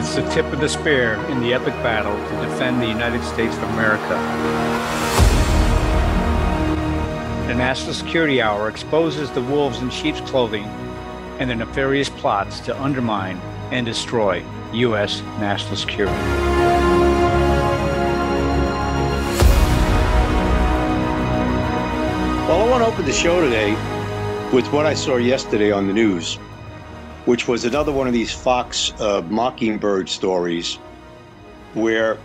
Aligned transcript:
It's 0.00 0.14
the 0.14 0.26
tip 0.30 0.46
of 0.46 0.60
the 0.60 0.68
spear 0.70 1.16
in 1.26 1.42
the 1.42 1.52
epic 1.52 1.74
battle 1.82 2.16
to 2.16 2.48
defend 2.48 2.80
the 2.80 2.86
United 2.86 3.22
States 3.22 3.54
of 3.54 3.64
America. 3.64 4.16
The 7.46 7.54
National 7.54 7.92
Security 7.92 8.40
Hour 8.40 8.70
exposes 8.70 9.30
the 9.30 9.42
wolves 9.42 9.82
in 9.82 9.90
sheep's 9.90 10.22
clothing 10.22 10.64
and 11.38 11.50
their 11.50 11.56
nefarious 11.58 12.08
plots 12.08 12.60
to 12.60 12.82
undermine 12.82 13.36
and 13.72 13.84
destroy 13.84 14.42
U.S. 14.72 15.20
national 15.38 15.76
security. 15.76 16.16
Well, 22.48 22.62
I 22.62 22.68
want 22.70 22.82
to 22.82 22.86
open 22.90 23.04
the 23.04 23.12
show 23.12 23.38
today 23.42 23.72
with 24.50 24.66
what 24.72 24.86
I 24.86 24.94
saw 24.94 25.16
yesterday 25.16 25.70
on 25.70 25.86
the 25.88 25.92
news, 25.92 26.38
which 27.24 27.48
was 27.48 27.64
another 27.64 27.92
one 27.92 28.06
of 28.06 28.12
these 28.12 28.32
Fox 28.32 28.92
uh, 29.00 29.22
Mockingbird 29.28 30.08
stories, 30.08 30.76
where 31.74 32.18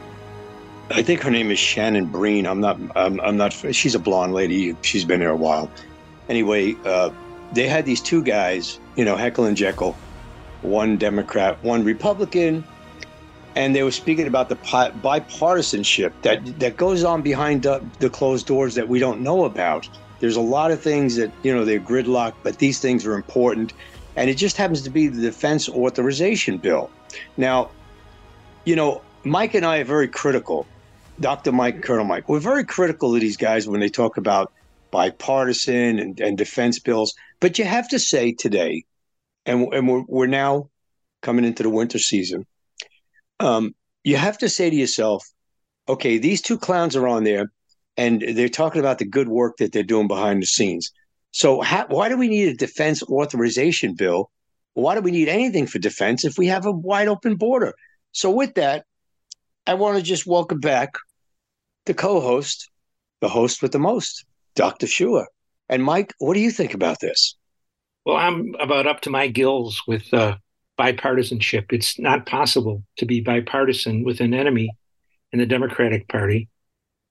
I 0.91 1.01
think 1.01 1.21
her 1.21 1.31
name 1.31 1.51
is 1.51 1.59
Shannon 1.59 2.05
Bream. 2.05 2.45
I'm 2.45 2.61
not. 2.61 2.79
I'm, 2.95 3.19
I'm 3.21 3.37
not. 3.37 3.53
She's 3.53 3.95
a 3.95 3.99
blonde 3.99 4.33
lady. 4.33 4.75
She's 4.81 5.05
been 5.05 5.19
there 5.19 5.29
a 5.29 5.35
while. 5.35 5.69
Anyway, 6.29 6.75
uh, 6.85 7.09
they 7.53 7.67
had 7.67 7.85
these 7.85 8.01
two 8.01 8.23
guys, 8.23 8.79
you 8.95 9.05
know, 9.05 9.15
Heckle 9.15 9.45
and 9.45 9.57
Jekyll, 9.57 9.95
one 10.61 10.97
Democrat, 10.97 11.63
one 11.63 11.83
Republican, 11.83 12.63
and 13.55 13.75
they 13.75 13.83
were 13.83 13.91
speaking 13.91 14.27
about 14.27 14.49
the 14.49 14.55
bipartisanship 14.55 16.13
that 16.21 16.59
that 16.59 16.77
goes 16.77 17.03
on 17.03 17.21
behind 17.21 17.63
the, 17.63 17.83
the 17.99 18.09
closed 18.09 18.47
doors 18.47 18.75
that 18.75 18.87
we 18.87 18.99
don't 18.99 19.21
know 19.21 19.45
about. 19.45 19.87
There's 20.19 20.37
a 20.37 20.41
lot 20.41 20.71
of 20.71 20.81
things 20.81 21.17
that, 21.17 21.31
you 21.43 21.53
know, 21.53 21.65
they're 21.65 21.79
gridlocked, 21.79 22.35
but 22.41 22.57
these 22.57 22.79
things 22.79 23.05
are 23.05 23.15
important. 23.15 23.73
And 24.15 24.29
it 24.29 24.35
just 24.35 24.57
happens 24.57 24.81
to 24.83 24.89
be 24.89 25.07
the 25.07 25.21
defense 25.21 25.67
authorization 25.67 26.57
bill. 26.57 26.89
Now, 27.37 27.69
you 28.63 28.75
know, 28.75 29.01
Mike 29.23 29.53
and 29.53 29.65
I 29.65 29.79
are 29.79 29.83
very 29.83 30.07
critical, 30.07 30.65
Dr. 31.19 31.51
Mike, 31.51 31.81
Colonel 31.81 32.05
Mike, 32.05 32.27
we're 32.29 32.39
very 32.39 32.63
critical 32.63 33.13
of 33.15 33.21
these 33.21 33.37
guys 33.37 33.67
when 33.67 33.79
they 33.79 33.89
talk 33.89 34.17
about 34.17 34.51
bipartisan 34.91 35.99
and, 35.99 36.19
and 36.19 36.37
defense 36.37 36.79
bills. 36.79 37.13
But 37.39 37.57
you 37.59 37.65
have 37.65 37.89
to 37.89 37.99
say 37.99 38.33
today, 38.33 38.85
and, 39.45 39.73
and 39.73 39.87
we're, 39.87 40.03
we're 40.07 40.27
now 40.27 40.69
coming 41.21 41.45
into 41.45 41.63
the 41.63 41.69
winter 41.69 41.99
season, 41.99 42.45
um, 43.39 43.75
you 44.03 44.17
have 44.17 44.37
to 44.39 44.49
say 44.49 44.69
to 44.69 44.75
yourself, 44.75 45.25
okay, 45.89 46.17
these 46.17 46.41
two 46.41 46.57
clowns 46.57 46.95
are 46.95 47.07
on 47.07 47.23
there 47.23 47.51
and 47.97 48.21
they're 48.21 48.49
talking 48.49 48.79
about 48.79 48.99
the 48.99 49.05
good 49.05 49.27
work 49.27 49.57
that 49.57 49.71
they're 49.71 49.83
doing 49.83 50.07
behind 50.07 50.41
the 50.41 50.45
scenes. 50.45 50.91
So, 51.35 51.59
how, 51.59 51.85
why 51.87 52.07
do 52.07 52.15
we 52.15 52.29
need 52.29 52.47
a 52.47 52.53
defense 52.53 53.03
authorization 53.03 53.93
bill? 53.93 54.31
Why 54.73 54.95
do 54.95 55.01
we 55.01 55.11
need 55.11 55.27
anything 55.27 55.67
for 55.67 55.79
defense 55.79 56.23
if 56.23 56.37
we 56.37 56.47
have 56.47 56.65
a 56.65 56.71
wide 56.71 57.09
open 57.09 57.35
border? 57.35 57.73
So, 58.13 58.31
with 58.31 58.53
that, 58.53 58.85
I 59.67 59.73
want 59.73 59.97
to 59.97 60.01
just 60.01 60.25
welcome 60.25 60.61
back 60.61 60.93
the 61.87 61.93
co 61.93 62.21
host, 62.21 62.69
the 63.19 63.27
host 63.27 63.61
with 63.61 63.73
the 63.73 63.79
most, 63.79 64.23
Dr. 64.55 64.87
Shua. 64.87 65.25
And 65.67 65.83
Mike, 65.83 66.13
what 66.19 66.35
do 66.35 66.39
you 66.39 66.51
think 66.51 66.73
about 66.73 67.01
this? 67.01 67.35
Well, 68.05 68.15
I'm 68.15 68.55
about 68.61 68.87
up 68.87 69.01
to 69.01 69.09
my 69.09 69.27
gills 69.27 69.81
with 69.85 70.13
uh, 70.13 70.37
bipartisanship. 70.79 71.73
It's 71.73 71.99
not 71.99 72.25
possible 72.25 72.81
to 72.95 73.05
be 73.05 73.19
bipartisan 73.19 74.05
with 74.05 74.21
an 74.21 74.33
enemy 74.33 74.69
in 75.33 75.39
the 75.39 75.45
Democratic 75.45 76.07
Party 76.07 76.47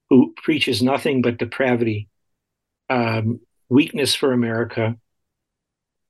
who 0.08 0.32
preaches 0.42 0.82
nothing 0.82 1.20
but 1.20 1.36
depravity, 1.36 2.08
um, 2.88 3.40
weakness 3.68 4.14
for 4.14 4.32
America, 4.32 4.96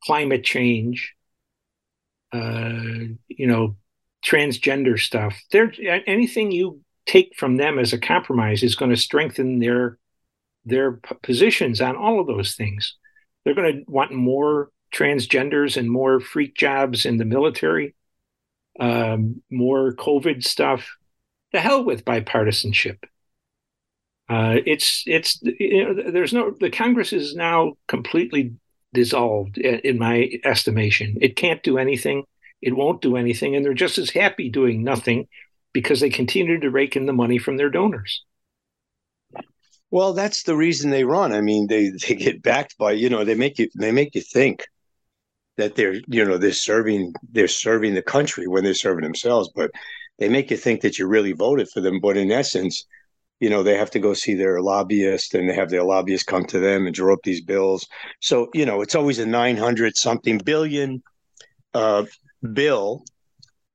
climate 0.02 0.44
change, 0.44 1.14
uh, 2.32 2.72
you 3.28 3.46
know, 3.46 3.76
transgender 4.24 4.98
stuff. 4.98 5.38
There, 5.52 5.72
anything 6.06 6.50
you 6.50 6.80
take 7.06 7.34
from 7.36 7.56
them 7.56 7.78
as 7.78 7.92
a 7.92 7.98
compromise 7.98 8.62
is 8.62 8.74
going 8.74 8.90
to 8.90 8.96
strengthen 8.96 9.58
their 9.58 9.98
their 10.66 10.92
positions 11.22 11.82
on 11.82 11.94
all 11.94 12.20
of 12.20 12.26
those 12.26 12.54
things. 12.54 12.96
They're 13.44 13.54
going 13.54 13.84
to 13.84 13.92
want 13.92 14.12
more 14.12 14.70
transgenders 14.94 15.76
and 15.76 15.90
more 15.90 16.20
freak 16.20 16.56
jobs 16.56 17.04
in 17.04 17.18
the 17.18 17.26
military, 17.26 17.94
um, 18.80 19.42
more 19.50 19.92
COVID 19.92 20.42
stuff. 20.42 20.96
The 21.52 21.60
hell 21.60 21.84
with 21.84 22.06
bipartisanship. 22.06 23.04
Uh, 24.34 24.56
it's 24.66 25.04
it's 25.06 25.38
you 25.42 25.84
know, 25.84 26.10
there's 26.10 26.32
no 26.32 26.52
the 26.58 26.68
Congress 26.68 27.12
is 27.12 27.36
now 27.36 27.74
completely 27.86 28.52
dissolved 28.92 29.58
in 29.58 29.96
my 29.96 30.28
estimation. 30.44 31.16
It 31.20 31.36
can't 31.36 31.62
do 31.62 31.78
anything. 31.78 32.24
It 32.60 32.74
won't 32.74 33.00
do 33.00 33.16
anything, 33.16 33.54
and 33.54 33.64
they're 33.64 33.74
just 33.74 33.96
as 33.96 34.10
happy 34.10 34.48
doing 34.50 34.82
nothing 34.82 35.28
because 35.72 36.00
they 36.00 36.10
continue 36.10 36.58
to 36.58 36.70
rake 36.70 36.96
in 36.96 37.06
the 37.06 37.12
money 37.12 37.38
from 37.38 37.58
their 37.58 37.70
donors. 37.70 38.24
Well, 39.92 40.14
that's 40.14 40.42
the 40.42 40.56
reason 40.56 40.90
they 40.90 41.04
run. 41.04 41.32
I 41.32 41.40
mean, 41.40 41.68
they 41.68 41.90
they 41.90 42.16
get 42.16 42.42
backed 42.42 42.76
by 42.76 42.90
you 42.92 43.08
know 43.08 43.22
they 43.24 43.36
make 43.36 43.60
you 43.60 43.68
they 43.78 43.92
make 43.92 44.16
you 44.16 44.20
think 44.20 44.64
that 45.58 45.76
they're 45.76 46.00
you 46.08 46.24
know 46.24 46.38
they're 46.38 46.50
serving 46.50 47.12
they're 47.30 47.46
serving 47.46 47.94
the 47.94 48.02
country 48.02 48.48
when 48.48 48.64
they're 48.64 48.74
serving 48.74 49.04
themselves, 49.04 49.48
but 49.54 49.70
they 50.18 50.28
make 50.28 50.50
you 50.50 50.56
think 50.56 50.80
that 50.80 50.98
you 50.98 51.06
really 51.06 51.32
voted 51.32 51.68
for 51.68 51.80
them. 51.80 52.00
But 52.00 52.16
in 52.16 52.32
essence, 52.32 52.84
you 53.40 53.50
know 53.50 53.62
they 53.62 53.76
have 53.76 53.90
to 53.90 53.98
go 53.98 54.14
see 54.14 54.34
their 54.34 54.60
lobbyist 54.60 55.34
and 55.34 55.48
they 55.48 55.54
have 55.54 55.70
their 55.70 55.82
lobbyist 55.82 56.26
come 56.26 56.44
to 56.46 56.58
them 56.58 56.86
and 56.86 56.94
draw 56.94 57.12
up 57.12 57.20
these 57.24 57.40
bills. 57.40 57.86
So 58.20 58.48
you 58.54 58.64
know 58.66 58.80
it's 58.80 58.94
always 58.94 59.18
a 59.18 59.26
900 59.26 59.96
something 59.96 60.38
billion 60.38 61.02
uh, 61.72 62.04
bill. 62.52 63.04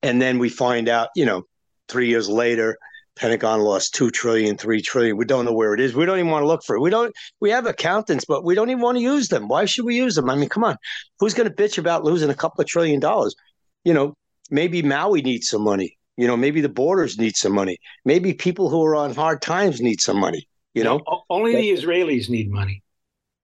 And 0.02 0.22
then 0.22 0.40
we 0.40 0.50
find 0.50 0.88
out 0.88 1.10
you 1.16 1.26
know 1.26 1.44
three 1.88 2.08
years 2.08 2.30
later 2.30 2.78
pentagon 3.16 3.60
lost 3.60 3.94
2 3.96 4.12
trillion 4.12 4.58
3 4.58 4.82
trillion. 4.82 5.18
We 5.18 5.26
don't 5.26 5.44
know 5.44 5.54
where 5.54 5.74
it 5.74 5.82
is. 5.82 5.94
We 5.94 6.06
don't 6.06 6.20
even 6.20 6.32
want 6.32 6.44
to 6.44 6.48
look 6.48 6.64
for 6.64 6.78
it. 6.78 6.80
We 6.80 6.90
don't 6.90 7.14
we 7.42 7.50
have 7.50 7.66
accountants 7.66 8.26
but 8.26 8.46
we 8.46 8.56
don't 8.56 8.70
even 8.70 8.82
want 8.82 8.98
to 8.98 9.04
use 9.04 9.28
them. 9.28 9.50
Why 9.50 9.66
should 9.66 9.86
we 9.86 9.96
use 9.96 10.16
them? 10.16 10.30
I 10.30 10.36
mean 10.36 10.50
come 10.50 10.64
on. 10.64 10.78
Who's 11.20 11.34
going 11.34 11.50
to 11.50 11.56
bitch 11.56 11.78
about 11.78 12.06
losing 12.06 12.30
a 12.30 12.36
couple 12.36 12.62
of 12.62 12.68
trillion 12.68 13.00
dollars? 13.00 13.36
You 13.84 13.94
know 13.94 14.16
maybe 14.50 14.82
maui 14.82 15.22
needs 15.22 15.50
some 15.50 15.64
money 15.64 15.99
you 16.20 16.28
know, 16.28 16.36
maybe 16.36 16.60
the 16.60 16.68
borders 16.68 17.18
need 17.18 17.38
some 17.38 17.54
money. 17.54 17.78
Maybe 18.04 18.34
people 18.34 18.70
who 18.70 18.84
are 18.84 18.94
on 18.94 19.16
hard 19.16 19.42
times 19.42 19.80
need 19.80 20.02
some 20.02 20.20
money. 20.20 20.50
You 20.74 20.84
know, 20.84 20.98
no, 21.08 21.24
only 21.30 21.56
the 21.56 21.72
Israelis 21.72 22.30
need 22.30 22.52
money. 22.52 22.84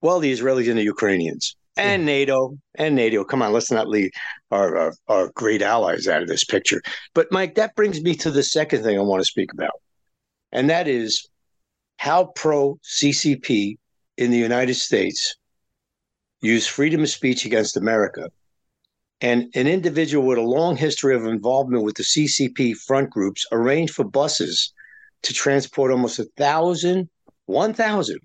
Well, 0.02 0.20
the 0.20 0.32
Israelis 0.32 0.70
and 0.70 0.78
the 0.78 0.84
Ukrainians 0.84 1.56
and 1.78 2.02
yeah. 2.02 2.06
NATO 2.06 2.58
and 2.76 2.94
NATO. 2.94 3.24
Come 3.24 3.42
on, 3.42 3.54
let's 3.54 3.72
not 3.72 3.88
leave 3.88 4.12
our, 4.52 4.76
our, 4.76 4.94
our 5.08 5.32
great 5.36 5.62
allies 5.62 6.10
out 6.10 6.22
of 6.22 6.28
this 6.28 6.44
picture. 6.44 6.82
But 7.14 7.32
Mike, 7.32 7.56
that 7.56 7.78
brings 7.78 8.02
me 8.02 8.14
to 8.16 8.30
the 8.30 8.44
second 8.44 8.84
thing 8.84 9.00
I 9.00 9.04
want 9.04 9.22
to 9.22 9.26
speak 9.26 9.54
about, 9.54 9.82
and 10.52 10.70
that 10.70 10.90
is 10.90 11.30
how 11.96 12.26
pro 12.36 12.78
CCP 12.84 13.78
in 14.18 14.32
the 14.32 14.38
United 14.38 14.76
States 14.76 15.38
use 16.42 16.68
freedom 16.68 17.04
of 17.04 17.10
speech 17.10 17.46
against 17.46 17.78
America 17.78 18.30
and 19.22 19.50
an 19.56 19.68
individual 19.68 20.26
with 20.26 20.38
a 20.38 20.42
long 20.42 20.76
history 20.76 21.16
of 21.16 21.26
involvement 21.26 21.84
with 21.84 21.96
the 21.96 22.04
CCP 22.04 22.76
front 22.76 23.10
groups 23.10 23.46
arranged 23.52 23.94
for 23.94 24.04
buses 24.04 24.74
to 25.24 25.34
transport 25.34 25.92
almost 25.92 26.20
a 26.20 26.26
thousand, 26.38 27.10
1,000 27.46 28.20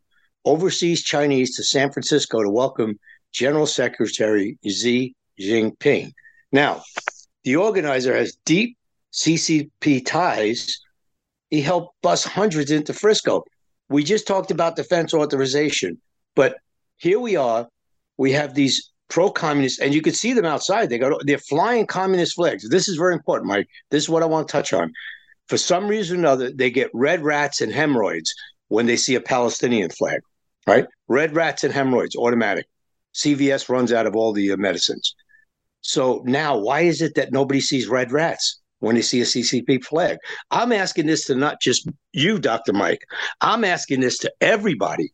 overseas 0.44 1.02
Chinese 1.02 1.56
to 1.56 1.62
San 1.62 1.92
Francisco 1.92 2.42
to 2.42 2.50
welcome 2.50 2.98
General 3.32 3.66
Secretary 3.66 4.58
Xi 4.66 5.14
Jinping. 5.40 6.12
Now, 6.52 6.82
the 7.44 7.56
organizer 7.56 8.16
has 8.16 8.36
deep 8.44 8.76
CCP 9.12 10.04
ties. 10.04 10.80
He 11.50 11.60
helped 11.60 11.94
bus 12.02 12.24
hundreds 12.24 12.70
into 12.70 12.92
Frisco. 12.92 13.44
We 13.88 14.04
just 14.04 14.26
talked 14.26 14.50
about 14.50 14.76
defense 14.76 15.14
authorization, 15.14 16.00
but 16.34 16.56
here 16.96 17.18
we 17.18 17.36
are. 17.36 17.68
We 18.16 18.32
have 18.32 18.54
these 18.54 18.90
pro-communist, 19.10 19.80
and 19.80 19.92
you 19.92 20.00
can 20.00 20.14
see 20.14 20.32
them 20.32 20.46
outside. 20.46 20.88
They 20.88 20.98
go, 20.98 21.18
they're 21.24 21.38
flying 21.38 21.86
communist 21.86 22.36
flags. 22.36 22.68
This 22.68 22.88
is 22.88 22.96
very 22.96 23.12
important, 23.12 23.48
Mike. 23.48 23.68
This 23.90 24.04
is 24.04 24.08
what 24.08 24.22
I 24.22 24.26
want 24.26 24.48
to 24.48 24.52
touch 24.52 24.72
on. 24.72 24.92
For 25.48 25.58
some 25.58 25.88
reason 25.88 26.16
or 26.16 26.20
another, 26.20 26.50
they 26.50 26.70
get 26.70 26.90
red 26.94 27.22
rats 27.22 27.60
and 27.60 27.72
hemorrhoids 27.72 28.32
when 28.68 28.86
they 28.86 28.96
see 28.96 29.16
a 29.16 29.20
Palestinian 29.20 29.90
flag. 29.90 30.20
Right? 30.66 30.86
Red 31.08 31.34
rats 31.34 31.64
and 31.64 31.74
hemorrhoids, 31.74 32.16
automatic. 32.16 32.66
CVS 33.14 33.68
runs 33.68 33.92
out 33.92 34.06
of 34.06 34.14
all 34.14 34.32
the 34.32 34.52
uh, 34.52 34.56
medicines. 34.56 35.14
So 35.80 36.22
now, 36.24 36.56
why 36.56 36.82
is 36.82 37.02
it 37.02 37.14
that 37.16 37.32
nobody 37.32 37.60
sees 37.60 37.88
red 37.88 38.12
rats 38.12 38.60
when 38.78 38.94
they 38.94 39.02
see 39.02 39.20
a 39.20 39.24
CCP 39.24 39.84
flag? 39.84 40.18
I'm 40.50 40.72
asking 40.72 41.06
this 41.06 41.24
to 41.26 41.34
not 41.34 41.60
just 41.60 41.88
you, 42.12 42.38
Dr. 42.38 42.72
Mike. 42.72 43.02
I'm 43.40 43.64
asking 43.64 44.00
this 44.00 44.18
to 44.18 44.32
everybody, 44.40 45.12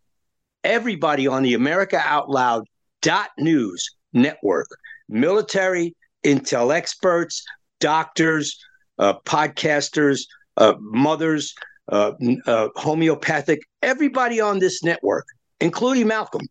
everybody 0.64 1.26
on 1.26 1.44
the 1.44 1.54
America 1.54 1.98
Out 2.04 2.28
Loud 2.28 2.66
Dot 3.02 3.30
News 3.38 3.88
Network, 4.12 4.68
military, 5.08 5.94
intel 6.24 6.74
experts, 6.74 7.44
doctors, 7.80 8.58
uh, 8.98 9.14
podcasters, 9.24 10.22
uh, 10.56 10.74
mothers, 10.80 11.54
uh, 11.92 12.12
uh, 12.46 12.68
homeopathic, 12.76 13.60
everybody 13.82 14.40
on 14.40 14.58
this 14.58 14.82
network, 14.82 15.26
including 15.60 16.06
Malcolm. 16.06 16.42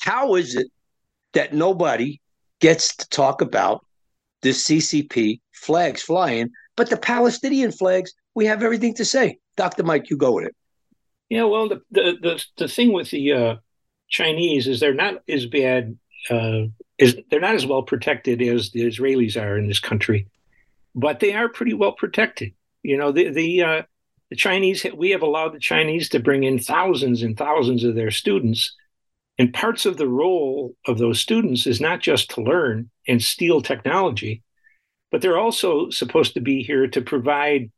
How 0.00 0.34
is 0.36 0.54
it 0.54 0.68
that 1.32 1.52
nobody 1.52 2.20
gets 2.60 2.94
to 2.96 3.08
talk 3.08 3.40
about 3.40 3.84
the 4.42 4.50
CCP 4.50 5.40
flags 5.52 6.02
flying 6.02 6.50
But 6.76 6.90
the 6.90 6.96
Palestinian 6.96 7.72
flags, 7.72 8.12
we 8.34 8.46
have 8.46 8.62
everything 8.62 8.94
to 8.94 9.04
say. 9.04 9.38
Dr. 9.56 9.82
Mike, 9.82 10.10
you 10.10 10.16
go 10.16 10.32
with 10.32 10.46
it. 10.46 10.56
Yeah, 11.28 11.44
well, 11.44 11.68
the 11.68 11.82
the 11.90 12.16
the, 12.22 12.44
the 12.56 12.68
thing 12.68 12.92
with 12.92 13.10
the 13.10 13.32
uh, 13.32 13.56
Chinese 14.08 14.66
is 14.66 14.80
they're 14.80 14.94
not 14.94 15.22
as 15.28 15.46
bad. 15.46 15.96
Uh, 16.30 16.64
is 16.98 17.16
they're 17.30 17.40
not 17.40 17.54
as 17.54 17.66
well 17.66 17.82
protected 17.82 18.42
as 18.42 18.70
the 18.70 18.80
Israelis 18.80 19.40
are 19.40 19.56
in 19.56 19.68
this 19.68 19.78
country, 19.78 20.26
but 20.94 21.20
they 21.20 21.32
are 21.32 21.48
pretty 21.48 21.74
well 21.74 21.92
protected. 21.92 22.52
You 22.82 22.96
know, 22.96 23.12
the 23.12 23.28
the 23.28 23.62
uh, 23.62 23.82
the 24.30 24.36
Chinese 24.36 24.84
we 24.94 25.10
have 25.10 25.22
allowed 25.22 25.54
the 25.54 25.60
Chinese 25.60 26.08
to 26.10 26.18
bring 26.18 26.44
in 26.44 26.58
thousands 26.58 27.22
and 27.22 27.36
thousands 27.36 27.84
of 27.84 27.94
their 27.94 28.10
students, 28.10 28.74
and 29.38 29.54
parts 29.54 29.86
of 29.86 29.96
the 29.96 30.08
role 30.08 30.74
of 30.86 30.98
those 30.98 31.20
students 31.20 31.66
is 31.66 31.80
not 31.80 32.00
just 32.00 32.30
to 32.30 32.42
learn 32.42 32.90
and 33.06 33.22
steal 33.22 33.62
technology, 33.62 34.42
but 35.10 35.22
they're 35.22 35.38
also 35.38 35.90
supposed 35.90 36.34
to 36.34 36.40
be 36.40 36.62
here 36.62 36.88
to 36.88 37.00
provide 37.00 37.70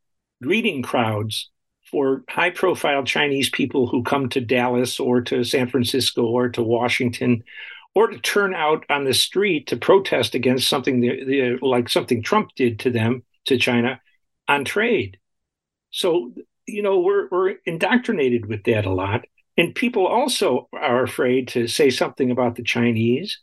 greeting 0.42 0.82
crowds 0.82 1.50
for 1.90 2.24
high 2.28 2.50
profile 2.50 3.04
Chinese 3.04 3.50
people 3.50 3.86
who 3.86 4.02
come 4.02 4.28
to 4.28 4.40
Dallas 4.40 5.00
or 5.00 5.20
to 5.22 5.44
San 5.44 5.68
Francisco 5.68 6.22
or 6.22 6.48
to 6.50 6.62
Washington 6.62 7.42
or 7.94 8.08
to 8.08 8.18
turn 8.18 8.54
out 8.54 8.84
on 8.88 9.04
the 9.04 9.14
street 9.14 9.66
to 9.68 9.76
protest 9.76 10.34
against 10.34 10.68
something 10.68 11.00
the, 11.00 11.24
the, 11.24 11.66
like 11.66 11.88
something 11.88 12.22
Trump 12.22 12.50
did 12.54 12.78
to 12.80 12.90
them 12.90 13.24
to 13.46 13.58
China 13.58 14.00
on 14.48 14.64
trade. 14.64 15.18
So 15.90 16.32
you 16.66 16.82
know 16.82 17.00
we're 17.00 17.28
we're 17.30 17.56
indoctrinated 17.66 18.46
with 18.46 18.64
that 18.64 18.86
a 18.86 18.92
lot, 18.92 19.24
and 19.56 19.74
people 19.74 20.06
also 20.06 20.68
are 20.72 21.02
afraid 21.02 21.48
to 21.48 21.66
say 21.66 21.90
something 21.90 22.30
about 22.30 22.54
the 22.56 22.62
Chinese 22.62 23.40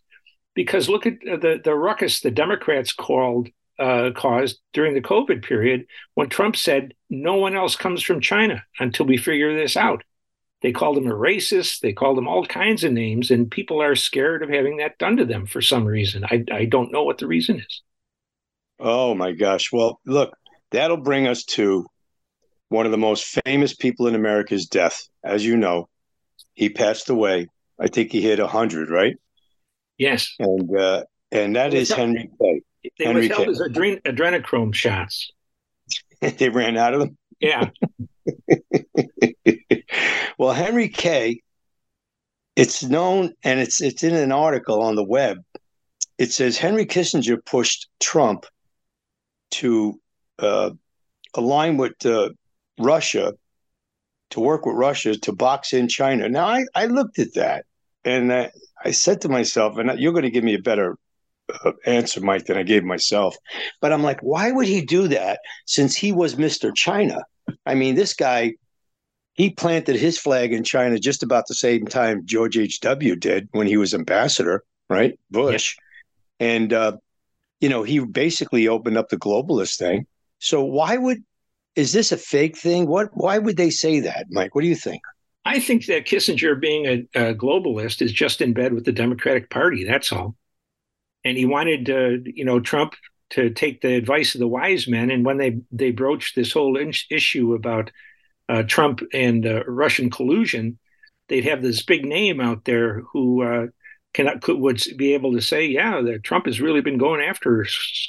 because 0.54 0.90
look 0.90 1.06
at 1.06 1.20
the 1.22 1.60
the 1.64 1.76
ruckus 1.76 2.22
the 2.22 2.32
Democrats 2.32 2.94
called 2.94 3.50
uh, 3.80 4.12
caused 4.16 4.60
during 4.74 4.94
the 4.94 5.02
COVID 5.02 5.44
period 5.44 5.86
when 6.16 6.30
Trump 6.30 6.56
said 6.56 6.94
no 7.10 7.36
one 7.36 7.56
else 7.56 7.76
comes 7.76 8.02
from 8.02 8.22
China 8.22 8.64
until 8.80 9.06
we 9.06 9.18
figure 9.18 9.56
this 9.56 9.78
out. 9.78 10.04
They 10.62 10.72
called 10.72 10.98
him 10.98 11.08
a 11.08 11.14
racist. 11.14 11.82
They 11.82 11.94
called 11.94 12.18
him 12.18 12.28
all 12.28 12.46
kinds 12.46 12.84
of 12.84 12.92
names, 12.92 13.30
and 13.30 13.50
people 13.50 13.82
are 13.82 13.96
scared 13.96 14.42
of 14.42 14.50
having 14.50 14.78
that 14.78 14.98
done 14.98 15.18
to 15.18 15.26
them 15.26 15.46
for 15.46 15.62
some 15.62 15.86
reason. 15.86 16.26
I, 16.26 16.44
I 16.52 16.66
don't 16.66 16.92
know 16.92 17.04
what 17.04 17.20
the 17.20 17.28
reason 17.28 17.60
is. 17.60 17.82
Oh 18.80 19.14
my 19.14 19.34
gosh. 19.34 19.72
Well, 19.72 20.00
look, 20.06 20.36
that'll 20.72 20.98
bring 20.98 21.28
us 21.28 21.44
to 21.46 21.86
one 22.70 22.86
of 22.86 22.92
the 22.92 22.98
most 22.98 23.40
famous 23.46 23.76
people 23.76 24.08
in 24.08 24.16
America's 24.16 24.66
death. 24.66 25.08
As 25.24 25.46
you 25.46 25.58
know, 25.58 25.90
he 26.54 26.70
passed 26.70 27.10
away. 27.10 27.48
I 27.80 27.88
think 27.88 28.12
he 28.12 28.22
hit 28.22 28.40
100, 28.40 28.90
right? 28.90 29.16
Yes. 29.98 30.34
And 30.40 30.78
uh, 30.78 31.04
and 31.32 31.56
that 31.56 31.74
is 31.74 31.92
Henry 31.92 32.30
Kay. 32.42 32.62
They 32.84 33.06
Henry 33.06 33.28
withheld 33.28 33.48
his 33.48 33.62
adren- 33.62 34.02
adrenochrome 34.04 34.74
shots. 34.74 35.32
they 36.22 36.50
ran 36.50 36.78
out 36.78 36.94
of 36.94 37.00
them? 37.02 37.18
Yeah. 37.40 37.70
well, 40.38 40.54
Henry 40.54 40.90
K. 40.90 41.42
it's 42.56 42.84
known 42.84 43.34
and 43.44 43.60
it's 43.60 43.82
it's 43.82 44.04
in 44.04 44.16
an 44.16 44.32
article 44.32 44.82
on 44.82 44.96
the 44.96 45.04
web. 45.04 45.38
It 46.18 46.32
says 46.32 46.58
Henry 46.58 46.86
Kissinger 46.86 47.38
pushed 47.46 47.88
Trump 48.00 48.46
to 49.52 50.00
uh, 50.40 50.72
align 51.36 51.78
with 51.78 52.06
uh, 52.06 52.30
Russia, 52.80 53.34
to 54.32 54.40
work 54.40 54.66
with 54.66 54.76
Russia 54.76 55.16
to 55.16 55.32
box 55.32 55.74
in 55.74 55.88
China. 55.88 56.28
Now, 56.28 56.48
I, 56.48 56.66
I 56.76 56.86
looked 56.86 57.20
at 57.20 57.36
that 57.36 57.66
and 58.04 58.34
I, 58.34 58.52
I 58.84 58.92
said 58.92 59.22
to 59.22 59.30
myself, 59.30 59.78
and 59.78 60.00
you're 60.00 60.12
going 60.12 60.24
to 60.24 60.32
give 60.32 60.44
me 60.44 60.56
a 60.56 60.60
better 60.60 60.98
answer, 61.86 62.22
Mike, 62.22 62.46
than 62.46 62.58
I 62.58 62.64
gave 62.64 62.84
myself. 62.84 63.36
But 63.82 63.94
I'm 63.94 64.04
like, 64.04 64.20
why 64.22 64.52
would 64.52 64.68
he 64.68 64.82
do 64.82 65.08
that 65.10 65.40
since 65.66 65.96
he 65.96 66.12
was 66.12 66.36
Mr. 66.36 66.74
China? 66.76 67.24
I 67.66 67.76
mean, 67.76 67.96
this 67.96 68.14
guy, 68.14 68.54
he 69.34 69.52
planted 69.52 69.96
his 69.96 70.18
flag 70.18 70.54
in 70.54 70.64
China 70.64 71.00
just 71.00 71.24
about 71.24 71.46
the 71.48 71.56
same 71.56 71.86
time 71.86 72.26
George 72.26 72.58
H.W. 72.58 73.16
did 73.16 73.48
when 73.52 73.68
he 73.68 73.78
was 73.78 73.94
ambassador, 73.94 74.64
right? 74.90 75.18
Bush. 75.30 75.76
And, 76.40 76.74
uh, 76.74 76.98
you 77.60 77.70
know, 77.70 77.84
he 77.84 78.00
basically 78.00 78.68
opened 78.68 78.98
up 78.98 79.10
the 79.10 79.18
globalist 79.18 79.78
thing. 79.78 80.06
So 80.40 80.64
why 80.64 80.98
would, 80.98 81.24
is 81.76 81.94
this 81.94 82.12
a 82.12 82.18
fake 82.18 82.58
thing? 82.58 82.88
What, 82.88 83.10
why 83.14 83.38
would 83.38 83.58
they 83.58 83.70
say 83.70 84.02
that, 84.02 84.28
Mike? 84.30 84.54
What 84.54 84.62
do 84.62 84.68
you 84.68 84.76
think? 84.76 85.02
I 85.46 85.60
think 85.60 85.86
that 85.86 86.06
Kissinger, 86.06 86.60
being 86.60 86.86
a, 86.86 87.30
a 87.30 87.34
globalist, 87.34 88.02
is 88.02 88.12
just 88.12 88.42
in 88.42 88.54
bed 88.54 88.74
with 88.74 88.84
the 88.84 88.92
Democratic 88.92 89.50
Party. 89.50 89.86
That's 89.86 90.12
all 90.12 90.36
and 91.28 91.38
he 91.38 91.46
wanted 91.46 91.90
uh, 91.90 92.18
you 92.26 92.46
know 92.46 92.60
Trump 92.60 92.96
to 93.32 93.50
take 93.50 93.82
the 93.82 93.96
advice 93.96 94.34
of 94.36 94.40
the 94.40 94.48
wise 94.48 94.88
men. 94.88 95.12
And 95.12 95.26
when 95.26 95.38
they 95.38 95.60
they 95.72 95.92
broached 95.92 96.36
this 96.36 96.54
whole 96.54 96.78
in- 96.78 96.94
issue 97.12 97.54
about 97.54 97.92
uh, 98.50 98.64
Trump 98.64 99.02
and 99.14 99.46
uh, 99.46 99.64
Russian 99.66 100.10
collusion, 100.10 100.80
they'd 101.28 101.46
have 101.46 101.62
this 101.62 101.84
big 101.84 102.06
name 102.06 102.40
out 102.40 102.66
there 102.66 103.02
who 103.12 103.44
uh, 103.44 103.68
can 104.14 104.40
could 104.40 104.58
would 104.60 104.82
be 104.96 105.14
able 105.14 105.34
to 105.34 105.42
say, 105.42 105.66
yeah, 105.68 106.02
that 106.02 106.24
Trump 106.24 106.46
has 106.46 106.62
really 106.62 106.82
been 106.82 106.98
going 106.98 107.22
after 107.22 107.68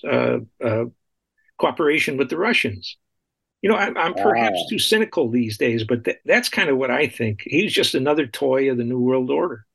uh, 0.08 0.38
uh, 0.64 0.84
cooperation 1.58 2.16
with 2.16 2.30
the 2.30 2.38
Russians. 2.38 2.96
You 3.60 3.68
know, 3.68 3.76
I'm, 3.76 3.98
I'm 3.98 4.14
perhaps 4.14 4.54
wow. 4.54 4.66
too 4.70 4.78
cynical 4.78 5.30
these 5.30 5.58
days, 5.58 5.82
but 5.82 6.04
th- 6.04 6.18
that's 6.24 6.48
kind 6.48 6.70
of 6.70 6.78
what 6.78 6.92
I 6.92 7.08
think. 7.08 7.40
He's 7.42 7.72
just 7.72 7.96
another 7.96 8.24
toy 8.24 8.70
of 8.70 8.76
the 8.76 8.84
New 8.84 9.00
World 9.00 9.30
Order 9.30 9.66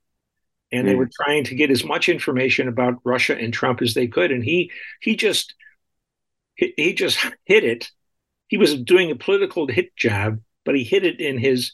and 0.74 0.88
they 0.88 0.94
hmm. 0.94 1.00
were 1.00 1.10
trying 1.24 1.44
to 1.46 1.56
get 1.56 1.72
as 1.72 1.84
much 1.84 2.10
information 2.10 2.68
about 2.68 3.00
Russia 3.04 3.38
and 3.38 3.54
Trump 3.54 3.82
as 3.82 3.94
they 3.94 4.08
could. 4.08 4.32
And 4.32 4.44
he 4.44 4.72
he 5.02 5.16
just 5.16 5.54
he, 6.56 6.74
he 6.76 6.94
just 6.94 7.20
hit 7.46 7.64
it. 7.64 7.90
He 8.48 8.58
was 8.58 8.76
doing 8.76 9.12
a 9.12 9.16
political 9.16 9.68
hit 9.68 9.96
job, 9.96 10.40
but 10.66 10.76
he 10.76 10.84
hit 10.84 11.06
it 11.06 11.20
in 11.20 11.38
his 11.38 11.74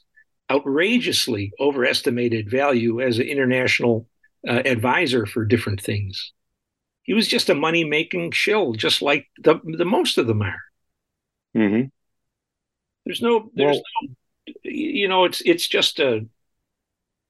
outrageously 0.51 1.51
overestimated 1.59 2.49
value 2.49 3.01
as 3.01 3.19
an 3.19 3.27
international 3.27 4.07
uh, 4.47 4.61
advisor 4.65 5.25
for 5.25 5.45
different 5.45 5.81
things. 5.81 6.33
He 7.03 7.13
was 7.13 7.27
just 7.27 7.49
a 7.49 7.55
money 7.55 7.83
making 7.83 8.31
shill, 8.31 8.73
just 8.73 9.01
like 9.01 9.27
the 9.39 9.59
the 9.63 9.85
most 9.85 10.17
of 10.17 10.27
them 10.27 10.41
are. 10.41 10.61
Mm-hmm. 11.55 11.87
There's 13.05 13.21
no, 13.21 13.49
there's 13.55 13.77
well, 13.77 13.83
no, 14.03 14.09
you 14.63 15.07
know, 15.07 15.25
it's 15.25 15.41
it's 15.41 15.67
just 15.67 15.99
a 15.99 16.27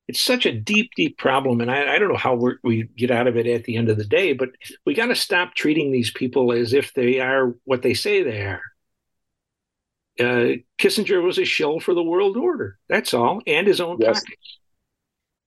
it's 0.09 0.19
such 0.19 0.47
a 0.47 0.51
deep, 0.51 0.89
deep 0.95 1.19
problem, 1.19 1.61
and 1.61 1.69
I, 1.69 1.93
I 1.93 1.99
don't 1.99 2.09
know 2.09 2.17
how 2.17 2.33
we 2.63 2.89
get 2.97 3.11
out 3.11 3.27
of 3.27 3.37
it 3.37 3.45
at 3.45 3.65
the 3.65 3.75
end 3.75 3.89
of 3.89 3.97
the 3.97 4.03
day. 4.03 4.33
But 4.33 4.49
we 4.83 4.95
got 4.95 5.05
to 5.05 5.15
stop 5.15 5.53
treating 5.53 5.91
these 5.91 6.09
people 6.09 6.51
as 6.51 6.73
if 6.73 6.95
they 6.95 7.19
are 7.19 7.53
what 7.65 7.83
they 7.83 7.93
say 7.93 8.23
they 8.23 8.41
are. 8.41 8.63
Uh, 10.19 10.55
Kissinger 10.79 11.21
was 11.21 11.37
a 11.37 11.45
shill 11.45 11.79
for 11.79 11.93
the 11.93 12.01
world 12.01 12.37
order. 12.37 12.79
That's 12.89 13.13
all, 13.13 13.43
and 13.45 13.67
his 13.67 13.79
own 13.79 13.97
yes. 13.99 14.19
pockets. 14.19 14.57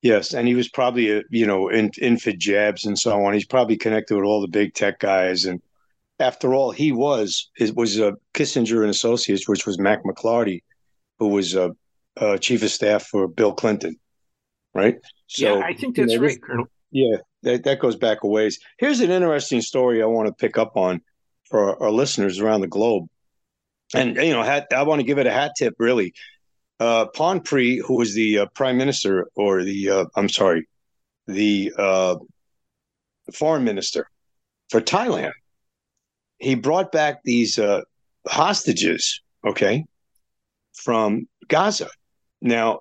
Yes, 0.00 0.32
and 0.32 0.46
he 0.46 0.54
was 0.54 0.68
probably 0.68 1.10
a 1.10 1.22
you 1.28 1.44
know 1.44 1.68
in, 1.68 1.90
infid 1.98 2.38
jabs 2.38 2.84
and 2.84 2.96
so 2.96 3.24
on. 3.24 3.34
He's 3.34 3.44
probably 3.44 3.76
connected 3.76 4.14
with 4.14 4.24
all 4.24 4.40
the 4.40 4.46
big 4.46 4.74
tech 4.74 5.00
guys, 5.00 5.44
and 5.44 5.60
after 6.20 6.54
all, 6.54 6.70
he 6.70 6.92
was 6.92 7.50
it 7.58 7.74
was 7.74 7.98
uh, 7.98 8.12
Kissinger 8.32 8.82
and 8.82 8.90
Associates, 8.90 9.48
which 9.48 9.66
was 9.66 9.80
Mac 9.80 10.04
McLarty, 10.04 10.62
who 11.18 11.26
was 11.26 11.56
uh, 11.56 11.70
uh, 12.16 12.38
chief 12.38 12.62
of 12.62 12.70
staff 12.70 13.02
for 13.06 13.26
Bill 13.26 13.52
Clinton 13.52 13.98
right? 14.74 14.96
So 15.26 15.58
yeah, 15.58 15.64
I 15.64 15.74
think 15.74 15.96
that's 15.96 16.12
you 16.12 16.18
know, 16.18 16.26
right, 16.26 16.42
Colonel. 16.42 16.66
Yeah, 16.90 17.16
that, 17.42 17.64
that 17.64 17.80
goes 17.80 17.96
back 17.96 18.22
a 18.22 18.26
ways. 18.26 18.58
Here's 18.78 19.00
an 19.00 19.10
interesting 19.10 19.60
story 19.60 20.02
I 20.02 20.06
want 20.06 20.28
to 20.28 20.34
pick 20.34 20.58
up 20.58 20.76
on 20.76 21.00
for 21.48 21.70
our, 21.70 21.84
our 21.84 21.90
listeners 21.90 22.38
around 22.38 22.60
the 22.60 22.68
globe. 22.68 23.08
And, 23.94 24.16
you 24.16 24.32
know, 24.32 24.42
hat, 24.42 24.68
I 24.74 24.82
want 24.84 25.00
to 25.00 25.06
give 25.06 25.18
it 25.18 25.26
a 25.26 25.32
hat 25.32 25.52
tip, 25.56 25.74
really. 25.78 26.14
Uh, 26.80 27.06
Pri, 27.06 27.76
who 27.78 27.96
was 27.96 28.14
the 28.14 28.38
uh, 28.40 28.46
prime 28.54 28.76
minister, 28.76 29.28
or 29.34 29.62
the, 29.62 29.90
uh, 29.90 30.04
I'm 30.16 30.28
sorry, 30.28 30.66
the 31.26 31.72
uh, 31.78 32.16
foreign 33.32 33.64
minister 33.64 34.08
for 34.70 34.80
Thailand, 34.80 35.32
he 36.38 36.54
brought 36.54 36.90
back 36.90 37.22
these 37.22 37.58
uh, 37.58 37.82
hostages, 38.26 39.20
okay, 39.46 39.84
from 40.74 41.28
Gaza. 41.48 41.88
Now, 42.40 42.80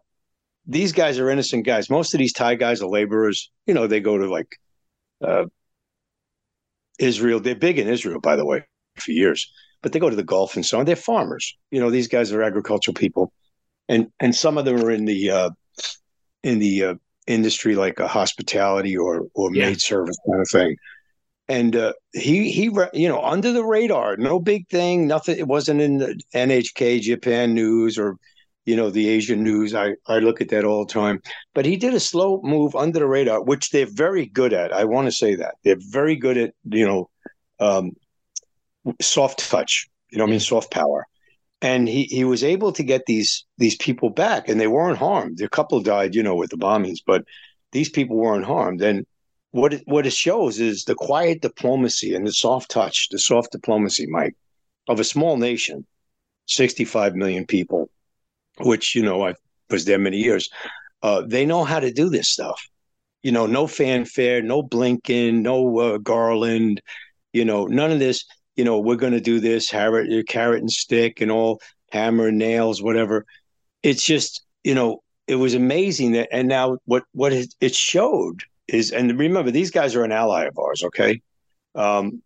these 0.65 0.91
guys 0.91 1.19
are 1.19 1.29
innocent 1.29 1.65
guys. 1.65 1.89
Most 1.89 2.13
of 2.13 2.19
these 2.19 2.33
Thai 2.33 2.55
guys 2.55 2.81
are 2.81 2.87
laborers. 2.87 3.49
You 3.65 3.73
know, 3.73 3.87
they 3.87 3.99
go 3.99 4.17
to 4.17 4.29
like 4.29 4.59
uh, 5.25 5.45
Israel. 6.99 7.39
They're 7.39 7.55
big 7.55 7.79
in 7.79 7.87
Israel, 7.87 8.19
by 8.19 8.35
the 8.35 8.45
way, 8.45 8.63
for 8.97 9.11
years. 9.11 9.51
But 9.81 9.91
they 9.91 9.99
go 9.99 10.09
to 10.09 10.15
the 10.15 10.23
Gulf 10.23 10.55
and 10.55 10.65
so 10.65 10.79
on. 10.79 10.85
They're 10.85 10.95
farmers. 10.95 11.57
You 11.71 11.79
know, 11.79 11.89
these 11.89 12.07
guys 12.07 12.31
are 12.31 12.43
agricultural 12.43 12.93
people, 12.93 13.33
and 13.89 14.07
and 14.19 14.35
some 14.35 14.57
of 14.57 14.65
them 14.65 14.83
are 14.83 14.91
in 14.91 15.05
the 15.05 15.31
uh, 15.31 15.49
in 16.43 16.59
the 16.59 16.83
uh, 16.83 16.95
industry 17.25 17.75
like 17.75 17.99
a 17.99 18.07
hospitality 18.07 18.95
or 18.95 19.23
or 19.33 19.53
yeah. 19.53 19.67
maid 19.67 19.81
service 19.81 20.17
kind 20.29 20.41
of 20.41 20.49
thing. 20.49 20.75
And 21.47 21.75
uh, 21.75 21.93
he 22.13 22.51
he 22.51 22.69
you 22.93 23.09
know 23.09 23.21
under 23.23 23.51
the 23.51 23.65
radar, 23.65 24.17
no 24.17 24.39
big 24.39 24.67
thing, 24.69 25.07
nothing. 25.07 25.37
It 25.39 25.47
wasn't 25.47 25.81
in 25.81 25.97
the 25.97 26.21
NHK 26.35 27.01
Japan 27.01 27.55
news 27.55 27.97
or 27.97 28.17
you 28.65 28.75
know 28.75 28.89
the 28.89 29.09
Asian 29.09 29.43
news. 29.43 29.73
I 29.73 29.95
I 30.07 30.19
look 30.19 30.41
at 30.41 30.49
that 30.49 30.65
all 30.65 30.85
the 30.85 30.93
time. 30.93 31.21
But 31.53 31.65
he 31.65 31.77
did 31.77 31.93
a 31.93 31.99
slow 31.99 32.41
move 32.43 32.75
under 32.75 32.99
the 32.99 33.07
radar, 33.07 33.41
which 33.41 33.69
they're 33.71 33.85
very 33.85 34.25
good 34.25 34.53
at. 34.53 34.71
I 34.71 34.85
want 34.85 35.07
to 35.07 35.11
say 35.11 35.35
that 35.35 35.55
they're 35.63 35.77
very 35.79 36.15
good 36.15 36.37
at 36.37 36.53
you 36.65 36.85
know 36.85 37.09
um, 37.59 37.91
soft 39.01 39.49
touch. 39.49 39.87
You 40.09 40.17
know, 40.17 40.25
I 40.25 40.27
mean, 40.27 40.39
soft 40.39 40.71
power. 40.71 41.07
And 41.63 41.87
he, 41.87 42.05
he 42.05 42.23
was 42.23 42.43
able 42.43 42.71
to 42.73 42.83
get 42.83 43.05
these 43.05 43.45
these 43.57 43.75
people 43.75 44.09
back, 44.09 44.49
and 44.49 44.59
they 44.59 44.67
weren't 44.67 44.97
harmed. 44.97 45.41
A 45.41 45.49
couple 45.49 45.79
died, 45.81 46.15
you 46.15 46.23
know, 46.23 46.35
with 46.35 46.49
the 46.49 46.57
bombings, 46.57 46.99
but 47.05 47.23
these 47.71 47.89
people 47.89 48.17
weren't 48.17 48.45
harmed. 48.45 48.81
And 48.81 49.05
what 49.51 49.73
it, 49.73 49.83
what 49.85 50.07
it 50.07 50.13
shows 50.13 50.59
is 50.59 50.85
the 50.85 50.95
quiet 50.95 51.41
diplomacy 51.41 52.15
and 52.15 52.25
the 52.25 52.33
soft 52.33 52.71
touch, 52.71 53.09
the 53.11 53.19
soft 53.19 53.51
diplomacy, 53.51 54.07
Mike, 54.07 54.35
of 54.87 54.99
a 54.99 55.03
small 55.03 55.37
nation, 55.37 55.85
65 56.47 57.15
million 57.15 57.45
people, 57.45 57.89
which, 58.63 58.95
you 58.95 59.03
know, 59.03 59.25
I 59.25 59.33
was 59.69 59.85
there 59.85 59.99
many 59.99 60.17
years. 60.17 60.49
Uh, 61.01 61.23
they 61.25 61.45
know 61.45 61.63
how 61.63 61.79
to 61.79 61.91
do 61.91 62.09
this 62.09 62.29
stuff. 62.29 62.61
You 63.23 63.31
know, 63.31 63.45
no 63.45 63.67
fanfare, 63.67 64.41
no 64.41 64.63
blinking, 64.63 65.41
no 65.43 65.79
uh, 65.79 65.97
Garland, 65.97 66.81
you 67.33 67.45
know, 67.45 67.67
none 67.67 67.91
of 67.91 67.99
this. 67.99 68.25
You 68.55 68.65
know, 68.65 68.79
we're 68.79 68.95
going 68.95 69.13
to 69.13 69.21
do 69.21 69.39
this, 69.39 69.69
carrot, 69.69 70.27
carrot 70.27 70.61
and 70.61 70.71
stick, 70.71 71.21
and 71.21 71.31
all 71.31 71.61
hammer 71.91 72.27
and 72.27 72.37
nails, 72.37 72.81
whatever. 72.81 73.25
It's 73.83 74.03
just, 74.03 74.43
you 74.63 74.75
know, 74.75 75.01
it 75.27 75.35
was 75.35 75.53
amazing 75.53 76.11
that, 76.13 76.29
and 76.31 76.47
now 76.47 76.77
what 76.85 77.03
what 77.13 77.31
it 77.31 77.75
showed 77.75 78.43
is, 78.67 78.91
and 78.91 79.17
remember, 79.17 79.51
these 79.51 79.71
guys 79.71 79.95
are 79.95 80.03
an 80.03 80.11
ally 80.11 80.45
of 80.45 80.57
ours, 80.57 80.83
okay? 80.83 81.21
Um, 81.75 82.21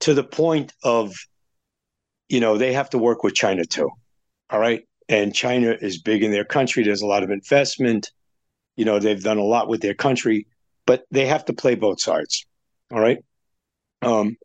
to 0.00 0.14
the 0.14 0.24
point 0.24 0.72
of, 0.82 1.14
you 2.28 2.40
know, 2.40 2.58
they 2.58 2.72
have 2.72 2.90
to 2.90 2.98
work 2.98 3.22
with 3.22 3.34
China 3.34 3.64
too. 3.64 3.90
All 4.50 4.58
right. 4.58 4.87
And 5.08 5.34
China 5.34 5.76
is 5.80 6.02
big 6.02 6.22
in 6.22 6.30
their 6.30 6.44
country. 6.44 6.84
There's 6.84 7.02
a 7.02 7.06
lot 7.06 7.22
of 7.22 7.30
investment. 7.30 8.10
You 8.76 8.84
know, 8.84 8.98
they've 8.98 9.22
done 9.22 9.38
a 9.38 9.44
lot 9.44 9.68
with 9.68 9.80
their 9.80 9.94
country, 9.94 10.46
but 10.86 11.04
they 11.10 11.26
have 11.26 11.44
to 11.46 11.52
play 11.52 11.74
both 11.74 12.00
sides. 12.00 12.46
All 12.92 13.00
right. 13.00 13.18
Um, 14.02 14.36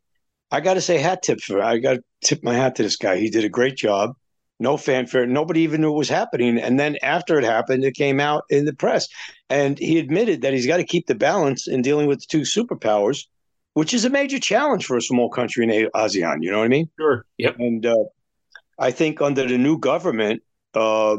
I 0.51 0.61
got 0.61 0.75
to 0.75 0.81
say, 0.81 0.97
hat 0.97 1.23
tip 1.23 1.41
for 1.41 1.61
I 1.61 1.77
got 1.77 1.95
to 1.95 2.03
tip 2.23 2.43
my 2.43 2.53
hat 2.53 2.75
to 2.75 2.83
this 2.83 2.95
guy. 2.95 3.17
He 3.17 3.29
did 3.29 3.43
a 3.43 3.49
great 3.49 3.75
job 3.75 4.15
no 4.63 4.77
fanfare. 4.77 5.27
Nobody 5.27 5.61
even 5.61 5.81
knew 5.81 5.93
it 5.93 5.97
was 5.97 6.09
happening. 6.09 6.57
And 6.57 6.79
then 6.79 6.97
after 7.03 7.37
it 7.37 7.43
happened, 7.43 7.83
it 7.83 7.95
came 7.95 8.19
out 8.19 8.43
in 8.49 8.65
the 8.65 8.73
press. 8.73 9.07
And 9.49 9.77
he 9.77 9.99
admitted 9.99 10.41
that 10.41 10.53
he's 10.53 10.65
got 10.65 10.77
to 10.77 10.83
keep 10.83 11.05
the 11.05 11.15
balance 11.15 11.67
in 11.67 11.81
dealing 11.81 12.07
with 12.07 12.21
the 12.21 12.25
two 12.27 12.41
superpowers, 12.41 13.27
which 13.73 13.93
is 13.93 14.05
a 14.05 14.09
major 14.09 14.39
challenge 14.39 14.85
for 14.85 14.97
a 14.97 15.01
small 15.01 15.29
country 15.29 15.63
in 15.63 15.89
ASEAN. 15.95 16.37
You 16.41 16.51
know 16.51 16.59
what 16.59 16.65
I 16.65 16.69
mean? 16.69 16.89
Sure. 16.99 17.25
Yep. 17.37 17.55
And 17.59 17.85
uh, 17.85 18.05
I 18.79 18.91
think 18.91 19.21
under 19.21 19.47
the 19.47 19.57
new 19.57 19.77
government, 19.77 20.41
uh, 20.73 21.17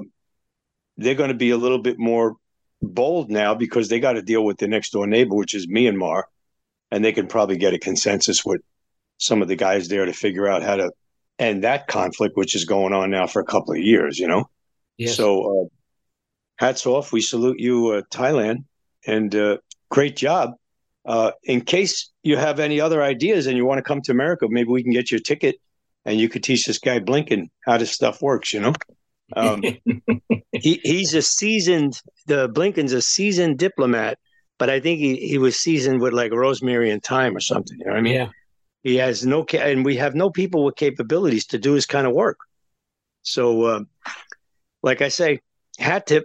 they're 0.97 1.15
going 1.15 1.29
to 1.29 1.35
be 1.35 1.51
a 1.51 1.57
little 1.57 1.79
bit 1.79 1.99
more 1.99 2.37
bold 2.83 3.31
now 3.31 3.55
because 3.55 3.89
they 3.89 4.01
got 4.01 4.15
to 4.15 4.23
deal 4.23 4.45
with 4.45 4.59
the 4.59 4.69
next 4.69 4.91
door 4.91 5.07
neighbor, 5.07 5.35
which 5.35 5.55
is 5.55 5.67
Myanmar. 5.67 6.25
And 6.91 7.05
they 7.05 7.13
can 7.13 7.27
probably 7.27 7.57
get 7.57 7.75
a 7.75 7.79
consensus 7.79 8.45
with 8.45 8.61
some 9.19 9.43
of 9.43 9.49
the 9.49 9.57
guys 9.57 9.89
there 9.89 10.05
to 10.05 10.13
figure 10.13 10.47
out 10.47 10.63
how 10.63 10.77
to 10.77 10.91
end 11.39 11.65
that 11.65 11.89
conflict, 11.89 12.37
which 12.37 12.55
is 12.55 12.65
going 12.65 12.93
on 12.93 13.11
now 13.11 13.27
for 13.27 13.41
a 13.41 13.45
couple 13.45 13.73
of 13.73 13.81
years, 13.81 14.19
you 14.19 14.29
know. 14.29 14.49
Yes. 14.97 15.17
So, 15.17 15.63
uh, 15.63 15.69
hats 16.57 16.87
off. 16.87 17.13
We 17.13 17.21
salute 17.21 17.59
you, 17.59 17.89
uh, 17.89 18.03
Thailand, 18.13 18.65
and 19.07 19.35
uh, 19.35 19.57
great 19.91 20.17
job. 20.17 20.53
Uh, 21.05 21.33
in 21.43 21.61
case 21.61 22.11
you 22.23 22.37
have 22.37 22.61
any 22.61 22.81
other 22.81 23.03
ideas 23.03 23.47
and 23.47 23.57
you 23.57 23.67
want 23.67 23.79
to 23.79 23.83
come 23.83 24.01
to 24.03 24.13
America, 24.13 24.47
maybe 24.49 24.71
we 24.71 24.83
can 24.83 24.93
get 24.93 25.11
you 25.11 25.19
a 25.19 25.21
ticket, 25.21 25.57
and 26.05 26.19
you 26.19 26.29
could 26.29 26.45
teach 26.45 26.65
this 26.65 26.79
guy 26.79 27.01
Blinken 27.01 27.49
how 27.65 27.77
this 27.77 27.91
stuff 27.91 28.23
works. 28.23 28.53
You 28.53 28.61
know. 28.61 28.73
Um, 29.33 29.63
he 30.53 30.81
he's 30.83 31.15
a 31.15 31.23
seasoned. 31.23 32.01
The 32.27 32.49
Blinken's 32.49 32.93
a 32.93 33.03
seasoned 33.03 33.59
diplomat, 33.59 34.19
but 34.59 34.71
I 34.71 34.81
think 34.81 35.01
he, 35.01 35.17
he 35.17 35.39
was 35.39 35.57
seasoned 35.57 36.01
with 36.01 36.13
like 36.13 36.33
rosemary 36.33 36.91
and 36.91 37.03
thyme 37.03 37.37
or 37.37 37.41
something. 37.41 37.79
You 37.79 37.87
know 37.87 37.93
what 37.93 37.99
I 37.99 38.03
mean? 38.03 38.15
Yeah. 38.15 38.29
He 38.83 38.97
has 38.97 39.25
no, 39.25 39.45
and 39.55 39.85
we 39.85 39.97
have 39.97 40.15
no 40.15 40.29
people 40.29 40.63
with 40.65 40.77
capabilities 40.77 41.47
to 41.47 41.59
do 41.59 41.73
his 41.73 41.87
kind 41.87 42.07
of 42.07 42.13
work. 42.13 42.37
So, 43.23 43.63
uh, 43.63 43.81
like 44.83 45.01
I 45.01 45.09
say, 45.09 45.41
hat 45.79 46.07
tip. 46.07 46.25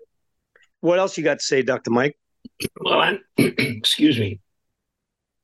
What 0.81 0.99
else 0.99 1.17
you 1.17 1.23
got 1.23 1.39
to 1.39 1.45
say, 1.45 1.61
Dr. 1.61 1.91
Mike? 1.91 2.17
Well, 2.81 2.99
I'm, 2.99 3.19
excuse 3.37 4.19
me. 4.19 4.41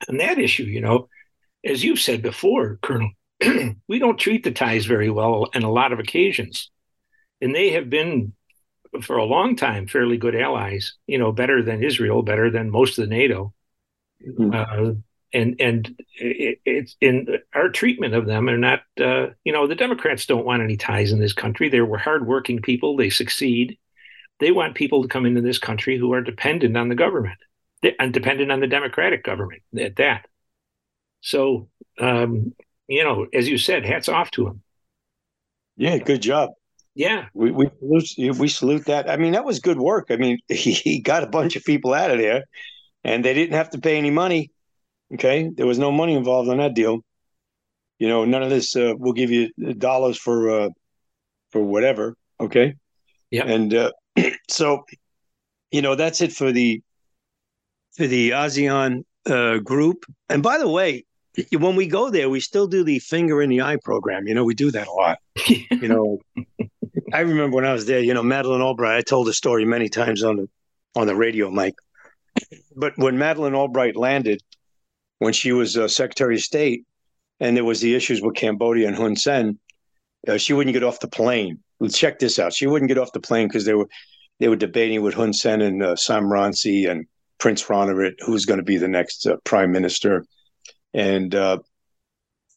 On 0.09 0.17
that 0.17 0.39
issue, 0.39 0.63
you 0.63 0.81
know, 0.81 1.07
as 1.63 1.83
you've 1.83 1.99
said 1.99 2.21
before, 2.21 2.79
Colonel, 2.81 3.11
we 3.87 3.99
don't 3.99 4.19
treat 4.19 4.43
the 4.43 4.51
Thais 4.51 4.85
very 4.85 5.09
well 5.09 5.49
on 5.55 5.63
a 5.63 5.71
lot 5.71 5.93
of 5.93 5.99
occasions. 5.99 6.69
And 7.41 7.53
they 7.53 7.71
have 7.71 7.89
been, 7.89 8.33
for 9.01 9.17
a 9.17 9.25
long 9.25 9.55
time, 9.55 9.87
fairly 9.87 10.17
good 10.17 10.35
allies, 10.35 10.95
you 11.07 11.17
know, 11.17 11.31
better 11.31 11.61
than 11.61 11.83
Israel, 11.83 12.21
better 12.23 12.49
than 12.49 12.69
most 12.69 12.97
of 12.97 13.07
the 13.07 13.15
NATO. 13.15 13.53
Mm-hmm. 14.25 14.53
Uh, 14.53 14.93
and 15.33 15.59
and 15.59 16.01
it, 16.15 16.59
it's 16.65 16.95
in 17.01 17.27
our 17.53 17.69
treatment 17.69 18.13
of 18.13 18.25
them 18.25 18.47
are 18.47 18.57
not 18.57 18.81
uh, 19.01 19.27
you 19.43 19.51
know 19.51 19.67
the 19.67 19.75
democrats 19.75 20.25
don't 20.25 20.45
want 20.45 20.63
any 20.63 20.77
ties 20.77 21.11
in 21.11 21.19
this 21.19 21.33
country. 21.33 21.67
They 21.67 21.81
were 21.81 21.97
hardworking 21.97 22.61
people. 22.61 22.95
They 22.95 23.09
succeed. 23.09 23.77
They 24.39 24.51
want 24.51 24.75
people 24.75 25.01
to 25.01 25.09
come 25.09 25.25
into 25.25 25.41
this 25.41 25.59
country 25.59 25.97
who 25.97 26.13
are 26.13 26.21
dependent 26.21 26.77
on 26.77 26.87
the 26.87 26.95
government 26.95 27.37
and 27.99 28.13
dependent 28.13 28.51
on 28.51 28.61
the 28.61 28.67
democratic 28.67 29.23
government 29.23 29.61
at 29.77 29.97
that. 29.97 30.25
So 31.21 31.69
um, 31.99 32.53
you 32.87 33.03
know 33.03 33.27
as 33.33 33.47
you 33.47 33.57
said 33.57 33.85
hats 33.85 34.09
off 34.09 34.31
to 34.31 34.45
them 34.45 34.61
yeah 35.77 35.97
good 35.97 36.21
job 36.21 36.51
yeah 36.95 37.25
we, 37.33 37.51
we 37.51 37.69
we 38.31 38.47
salute 38.47 38.85
that 38.85 39.09
i 39.09 39.17
mean 39.17 39.33
that 39.33 39.45
was 39.45 39.59
good 39.59 39.77
work 39.77 40.07
i 40.09 40.15
mean 40.15 40.37
he, 40.47 40.71
he 40.71 41.01
got 41.01 41.23
a 41.23 41.27
bunch 41.27 41.55
of 41.55 41.63
people 41.63 41.93
out 41.93 42.11
of 42.11 42.17
there 42.17 42.43
and 43.03 43.23
they 43.23 43.33
didn't 43.33 43.55
have 43.55 43.69
to 43.69 43.79
pay 43.79 43.97
any 43.97 44.11
money 44.11 44.49
Okay, 45.13 45.49
there 45.55 45.67
was 45.67 45.77
no 45.77 45.91
money 45.91 46.15
involved 46.15 46.49
on 46.49 46.57
that 46.57 46.73
deal. 46.73 47.01
You 47.99 48.07
know, 48.07 48.25
none 48.25 48.43
of 48.43 48.49
this. 48.49 48.75
Uh, 48.75 48.93
we'll 48.97 49.13
give 49.13 49.31
you 49.31 49.49
dollars 49.77 50.17
for 50.17 50.49
uh, 50.49 50.69
for 51.51 51.63
whatever. 51.63 52.15
Okay. 52.39 52.73
Yeah. 53.29 53.45
And 53.45 53.73
uh, 53.73 53.91
so, 54.49 54.83
you 55.71 55.81
know, 55.81 55.95
that's 55.95 56.21
it 56.21 56.33
for 56.33 56.51
the 56.51 56.81
for 57.95 58.07
the 58.07 58.31
ASEAN 58.31 59.03
uh, 59.29 59.59
group. 59.59 60.05
And 60.29 60.41
by 60.41 60.57
the 60.57 60.67
way, 60.67 61.05
when 61.51 61.75
we 61.75 61.87
go 61.87 62.09
there, 62.09 62.29
we 62.29 62.39
still 62.39 62.67
do 62.67 62.83
the 62.83 62.99
finger 62.99 63.41
in 63.41 63.49
the 63.49 63.61
eye 63.61 63.77
program. 63.83 64.27
You 64.27 64.33
know, 64.33 64.43
we 64.43 64.55
do 64.55 64.71
that 64.71 64.87
a 64.87 64.91
lot. 64.91 65.19
you 65.47 65.87
know, 65.87 66.19
I 67.13 67.19
remember 67.19 67.55
when 67.55 67.65
I 67.65 67.73
was 67.73 67.85
there. 67.85 67.99
You 67.99 68.13
know, 68.13 68.23
Madeleine 68.23 68.61
Albright. 68.61 68.97
I 68.97 69.01
told 69.01 69.27
the 69.27 69.33
story 69.33 69.65
many 69.65 69.89
times 69.89 70.23
on 70.23 70.37
the 70.37 70.49
on 70.95 71.07
the 71.07 71.15
radio, 71.15 71.49
Mike. 71.51 71.75
But 72.75 72.93
when 72.97 73.17
Madeleine 73.17 73.55
Albright 73.55 73.95
landed 73.95 74.41
when 75.19 75.33
she 75.33 75.51
was 75.51 75.77
uh, 75.77 75.87
Secretary 75.87 76.35
of 76.35 76.41
State, 76.41 76.83
and 77.39 77.55
there 77.55 77.63
was 77.63 77.81
the 77.81 77.95
issues 77.95 78.21
with 78.21 78.35
Cambodia 78.35 78.87
and 78.87 78.95
Hun 78.95 79.15
Sen, 79.15 79.59
uh, 80.27 80.37
she 80.37 80.53
wouldn't 80.53 80.73
get 80.73 80.83
off 80.83 80.99
the 80.99 81.07
plane. 81.07 81.59
Check 81.91 82.19
this 82.19 82.39
out: 82.39 82.53
she 82.53 82.67
wouldn't 82.67 82.89
get 82.89 82.97
off 82.97 83.11
the 83.11 83.19
plane 83.19 83.47
because 83.47 83.65
they 83.65 83.73
were 83.73 83.87
they 84.39 84.47
were 84.47 84.55
debating 84.55 85.01
with 85.01 85.13
Hun 85.13 85.33
Sen 85.33 85.61
and 85.61 85.83
uh, 85.83 85.95
Sam 85.95 86.23
Rainsy 86.23 86.89
and 86.89 87.05
Prince 87.37 87.63
Ranariddh 87.65 88.15
who's 88.25 88.45
going 88.45 88.59
to 88.59 88.63
be 88.63 88.77
the 88.77 88.87
next 88.87 89.27
uh, 89.27 89.37
prime 89.43 89.71
minister, 89.71 90.25
and 90.93 91.35
uh, 91.35 91.59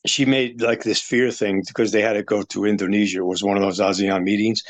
she 0.07 0.25
made 0.25 0.61
like 0.61 0.83
this 0.83 1.01
fear 1.01 1.31
thing 1.31 1.63
because 1.67 1.93
they 1.93 2.03
had 2.03 2.15
to 2.15 2.23
go 2.23 2.43
to 2.43 2.65
Indonesia. 2.65 3.19
It 3.19 3.27
was 3.27 3.43
one 3.43 3.57
of 3.57 3.63
those 3.63 3.81
ASEAN 3.81 4.23
meetings, 4.23 4.63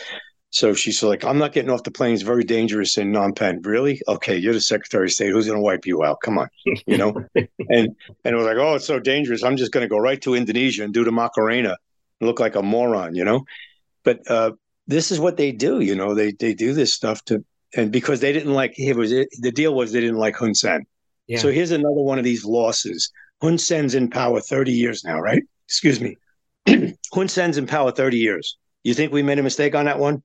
so 0.50 0.72
she's 0.72 1.02
like, 1.02 1.24
I'm 1.24 1.38
not 1.38 1.52
getting 1.52 1.70
off 1.70 1.82
the 1.82 1.90
plane. 1.90 2.14
It's 2.14 2.22
very 2.22 2.44
dangerous 2.44 2.96
in 2.96 3.12
Phnom 3.12 3.36
Penh. 3.36 3.60
Really? 3.62 4.00
Okay, 4.08 4.36
you're 4.36 4.54
the 4.54 4.60
Secretary 4.60 5.06
of 5.06 5.12
State. 5.12 5.30
Who's 5.30 5.46
going 5.46 5.58
to 5.58 5.62
wipe 5.62 5.86
you 5.86 6.04
out? 6.04 6.20
Come 6.22 6.38
on, 6.38 6.48
you 6.86 6.96
know. 6.96 7.12
and 7.34 7.48
and 7.68 7.94
it 8.24 8.34
was 8.34 8.46
like, 8.46 8.56
oh, 8.56 8.74
it's 8.74 8.86
so 8.86 8.98
dangerous. 8.98 9.42
I'm 9.42 9.56
just 9.56 9.72
going 9.72 9.84
to 9.84 9.88
go 9.88 9.98
right 9.98 10.20
to 10.22 10.34
Indonesia 10.34 10.84
and 10.84 10.94
do 10.94 11.04
the 11.04 11.12
Macarena 11.12 11.76
and 12.20 12.26
look 12.26 12.40
like 12.40 12.56
a 12.56 12.62
moron, 12.62 13.14
you 13.14 13.24
know. 13.24 13.44
But 14.04 14.28
uh, 14.30 14.52
this 14.86 15.12
is 15.12 15.20
what 15.20 15.36
they 15.36 15.52
do, 15.52 15.80
you 15.80 15.94
know. 15.94 16.14
They 16.14 16.32
they 16.32 16.54
do 16.54 16.72
this 16.72 16.94
stuff 16.94 17.22
to, 17.26 17.44
and 17.76 17.92
because 17.92 18.20
they 18.20 18.32
didn't 18.32 18.54
like 18.54 18.78
it 18.78 18.96
was 18.96 19.12
it, 19.12 19.28
the 19.40 19.52
deal 19.52 19.74
was 19.74 19.92
they 19.92 20.00
didn't 20.00 20.16
like 20.16 20.36
Hun 20.36 20.54
Sen. 20.54 20.86
Yeah. 21.26 21.40
So 21.40 21.52
here's 21.52 21.72
another 21.72 22.00
one 22.00 22.16
of 22.18 22.24
these 22.24 22.46
losses. 22.46 23.12
Hun 23.42 23.58
Sen's 23.58 23.94
in 23.94 24.10
power 24.10 24.40
30 24.40 24.72
years 24.72 25.04
now, 25.04 25.20
right? 25.20 25.42
Excuse 25.66 26.00
me. 26.00 26.16
Hun 27.14 27.28
Sen's 27.28 27.58
in 27.58 27.66
power 27.66 27.92
30 27.92 28.16
years. 28.16 28.56
You 28.82 28.94
think 28.94 29.12
we 29.12 29.22
made 29.22 29.38
a 29.38 29.42
mistake 29.42 29.74
on 29.74 29.84
that 29.84 29.98
one? 29.98 30.22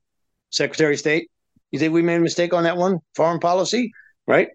Secretary 0.50 0.94
of 0.94 1.00
State? 1.00 1.30
You 1.72 1.80
think 1.80 1.94
we 1.94 2.02
made 2.02 2.18
a 2.18 2.22
mistake 2.22 2.54
on 2.54 2.64
that 2.64 2.78
one? 2.78 3.00
Foreign 3.16 3.40
policy, 3.40 3.92
right? 4.28 4.50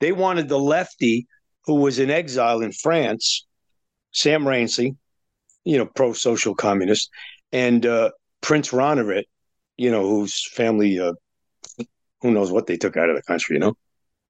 They 0.00 0.12
wanted 0.12 0.48
the 0.48 0.58
lefty 0.58 1.26
who 1.64 1.76
was 1.76 1.98
in 1.98 2.10
exile 2.10 2.62
in 2.62 2.72
France, 2.72 3.46
Sam 4.12 4.44
Rainsy, 4.44 4.96
you 5.64 5.78
know, 5.78 5.86
pro 5.86 6.12
social 6.12 6.54
communist, 6.54 7.10
and 7.52 7.84
uh, 7.84 8.10
Prince 8.40 8.70
Ranariddh, 8.70 9.24
you 9.76 9.90
know, 9.90 10.08
whose 10.08 10.48
family, 10.50 10.98
uh, 10.98 11.12
who 12.22 12.30
knows 12.32 12.50
what 12.50 12.66
they 12.66 12.76
took 12.76 12.96
out 12.96 13.10
of 13.10 13.16
the 13.16 13.22
country, 13.22 13.56
you 13.56 13.60
know, 13.60 13.76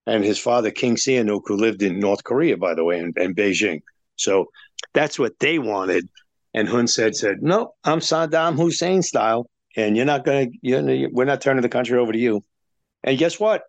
and 0.09 0.25
his 0.25 0.39
father, 0.39 0.71
King 0.71 0.97
Sihanouk, 0.97 1.43
who 1.45 1.57
lived 1.57 1.83
in 1.83 2.01
North 2.01 2.25
Korea, 2.25 2.57
by 2.57 2.75
the 2.75 2.83
way, 2.83 2.99
in, 2.99 3.13
in 3.17 3.35
Beijing. 3.35 3.83
So 4.17 4.47
that's 4.95 5.19
what 5.19 5.39
they 5.39 5.59
wanted. 5.59 6.09
And 6.55 6.67
Hun 6.67 6.89
said, 6.89 7.15
said, 7.15 7.43
no, 7.43 7.75
I'm 7.85 8.01
Saddam 8.01 8.57
Hussein 8.57 9.03
style 9.03 9.51
and 9.77 9.97
you're 9.97 10.07
not 10.07 10.25
going 10.25 10.51
to, 10.51 10.59
you 10.63 11.11
we're 11.13 11.27
not 11.27 11.43
turning 11.43 11.61
the 11.61 11.69
country 11.69 11.99
over 11.99 12.11
to 12.11 12.19
you. 12.19 12.43
And 13.05 13.19
guess 13.19 13.39
what? 13.39 13.65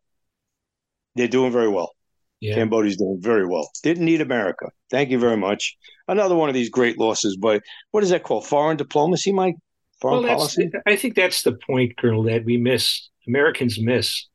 They're 1.16 1.28
doing 1.28 1.52
very 1.52 1.68
well. 1.68 1.92
Yeah. 2.40 2.56
Cambodia's 2.56 2.96
doing 2.96 3.20
very 3.22 3.46
well. 3.46 3.70
Didn't 3.84 4.06
need 4.06 4.22
America. 4.22 4.70
Thank 4.90 5.10
you 5.10 5.20
very 5.20 5.36
much. 5.36 5.76
Another 6.08 6.36
one 6.36 6.48
of 6.48 6.56
these 6.56 6.70
great 6.70 6.98
losses, 6.98 7.36
but 7.36 7.62
what 7.92 8.02
is 8.02 8.12
that 8.12 8.24
called? 8.24 8.48
Foreign 8.48 8.78
diplomacy, 8.78 9.34
Mike? 9.34 9.56
Foreign 10.00 10.24
well, 10.24 10.38
policy? 10.38 10.72
I 10.88 10.96
think 10.96 11.16
that's 11.16 11.44
the 11.44 11.58
point, 11.68 11.98
Colonel, 11.98 12.24
that 12.24 12.46
we 12.46 12.56
miss, 12.56 13.10
Americans 13.28 13.78
miss. 13.78 14.29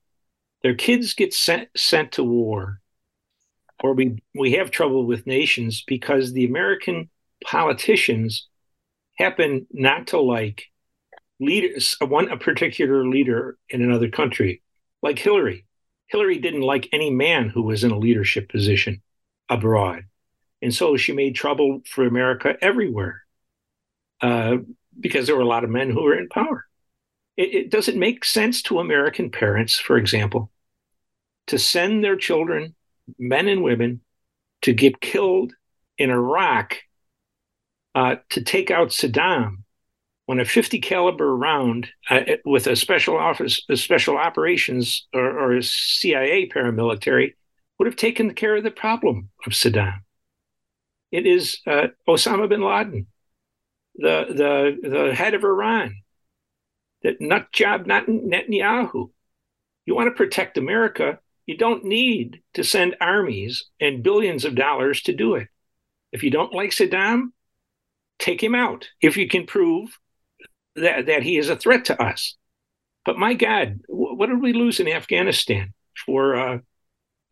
Their 0.65 0.75
kids 0.75 1.13
get 1.13 1.35
sent, 1.35 1.69
sent 1.77 2.13
to 2.13 2.25
war, 2.25 2.81
or 3.83 3.93
we, 3.93 4.23
we 4.35 4.53
have 4.53 4.71
trouble 4.71 5.07
with 5.07 5.27
nations 5.27 5.85
because 5.87 6.33
the 6.33 6.47
American 6.47 7.11
politicians 7.45 8.49
happen 9.19 9.67
not 9.71 10.07
to 10.09 10.21
like 10.21 10.73
leaders, 11.39 11.97
one 12.01 12.31
a 12.31 12.39
particular 12.39 13.07
leader 13.07 13.59
in 13.69 13.83
another 13.83 14.09
country, 14.09 14.63
like 15.03 15.19
Hillary. 15.19 15.67
Hillary 16.07 16.39
didn't 16.39 16.63
like 16.63 16.89
any 16.93 17.11
man 17.11 17.51
who 17.51 17.63
was 17.63 17.85
in 17.85 17.91
a 17.91 17.99
leadership 17.99 18.49
position 18.49 19.03
abroad. 19.51 20.05
And 20.63 20.75
so 20.75 20.97
she 20.97 21.13
made 21.13 21.35
trouble 21.35 21.83
for 21.87 22.07
America 22.07 22.57
everywhere 22.63 23.23
uh, 24.23 24.57
because 24.99 25.27
there 25.27 25.37
were 25.37 25.43
a 25.43 25.47
lot 25.47 25.65
of 25.65 25.69
men 25.69 25.91
who 25.91 26.05
were 26.05 26.19
in 26.19 26.31
power. 26.31 26.65
It, 27.37 27.55
it 27.55 27.71
doesn't 27.71 27.99
make 27.99 28.25
sense 28.25 28.63
to 28.63 28.79
American 28.79 29.31
parents, 29.31 29.79
for 29.79 29.99
example, 29.99 30.51
to 31.49 31.59
send 31.59 32.03
their 32.03 32.17
children, 32.17 32.75
men 33.19 33.49
and 33.49 33.63
women, 33.63 34.01
to 34.63 34.73
get 34.73 35.01
killed 35.01 35.53
in 35.99 36.11
Iraq 36.11 36.79
uh, 37.95 38.17
to 38.31 38.43
take 38.43 38.71
out 38.71 38.89
Saddam 38.89 39.59
when 40.27 40.41
a 40.41 40.45
50 40.45 40.81
caliber 40.81 41.37
round 41.37 41.89
uh, 42.11 42.23
with 42.45 42.67
a 42.67 42.77
special 42.77 43.17
office, 43.17 43.63
a 43.69 43.77
special 43.77 44.17
operations 44.17 45.07
or, 45.13 45.39
or, 45.39 45.57
a 45.57 45.63
CIA 45.63 46.49
paramilitary 46.49 47.35
would 47.79 47.87
have 47.87 47.97
taken 47.97 48.33
care 48.35 48.57
of 48.57 48.65
the 48.65 48.71
problem 48.71 49.29
of 49.47 49.53
Saddam. 49.53 50.01
It 51.13 51.27
is 51.27 51.61
uh, 51.67 51.89
Osama 52.09 52.49
bin 52.49 52.63
Laden, 52.63 53.07
the, 53.97 54.77
the, 54.83 54.89
the 54.89 55.15
head 55.15 55.35
of 55.35 55.45
Iran, 55.45 55.97
that 57.03 57.21
nut 57.21 57.53
job, 57.53 57.87
not 57.87 58.07
Netanyahu. 58.07 59.11
You 59.87 59.95
want 59.95 60.07
to 60.09 60.17
protect 60.17 60.57
America, 60.57 61.21
you 61.47 61.57
don't 61.57 61.85
need 61.85 62.43
to 62.55 62.65
send 62.65 62.97
armies 63.01 63.67
and 63.81 64.03
billions 64.03 64.45
of 64.45 64.55
dollars 64.55 65.03
to 65.03 65.13
do 65.13 65.35
it. 65.35 65.49
If 66.13 66.23
you 66.23 66.31
don't 66.31 66.55
like 66.55 66.71
Saddam, 66.71 67.33
take 68.19 68.43
him 68.43 68.55
out. 68.55 68.89
If 69.01 69.17
you 69.17 69.29
can 69.29 69.47
prove 69.47 69.99
that, 70.77 71.07
that 71.07 71.23
he 71.23 71.37
is 71.37 71.51
a 71.51 71.57
threat 71.57 71.87
to 71.87 72.01
us. 72.01 72.37
But 73.05 73.19
my 73.19 73.35
God, 73.35 73.81
what 73.89 74.29
did 74.29 74.41
we 74.41 74.53
lose 74.53 74.81
in 74.81 74.89
Afghanistan 74.89 75.75
for 76.07 76.37
uh, 76.37 76.59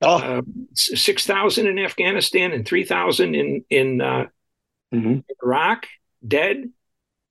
oh. 0.03 0.19
uh, 0.19 0.43
six 0.75 1.25
thousand 1.25 1.67
in 1.67 1.79
Afghanistan 1.79 2.53
and 2.53 2.67
three 2.67 2.85
thousand 2.85 3.35
in 3.35 3.65
in 3.71 4.01
uh, 4.03 4.27
mm-hmm. 4.93 5.21
Iraq 5.43 5.87
dead, 6.27 6.71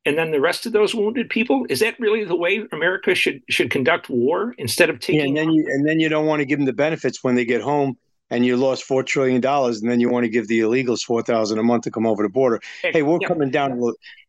and 0.05 0.17
then 0.17 0.31
the 0.31 0.41
rest 0.41 0.65
of 0.65 0.72
those 0.72 0.96
wounded 0.96 1.29
people? 1.29 1.65
Is 1.70 1.79
that 1.79 2.00
really 2.00 2.24
the 2.24 2.36
way 2.36 2.65
America 2.72 3.13
should 3.15 3.41
should 3.50 3.70
conduct 3.70 4.10
war 4.10 4.55
instead 4.58 4.89
of 4.89 5.00
taking? 5.00 5.36
Yeah, 5.36 5.41
and 5.43 5.50
then 5.50 5.51
you 5.51 5.65
and 5.67 5.88
then 5.88 6.00
you 6.00 6.10
don't 6.10 6.25
want 6.25 6.39
to 6.39 6.46
give 6.46 6.60
them 6.60 6.65
the 6.65 6.74
benefits 6.74 7.24
when 7.24 7.36
they 7.36 7.46
get 7.46 7.62
home 7.62 7.98
and 8.29 8.46
you 8.46 8.55
lost 8.55 8.84
four 8.86 9.03
trillion 9.03 9.41
dollars, 9.41 9.81
and 9.81 9.91
then 9.91 10.00
you 10.00 10.10
want 10.10 10.24
to 10.24 10.29
give 10.29 10.48
the 10.48 10.62
illegals 10.62 11.03
four 11.03 11.22
thousand 11.22 11.60
a 11.60 11.63
month 11.63 11.84
to 11.84 11.91
come 11.91 12.08
over 12.08 12.24
the 12.24 12.29
border. 12.29 12.62
Hey, 12.81 13.03
we're 13.03 13.20
yeah. 13.22 13.27
coming 13.27 13.51
down 13.51 13.79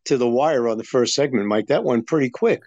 to 0.05 0.17
the 0.17 0.27
wire 0.27 0.67
on 0.67 0.77
the 0.77 0.83
first 0.83 1.15
segment, 1.15 1.47
Mike. 1.47 1.67
That 1.67 1.83
went 1.83 2.05
pretty 2.05 2.29
quick. 2.29 2.63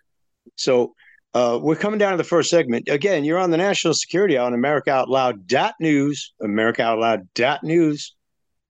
So 0.57 0.95
uh, 1.35 1.59
we're 1.61 1.77
coming 1.77 1.99
down 1.99 2.13
to 2.13 2.17
the 2.17 2.25
first 2.25 2.49
segment. 2.49 2.89
Again, 2.89 3.25
you're 3.25 3.39
on 3.39 3.51
the 3.51 3.59
National 3.59 3.93
Security 3.93 4.39
on 4.39 4.55
America 4.55 4.91
Out 4.91 5.11
Loud 5.11 5.47
dot 5.47 5.75
news, 5.79 6.33
America 6.41 6.83
Out 6.83 6.99
Loud 6.99 7.29
dot 7.35 7.63
news, 7.63 8.15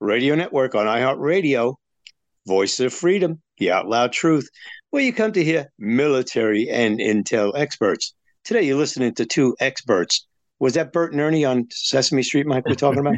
radio 0.01 0.35
network 0.35 0.75
on 0.75 0.87
iHeartRadio, 0.87 1.77
Voice 2.47 2.81
of 2.81 2.93
Freedom, 2.93 3.41
the 3.59 3.71
Out 3.71 3.89
Loud 3.89 4.13
Truth, 4.13 4.49
where 4.91 5.03
you 5.03 5.13
come 5.13 5.33
to 5.33 5.45
hear 5.45 5.71
military 5.79 6.69
and 6.69 6.99
intel 6.99 7.53
experts. 7.57 8.15
Today, 8.45 8.63
you're 8.63 8.77
listening 8.77 9.15
to 9.15 9.27
two 9.27 9.57
experts 9.61 10.27
was 10.59 10.75
that 10.75 10.93
Bert 10.93 11.13
and 11.13 11.21
Ernie 11.21 11.45
on 11.45 11.69
Sesame 11.71 12.23
Street, 12.23 12.47
Mike? 12.47 12.65
We're 12.67 12.75
talking 12.75 13.01
about? 13.01 13.17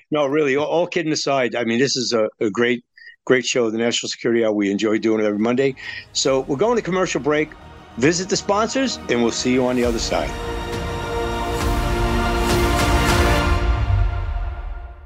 no, 0.10 0.26
really. 0.26 0.56
All, 0.56 0.66
all, 0.66 0.86
kidding 0.86 1.12
aside, 1.12 1.54
I 1.54 1.64
mean, 1.64 1.78
this 1.78 1.94
is 1.96 2.12
a, 2.12 2.28
a 2.40 2.50
great, 2.50 2.84
great 3.26 3.44
show. 3.44 3.70
The 3.70 3.78
National 3.78 4.08
Security 4.08 4.44
Hour. 4.44 4.52
We 4.52 4.70
enjoy 4.70 4.98
doing 4.98 5.20
it 5.20 5.26
every 5.26 5.38
Monday. 5.38 5.74
So 6.12 6.40
we're 6.40 6.56
going 6.56 6.76
to 6.76 6.82
commercial 6.82 7.20
break. 7.20 7.50
Visit 7.98 8.30
the 8.30 8.36
sponsors, 8.36 8.96
and 9.10 9.22
we'll 9.22 9.30
see 9.30 9.52
you 9.52 9.66
on 9.66 9.76
the 9.76 9.84
other 9.84 9.98
side. 9.98 10.30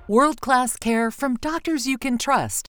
World 0.09 0.41
class 0.41 0.77
care 0.77 1.11
from 1.11 1.35
doctors 1.35 1.89
you 1.89 1.99
can 1.99 2.17
trust, 2.17 2.69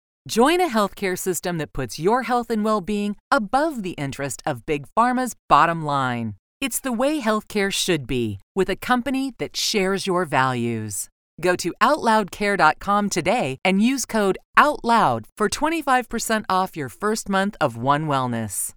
Join 0.31 0.61
a 0.61 0.73
healthcare 0.73 1.19
system 1.19 1.57
that 1.57 1.73
puts 1.73 1.99
your 1.99 2.23
health 2.23 2.49
and 2.49 2.63
well 2.63 2.79
being 2.79 3.17
above 3.29 3.83
the 3.83 3.97
interest 3.97 4.41
of 4.45 4.65
Big 4.65 4.85
Pharma's 4.97 5.35
bottom 5.49 5.83
line. 5.83 6.35
It's 6.61 6.79
the 6.79 6.93
way 6.93 7.19
healthcare 7.19 7.69
should 7.69 8.07
be, 8.07 8.39
with 8.55 8.69
a 8.69 8.77
company 8.77 9.33
that 9.39 9.57
shares 9.57 10.07
your 10.07 10.23
values. 10.23 11.09
Go 11.41 11.57
to 11.57 11.73
OutLoudCare.com 11.81 13.09
today 13.09 13.57
and 13.65 13.81
use 13.81 14.05
code 14.05 14.37
OUTLOUD 14.57 15.25
for 15.35 15.49
25% 15.49 16.45
off 16.47 16.77
your 16.77 16.87
first 16.87 17.27
month 17.27 17.57
of 17.59 17.75
One 17.75 18.07
Wellness. 18.07 18.73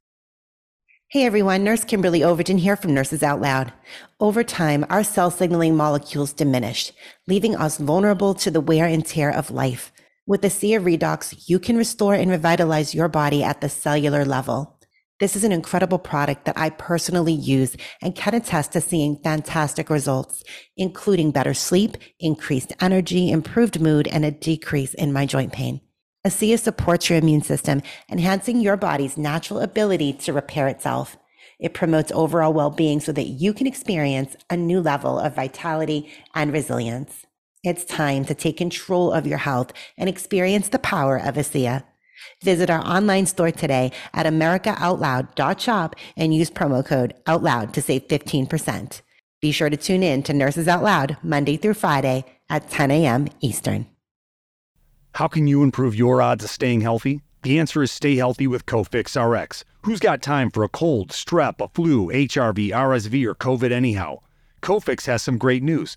Hey 1.07 1.25
everyone, 1.25 1.63
Nurse 1.63 1.85
Kimberly 1.85 2.25
Overton 2.25 2.59
here 2.59 2.75
from 2.75 2.95
Nurses 2.95 3.23
Out 3.23 3.41
Loud. 3.41 3.73
Over 4.19 4.43
time, 4.43 4.85
our 4.91 5.05
cell 5.05 5.31
signaling 5.31 5.77
molecules 5.77 6.33
diminished, 6.33 6.95
leaving 7.29 7.55
us 7.55 7.79
vulnerable 7.79 8.35
to 8.35 8.51
the 8.51 8.61
wear 8.61 8.87
and 8.87 9.07
tear 9.07 9.31
of 9.31 9.53
life. 9.53 9.93
With 10.27 10.41
the 10.41 10.49
Sea 10.49 10.73
of 10.73 10.85
Redox, 10.85 11.51
you 11.51 11.59
can 11.59 11.77
restore 11.77 12.15
and 12.15 12.31
revitalize 12.31 12.95
your 12.95 13.09
body 13.09 13.45
at 13.45 13.61
the 13.61 13.69
cellular 13.69 14.25
level. 14.25 14.81
This 15.21 15.37
is 15.37 15.45
an 15.45 15.53
incredible 15.53 15.99
product 15.99 16.47
that 16.47 16.57
I 16.57 16.71
personally 16.71 17.35
use 17.35 17.77
and 18.01 18.17
can 18.17 18.33
attest 18.33 18.73
to 18.73 18.81
seeing 18.81 19.21
fantastic 19.23 19.91
results, 19.91 20.43
including 20.79 21.31
better 21.31 21.53
sleep, 21.53 21.99
increased 22.19 22.73
energy, 22.81 23.31
improved 23.31 23.83
mood, 23.83 24.09
and 24.09 24.25
a 24.25 24.31
decrease 24.31 24.95
in 24.95 25.13
my 25.13 25.27
joint 25.27 25.53
pain. 25.53 25.83
ASEA 26.27 26.59
supports 26.59 27.11
your 27.11 27.19
immune 27.19 27.43
system, 27.43 27.83
enhancing 28.11 28.63
your 28.63 28.79
body's 28.79 29.19
natural 29.19 29.61
ability 29.61 30.15
to 30.15 30.33
repair 30.33 30.69
itself. 30.69 31.19
It 31.61 31.75
promotes 31.75 32.11
overall 32.13 32.55
well 32.55 32.71
being 32.71 32.99
so 32.99 33.13
that 33.13 33.27
you 33.27 33.53
can 33.53 33.67
experience 33.67 34.37
a 34.49 34.57
new 34.57 34.81
level 34.81 35.19
of 35.19 35.37
vitality 35.37 36.11
and 36.35 36.51
resilience. 36.51 37.27
It's 37.65 37.87
time 37.87 38.27
to 38.27 38.35
take 38.35 38.59
control 38.59 39.11
of 39.11 39.27
your 39.27 39.39
health 39.39 39.73
and 39.97 40.07
experience 40.07 40.69
the 40.69 40.79
power 40.79 41.17
of 41.17 41.37
ASEA. 41.37 41.83
Visit 42.43 42.69
our 42.69 42.87
online 42.87 43.25
store 43.25 43.53
today 43.53 43.91
at 44.13 44.27
americaoutloud.shop 44.27 45.97
and 46.15 46.35
use 46.35 46.51
promo 46.51 46.85
code 46.85 47.15
OUTLOUD 47.27 47.73
to 47.73 47.81
save 47.81 48.07
15%. 48.09 49.01
Be 49.41 49.51
sure 49.51 49.71
to 49.71 49.79
tune 49.79 50.03
in 50.03 50.23
to 50.25 50.35
Nurses 50.35 50.69
Out 50.69 50.83
Loud 50.83 51.17
Monday 51.23 51.57
through 51.57 51.73
Friday 51.73 52.27
at 52.51 52.69
10 52.69 52.91
a.m. 52.91 53.29
Eastern. 53.41 53.87
How 55.15 55.27
can 55.27 55.47
you 55.47 55.63
improve 55.63 55.95
your 55.95 56.21
odds 56.21 56.45
of 56.45 56.51
staying 56.51 56.83
healthy? 56.83 57.23
The 57.45 57.59
answer 57.59 57.83
is 57.83 57.91
stay 57.91 58.17
healthy 58.17 58.47
with 58.47 58.67
Cofix 58.67 59.17
RX. 59.17 59.65
Who's 59.85 60.01
got 60.01 60.21
time 60.21 60.51
for 60.51 60.65
a 60.65 60.69
cold, 60.69 61.13
strep, 61.13 61.65
a 61.65 61.69
flu, 61.69 62.09
HRV, 62.09 62.73
RSV, 62.73 63.27
or 63.27 63.35
COVID 63.35 63.73
anyhow? 63.73 64.19
Cofix 64.61 65.07
has 65.07 65.23
some 65.23 65.39
great 65.39 65.63
news. 65.63 65.97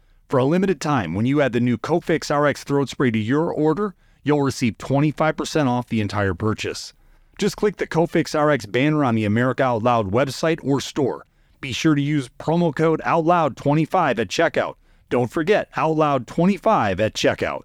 For 0.31 0.37
a 0.37 0.45
limited 0.45 0.79
time, 0.79 1.13
when 1.13 1.25
you 1.25 1.41
add 1.41 1.51
the 1.51 1.59
new 1.59 1.77
Cofix 1.77 2.33
RX 2.33 2.63
throat 2.63 2.87
spray 2.87 3.11
to 3.11 3.19
your 3.19 3.51
order, 3.51 3.95
you'll 4.23 4.43
receive 4.43 4.77
25% 4.77 5.67
off 5.67 5.89
the 5.89 5.99
entire 5.99 6.33
purchase. 6.33 6.93
Just 7.37 7.57
click 7.57 7.75
the 7.75 7.85
Cofix 7.85 8.33
RX 8.33 8.65
banner 8.65 9.03
on 9.03 9.15
the 9.15 9.25
America 9.25 9.63
Out 9.63 9.83
Loud 9.83 10.13
website 10.13 10.63
or 10.63 10.79
store. 10.79 11.25
Be 11.59 11.73
sure 11.73 11.95
to 11.95 12.01
use 12.01 12.29
promo 12.39 12.73
code 12.73 13.01
OUTLOUD25 13.05 14.19
at 14.19 14.29
checkout. 14.29 14.75
Don't 15.09 15.29
forget 15.29 15.69
OUTLOUD25 15.73 17.01
at 17.01 17.13
checkout. 17.13 17.63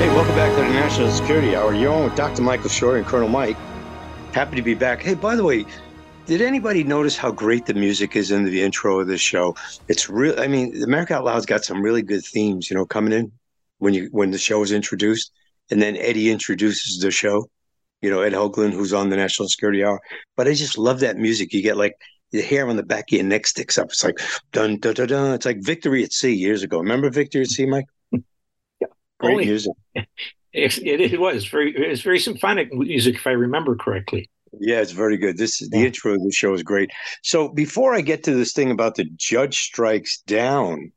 Hey, 0.00 0.08
welcome 0.08 0.34
back 0.34 0.50
to 0.56 0.60
the 0.60 0.70
National 0.70 1.12
Security 1.12 1.54
Hour. 1.54 1.72
You're 1.72 1.92
on 1.92 2.02
with 2.02 2.16
Dr. 2.16 2.42
Michael 2.42 2.68
Shore 2.68 2.96
and 2.96 3.06
Colonel 3.06 3.28
Mike. 3.28 3.56
Happy 4.32 4.56
to 4.56 4.62
be 4.62 4.74
back. 4.74 5.00
Hey, 5.00 5.14
by 5.14 5.36
the 5.36 5.44
way, 5.44 5.66
did 6.26 6.42
anybody 6.42 6.84
notice 6.84 7.16
how 7.16 7.30
great 7.30 7.66
the 7.66 7.74
music 7.74 8.16
is 8.16 8.30
in 8.30 8.44
the 8.44 8.62
intro 8.62 9.00
of 9.00 9.06
this 9.06 9.20
show? 9.20 9.54
It's 9.88 10.10
real. 10.10 10.38
I 10.38 10.48
mean, 10.48 10.82
America 10.82 11.14
Out 11.14 11.24
Loud's 11.24 11.46
got 11.46 11.64
some 11.64 11.80
really 11.80 12.02
good 12.02 12.24
themes, 12.24 12.68
you 12.68 12.76
know, 12.76 12.84
coming 12.84 13.12
in 13.12 13.32
when 13.78 13.94
you 13.94 14.08
when 14.10 14.30
the 14.30 14.38
show 14.38 14.62
is 14.62 14.72
introduced, 14.72 15.30
and 15.70 15.80
then 15.80 15.96
Eddie 15.96 16.30
introduces 16.30 17.00
the 17.00 17.10
show. 17.10 17.48
You 18.02 18.10
know, 18.10 18.20
Ed 18.20 18.34
Hoagland, 18.34 18.72
who's 18.72 18.92
on 18.92 19.08
the 19.08 19.16
National 19.16 19.48
Security 19.48 19.82
Hour. 19.84 20.00
But 20.36 20.48
I 20.48 20.54
just 20.54 20.76
love 20.76 21.00
that 21.00 21.16
music. 21.16 21.52
You 21.52 21.62
get 21.62 21.76
like 21.76 21.94
the 22.32 22.42
hair 22.42 22.68
on 22.68 22.76
the 22.76 22.82
back 22.82 23.04
of 23.10 23.16
your 23.16 23.24
neck 23.24 23.46
sticks 23.46 23.78
up. 23.78 23.86
It's 23.86 24.04
like 24.04 24.18
dun 24.52 24.78
dun 24.78 24.94
dun 24.94 25.08
dun. 25.08 25.34
It's 25.34 25.46
like 25.46 25.58
Victory 25.62 26.04
at 26.04 26.12
Sea 26.12 26.34
years 26.34 26.62
ago. 26.62 26.78
Remember 26.78 27.08
Victory 27.08 27.42
at 27.42 27.48
Sea, 27.48 27.66
Mike? 27.66 27.86
Yeah, 28.80 28.88
great 29.18 29.30
oh, 29.30 29.32
Only- 29.32 29.46
music. 29.46 29.72
It, 30.58 30.78
it 31.12 31.20
was 31.20 31.44
very 31.46 31.76
it 31.76 31.90
was 31.90 32.00
very 32.00 32.18
symphonic 32.18 32.72
music, 32.72 33.16
if 33.16 33.26
I 33.26 33.32
remember 33.32 33.76
correctly. 33.76 34.30
Yeah, 34.58 34.80
it's 34.80 34.92
very 34.92 35.16
good. 35.16 35.36
This 35.36 35.60
is 35.60 35.68
the 35.68 35.78
Yeah. 35.78 35.86
intro 35.86 36.14
of 36.14 36.22
the 36.22 36.32
show 36.32 36.54
is 36.54 36.62
great. 36.62 36.90
So 37.22 37.48
before 37.48 37.94
I 37.94 38.00
get 38.00 38.24
to 38.24 38.34
this 38.34 38.52
thing 38.52 38.70
about 38.70 38.94
the 38.94 39.04
judge 39.16 39.58
strikes 39.58 40.18
down, 40.26 40.92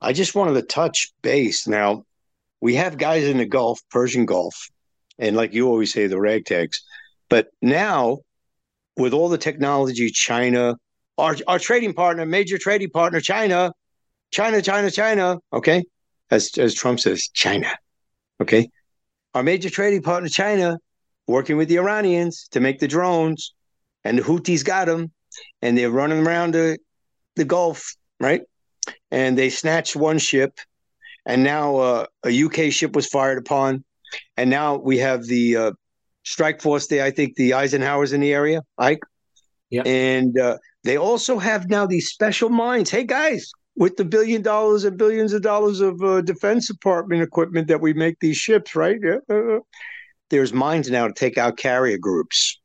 I 0.00 0.12
just 0.12 0.34
wanted 0.34 0.54
to 0.54 0.62
touch 0.62 1.12
base. 1.22 1.66
Now, 1.66 2.04
we 2.60 2.74
have 2.74 2.98
guys 2.98 3.24
in 3.24 3.38
the 3.38 3.46
Gulf, 3.46 3.80
Persian 3.90 4.26
Gulf, 4.26 4.68
and 5.18 5.36
like 5.36 5.54
you 5.54 5.68
always 5.68 5.92
say, 5.92 6.06
the 6.06 6.16
ragtags. 6.16 6.76
But 7.28 7.48
now, 7.62 8.18
with 8.96 9.12
all 9.14 9.28
the 9.28 9.38
technology, 9.38 10.10
China, 10.10 10.76
our 11.18 11.36
our 11.46 11.58
trading 11.58 11.94
partner, 11.94 12.26
major 12.26 12.58
trading 12.58 12.90
partner, 12.90 13.20
China, 13.20 13.72
China, 14.32 14.60
China, 14.60 14.90
China. 14.90 15.38
Okay, 15.52 15.84
as 16.30 16.50
as 16.58 16.74
Trump 16.74 17.00
says, 17.00 17.28
China. 17.32 17.70
Okay, 18.40 18.68
our 19.34 19.42
major 19.42 19.70
trading 19.70 20.02
partner, 20.02 20.28
China, 20.28 20.78
working 21.26 21.56
with 21.56 21.68
the 21.68 21.78
Iranians 21.78 22.48
to 22.52 22.60
make 22.60 22.78
the 22.78 22.88
drones, 22.88 23.54
and 24.04 24.18
the 24.18 24.22
Houthis 24.22 24.64
got 24.64 24.86
them, 24.86 25.12
and 25.60 25.76
they're 25.76 25.90
running 25.90 26.26
around 26.26 26.54
the 26.54 26.78
the 27.36 27.44
Gulf, 27.44 27.94
right? 28.20 28.42
And 29.10 29.38
they 29.38 29.50
snatched 29.50 29.96
one 29.96 30.18
ship, 30.18 30.58
and 31.26 31.44
now 31.44 31.76
uh, 31.76 32.06
a 32.24 32.42
UK 32.44 32.72
ship 32.72 32.94
was 32.94 33.06
fired 33.06 33.38
upon, 33.38 33.84
and 34.36 34.50
now 34.50 34.76
we 34.76 34.98
have 34.98 35.24
the 35.24 35.56
uh, 35.56 35.72
strike 36.24 36.60
force 36.60 36.86
there. 36.88 37.04
I 37.04 37.10
think 37.10 37.36
the 37.36 37.54
Eisenhower's 37.54 38.12
in 38.12 38.20
the 38.20 38.32
area, 38.32 38.62
Ike. 38.78 39.00
Yeah. 39.70 39.82
And 39.86 40.38
uh, 40.38 40.58
they 40.84 40.98
also 40.98 41.38
have 41.38 41.70
now 41.70 41.86
these 41.86 42.10
special 42.10 42.50
mines. 42.50 42.90
Hey 42.90 43.04
guys, 43.04 43.50
with 43.76 43.96
the 43.96 44.04
billion 44.04 44.42
dollars 44.42 44.84
and 44.84 44.98
billions 44.98 45.32
of 45.32 45.42
dollars 45.42 45.80
of 45.80 46.02
uh, 46.02 46.20
Defense 46.20 46.68
Department 46.68 47.22
equipment 47.22 47.68
that 47.68 47.80
we 47.80 47.94
make 47.94 48.18
these 48.20 48.36
ships, 48.36 48.76
right? 48.76 48.98
Yeah. 49.02 49.16
uh, 49.34 49.60
there's 50.32 50.52
mines 50.52 50.90
now 50.90 51.06
to 51.06 51.12
take 51.12 51.36
out 51.36 51.58
carrier 51.58 51.98
groups 51.98 52.58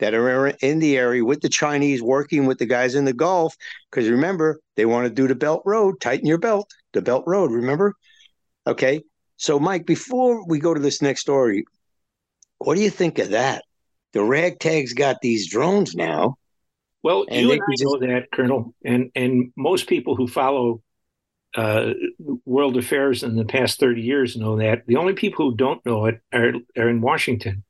that 0.00 0.12
are 0.12 0.48
in 0.48 0.80
the 0.80 0.98
area 0.98 1.24
with 1.24 1.40
the 1.40 1.48
Chinese 1.48 2.02
working 2.02 2.44
with 2.44 2.58
the 2.58 2.66
guys 2.66 2.94
in 2.94 3.06
the 3.06 3.12
Gulf. 3.14 3.56
Because 3.90 4.08
remember, 4.08 4.60
they 4.76 4.84
want 4.84 5.06
to 5.06 5.12
do 5.12 5.26
the 5.26 5.34
Belt 5.34 5.62
Road, 5.64 5.98
tighten 6.00 6.26
your 6.26 6.38
belt, 6.38 6.70
the 6.92 7.00
Belt 7.00 7.24
Road, 7.26 7.50
remember? 7.50 7.94
Okay. 8.66 9.02
So, 9.38 9.58
Mike, 9.58 9.86
before 9.86 10.46
we 10.46 10.58
go 10.58 10.74
to 10.74 10.80
this 10.80 11.00
next 11.00 11.22
story, 11.22 11.64
what 12.58 12.74
do 12.74 12.82
you 12.82 12.90
think 12.90 13.18
of 13.18 13.30
that? 13.30 13.64
The 14.12 14.20
ragtags 14.20 14.94
got 14.94 15.16
these 15.22 15.50
drones 15.50 15.94
now. 15.94 16.36
Well, 17.02 17.24
And 17.30 17.40
you 17.40 17.52
and 17.52 17.62
I 17.62 17.64
can 17.64 17.74
know 17.80 18.14
that, 18.14 18.30
Colonel, 18.30 18.74
and 18.84 19.10
and 19.14 19.52
most 19.56 19.86
people 19.86 20.16
who 20.16 20.26
follow 20.26 20.82
uh, 21.54 21.92
world 22.44 22.76
affairs 22.76 23.22
in 23.22 23.36
the 23.36 23.44
past 23.44 23.78
thirty 23.78 24.02
years 24.02 24.36
know 24.36 24.56
that. 24.58 24.86
The 24.86 24.96
only 24.96 25.14
people 25.14 25.50
who 25.50 25.56
don't 25.56 25.84
know 25.86 26.06
it 26.06 26.20
are 26.32 26.52
are 26.76 26.88
in 26.88 27.00
Washington, 27.00 27.64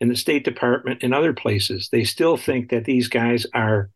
in 0.00 0.08
the 0.08 0.16
State 0.16 0.44
Department, 0.44 1.02
and 1.02 1.14
other 1.14 1.32
places. 1.32 1.88
They 1.90 2.04
still 2.04 2.36
think 2.36 2.70
that 2.70 2.84
these 2.84 3.08
guys 3.08 3.46
are 3.54 3.90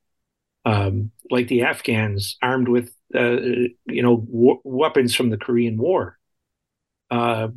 um, 0.65 1.13
like 1.31 1.49
the 1.49 1.63
Afghans, 1.63 2.37
armed 2.43 2.69
with 2.69 2.93
uh, 3.15 3.41
you 3.87 4.03
know 4.03 4.27
weapons 4.65 5.15
from 5.15 5.31
the 5.31 5.39
Korean 5.39 5.79
War. 5.79 6.19
Uh, 7.11 7.49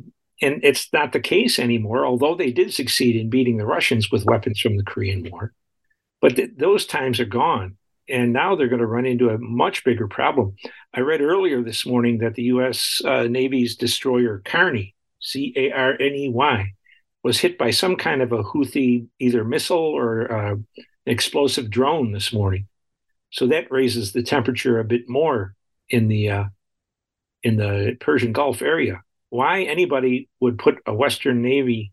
and 0.42 0.60
it's 0.64 0.90
not 0.92 1.12
the 1.12 1.20
case 1.20 1.58
anymore, 1.58 2.06
although 2.06 2.34
they 2.34 2.52
did 2.52 2.72
succeed 2.72 3.16
in 3.16 3.28
beating 3.28 3.58
the 3.58 3.66
Russians 3.66 4.10
with 4.10 4.24
weapons 4.24 4.60
from 4.60 4.76
the 4.76 4.84
Korean 4.84 5.28
War. 5.30 5.52
But 6.20 6.36
th- 6.36 6.52
those 6.56 6.86
times 6.86 7.20
are 7.20 7.26
gone. 7.26 7.76
And 8.10 8.32
now 8.32 8.56
they're 8.56 8.68
going 8.68 8.80
to 8.80 8.86
run 8.86 9.06
into 9.06 9.30
a 9.30 9.38
much 9.38 9.84
bigger 9.84 10.08
problem. 10.08 10.56
I 10.94 11.00
read 11.00 11.20
earlier 11.20 11.62
this 11.62 11.86
morning 11.86 12.18
that 12.18 12.34
the 12.34 12.44
U.S. 12.44 13.00
Uh, 13.04 13.24
Navy's 13.24 13.76
destroyer 13.76 14.42
Carney, 14.44 14.94
C 15.20 15.52
A 15.56 15.70
R 15.70 15.92
N 15.92 16.14
E 16.14 16.28
Y, 16.28 16.72
was 17.22 17.40
hit 17.40 17.58
by 17.58 17.70
some 17.70 17.96
kind 17.96 18.22
of 18.22 18.32
a 18.32 18.42
Houthi 18.42 19.06
either 19.18 19.44
missile 19.44 19.78
or 19.78 20.32
uh, 20.32 20.56
explosive 21.06 21.70
drone 21.70 22.12
this 22.12 22.32
morning. 22.32 22.66
So 23.30 23.46
that 23.48 23.70
raises 23.70 24.12
the 24.12 24.22
temperature 24.22 24.78
a 24.78 24.84
bit 24.84 25.08
more 25.08 25.54
in 25.88 26.08
the 26.08 26.30
uh, 26.30 26.44
in 27.42 27.56
the 27.56 27.96
Persian 28.00 28.32
Gulf 28.32 28.62
area. 28.62 29.02
Why 29.28 29.62
anybody 29.62 30.28
would 30.40 30.58
put 30.58 30.78
a 30.86 30.92
Western 30.92 31.42
Navy 31.42 31.92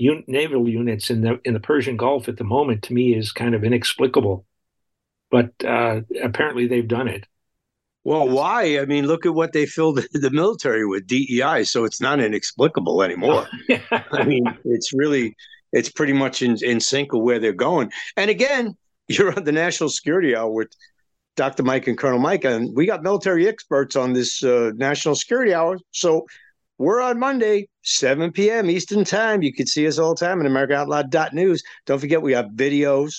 un- 0.00 0.24
naval 0.26 0.68
units 0.68 1.10
in 1.10 1.22
the 1.22 1.40
in 1.44 1.54
the 1.54 1.60
Persian 1.60 1.96
Gulf 1.96 2.28
at 2.28 2.36
the 2.36 2.44
moment 2.44 2.82
to 2.84 2.92
me 2.92 3.14
is 3.14 3.32
kind 3.32 3.54
of 3.54 3.64
inexplicable. 3.64 4.44
But 5.30 5.52
uh, 5.64 6.02
apparently 6.22 6.66
they've 6.66 6.88
done 6.88 7.08
it. 7.08 7.26
Well, 8.04 8.28
why? 8.28 8.78
I 8.78 8.86
mean, 8.86 9.06
look 9.06 9.26
at 9.26 9.34
what 9.34 9.52
they 9.52 9.66
filled 9.66 10.00
the 10.12 10.30
military 10.30 10.86
with 10.86 11.06
DEI, 11.06 11.64
so 11.64 11.84
it's 11.84 12.00
not 12.00 12.20
inexplicable 12.20 13.02
anymore. 13.02 13.46
I 14.12 14.24
mean, 14.24 14.44
it's 14.64 14.92
really, 14.94 15.36
it's 15.72 15.90
pretty 15.90 16.12
much 16.12 16.40
in, 16.42 16.56
in 16.62 16.80
sync 16.80 17.12
with 17.12 17.22
where 17.22 17.38
they're 17.38 17.52
going. 17.52 17.90
And 18.16 18.30
again, 18.30 18.76
you're 19.08 19.34
on 19.36 19.44
the 19.44 19.52
National 19.52 19.90
Security 19.90 20.34
Hour 20.36 20.50
with 20.50 20.70
Dr. 21.36 21.62
Mike 21.62 21.86
and 21.86 21.98
Colonel 21.98 22.18
Mike, 22.18 22.44
and 22.44 22.74
we 22.74 22.86
got 22.86 23.02
military 23.02 23.46
experts 23.46 23.94
on 23.94 24.12
this 24.12 24.42
uh, 24.42 24.72
National 24.74 25.14
Security 25.14 25.54
Hour. 25.54 25.78
So 25.92 26.26
we're 26.78 27.00
on 27.00 27.18
Monday, 27.18 27.68
7 27.82 28.32
p.m. 28.32 28.70
Eastern 28.70 29.04
Time. 29.04 29.42
You 29.42 29.52
can 29.52 29.66
see 29.66 29.86
us 29.86 29.98
all 29.98 30.14
the 30.14 30.24
time 30.24 30.40
at 30.40 30.50
AmericaOutloud.news. 30.50 31.62
Don't 31.86 31.98
forget, 31.98 32.22
we 32.22 32.32
have 32.32 32.46
videos, 32.54 33.14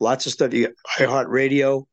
lots 0.00 0.26
of 0.26 0.32
stuff. 0.32 0.52
You 0.52 0.68
got 0.68 0.74
iHeartRadio. 0.98 1.84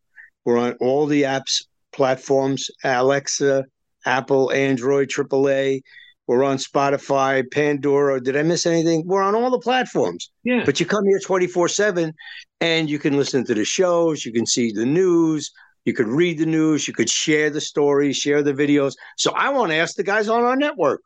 We're 0.45 0.57
on 0.57 0.73
all 0.79 1.05
the 1.05 1.23
apps, 1.23 1.65
platforms, 1.91 2.69
Alexa, 2.83 3.65
Apple, 4.05 4.51
Android, 4.51 5.09
AAA. 5.09 5.81
We're 6.27 6.43
on 6.43 6.57
Spotify, 6.57 7.43
Pandora. 7.51 8.21
Did 8.21 8.37
I 8.37 8.43
miss 8.43 8.65
anything? 8.65 9.03
We're 9.05 9.23
on 9.23 9.35
all 9.35 9.49
the 9.49 9.59
platforms. 9.59 10.31
Yeah. 10.43 10.63
But 10.65 10.79
you 10.79 10.85
come 10.85 11.05
here 11.05 11.19
24 11.19 11.67
7 11.67 12.13
and 12.61 12.89
you 12.89 12.99
can 12.99 13.17
listen 13.17 13.45
to 13.45 13.53
the 13.53 13.65
shows, 13.65 14.25
you 14.25 14.31
can 14.31 14.45
see 14.45 14.71
the 14.71 14.85
news, 14.85 15.51
you 15.83 15.93
could 15.93 16.07
read 16.07 16.37
the 16.37 16.45
news, 16.45 16.87
you 16.87 16.93
could 16.93 17.09
share 17.09 17.49
the 17.49 17.59
stories, 17.59 18.15
share 18.15 18.41
the 18.41 18.53
videos. 18.53 18.93
So 19.17 19.33
I 19.33 19.49
want 19.49 19.71
to 19.71 19.77
ask 19.77 19.95
the 19.95 20.03
guys 20.03 20.29
on 20.29 20.43
our 20.43 20.55
network 20.55 21.01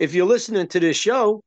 if 0.00 0.14
you're 0.14 0.26
listening 0.26 0.66
to 0.66 0.80
this 0.80 0.96
show, 0.96 1.44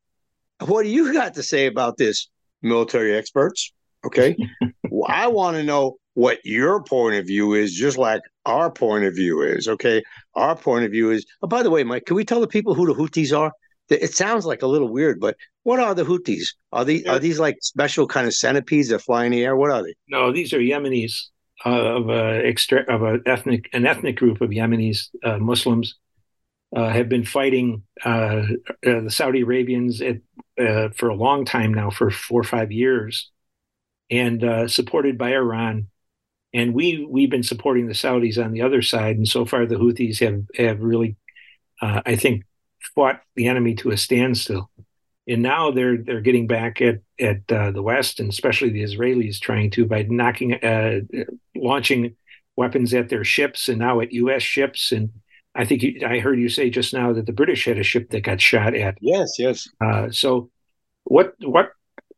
what 0.60 0.84
do 0.84 0.90
you 0.90 1.12
got 1.12 1.34
to 1.34 1.44
say 1.44 1.66
about 1.66 1.98
this, 1.98 2.30
military 2.62 3.18
experts? 3.18 3.74
Okay. 4.06 4.36
well, 4.90 5.10
I 5.10 5.28
want 5.28 5.58
to 5.58 5.64
know 5.64 5.98
what 6.14 6.40
your 6.44 6.84
point 6.84 7.16
of 7.16 7.26
view 7.26 7.54
is, 7.54 7.74
just 7.74 7.98
like 7.98 8.22
our 8.46 8.72
point 8.72 9.06
of 9.06 9.16
view 9.16 9.42
is. 9.42 9.68
Okay. 9.68 10.04
Our 10.36 10.56
point 10.56 10.86
of 10.86 10.92
view 10.92 11.12
is, 11.12 11.26
oh, 11.42 11.48
by 11.48 11.64
the 11.64 11.70
way, 11.70 11.84
Mike, 11.84 12.06
can 12.06 12.16
we 12.16 12.26
tell 12.26 12.42
the 12.42 12.48
people 12.48 12.74
who 12.74 12.86
the 12.86 12.94
Houthis 12.94 13.38
are? 13.38 13.52
It 13.90 14.14
sounds 14.14 14.46
like 14.46 14.62
a 14.62 14.68
little 14.68 14.88
weird, 14.88 15.20
but 15.20 15.36
what 15.64 15.80
are 15.80 15.94
the 15.94 16.04
Houthis? 16.04 16.48
Are 16.72 16.86
these 16.86 17.06
are 17.06 17.20
these 17.20 17.38
like 17.38 17.58
special 17.62 18.08
kind 18.08 18.26
of 18.28 18.34
centipedes 18.34 18.90
that 18.90 19.00
fly 19.00 19.26
in 19.26 19.32
the 19.32 19.44
air? 19.44 19.56
What 19.56 19.72
are 19.72 19.84
they? 19.84 19.94
No, 20.08 20.32
these 20.32 20.54
are 20.54 20.60
Yemenis 20.60 21.28
uh, 21.66 21.70
of 21.70 22.10
a 22.10 22.42
extra 22.46 22.82
of 22.94 23.04
a 23.04 23.20
ethnic 23.26 23.70
an 23.74 23.86
ethnic 23.86 24.16
group 24.16 24.42
of 24.42 24.50
Yemenis 24.50 25.10
uh, 25.24 25.38
Muslims 25.38 25.96
uh, 26.76 26.90
have 26.90 27.10
been 27.10 27.26
fighting 27.26 27.84
uh, 28.04 28.44
uh, 28.86 29.02
the 29.02 29.12
Saudi 29.12 29.42
Arabians 29.42 30.02
at, 30.02 30.18
uh, 30.60 30.90
for 30.90 31.10
a 31.10 31.16
long 31.16 31.46
time 31.46 31.74
now, 31.74 31.90
for 31.90 32.10
four 32.10 32.42
or 32.42 32.46
five 32.46 32.72
years, 32.72 33.32
and 34.10 34.44
uh, 34.44 34.68
supported 34.68 35.18
by 35.18 35.34
Iran. 35.34 35.88
And 36.54 36.74
we 36.74 37.06
we've 37.10 37.32
been 37.32 37.44
supporting 37.44 37.88
the 37.88 37.94
Saudis 37.94 38.44
on 38.44 38.52
the 38.52 38.62
other 38.62 38.82
side, 38.82 39.18
and 39.18 39.28
so 39.28 39.44
far 39.44 39.66
the 39.66 39.76
Houthis 39.76 40.20
have 40.20 40.44
have 40.56 40.82
really, 40.82 41.16
uh, 41.82 42.02
I 42.06 42.16
think, 42.16 42.44
fought 42.94 43.22
the 43.36 43.48
enemy 43.48 43.74
to 43.76 43.92
a 43.92 43.98
standstill. 43.98 44.70
And 45.28 45.42
now 45.42 45.72
they're 45.72 45.98
they're 45.98 46.22
getting 46.22 46.48
back 46.48 46.82
at 46.82 47.00
at 47.20 47.52
uh, 47.52 47.72
the 47.72 47.82
West 47.82 48.20
and 48.20 48.30
especially 48.30 48.70
the 48.70 48.84
Israelis 48.84 49.40
trying 49.40 49.72
to 49.72 49.86
by 49.86 50.04
knocking 50.04 50.54
uh, 50.54 51.00
launching 51.56 52.16
weapons 52.56 52.94
at 52.94 53.10
their 53.10 53.24
ships 53.24 53.68
and 53.68 53.80
now 53.80 54.00
at 54.02 54.12
U.S. 54.12 54.44
ships. 54.44 54.92
And 54.92 55.10
I 55.56 55.66
think 55.66 55.82
you, 55.82 56.02
I 56.06 56.20
heard 56.20 56.40
you 56.40 56.50
say 56.50 56.70
just 56.70 56.94
now 56.94 57.14
that 57.14 57.26
the 57.26 57.34
British 57.34 57.66
had 57.66 57.80
a 57.80 57.84
ship 57.84 58.10
that 58.12 58.22
got 58.22 58.42
shot 58.42 58.76
at. 58.76 58.98
Yes, 59.02 59.40
yes. 59.40 59.68
Uh, 59.84 60.12
so 60.12 60.52
what 61.06 61.34
what 61.40 61.72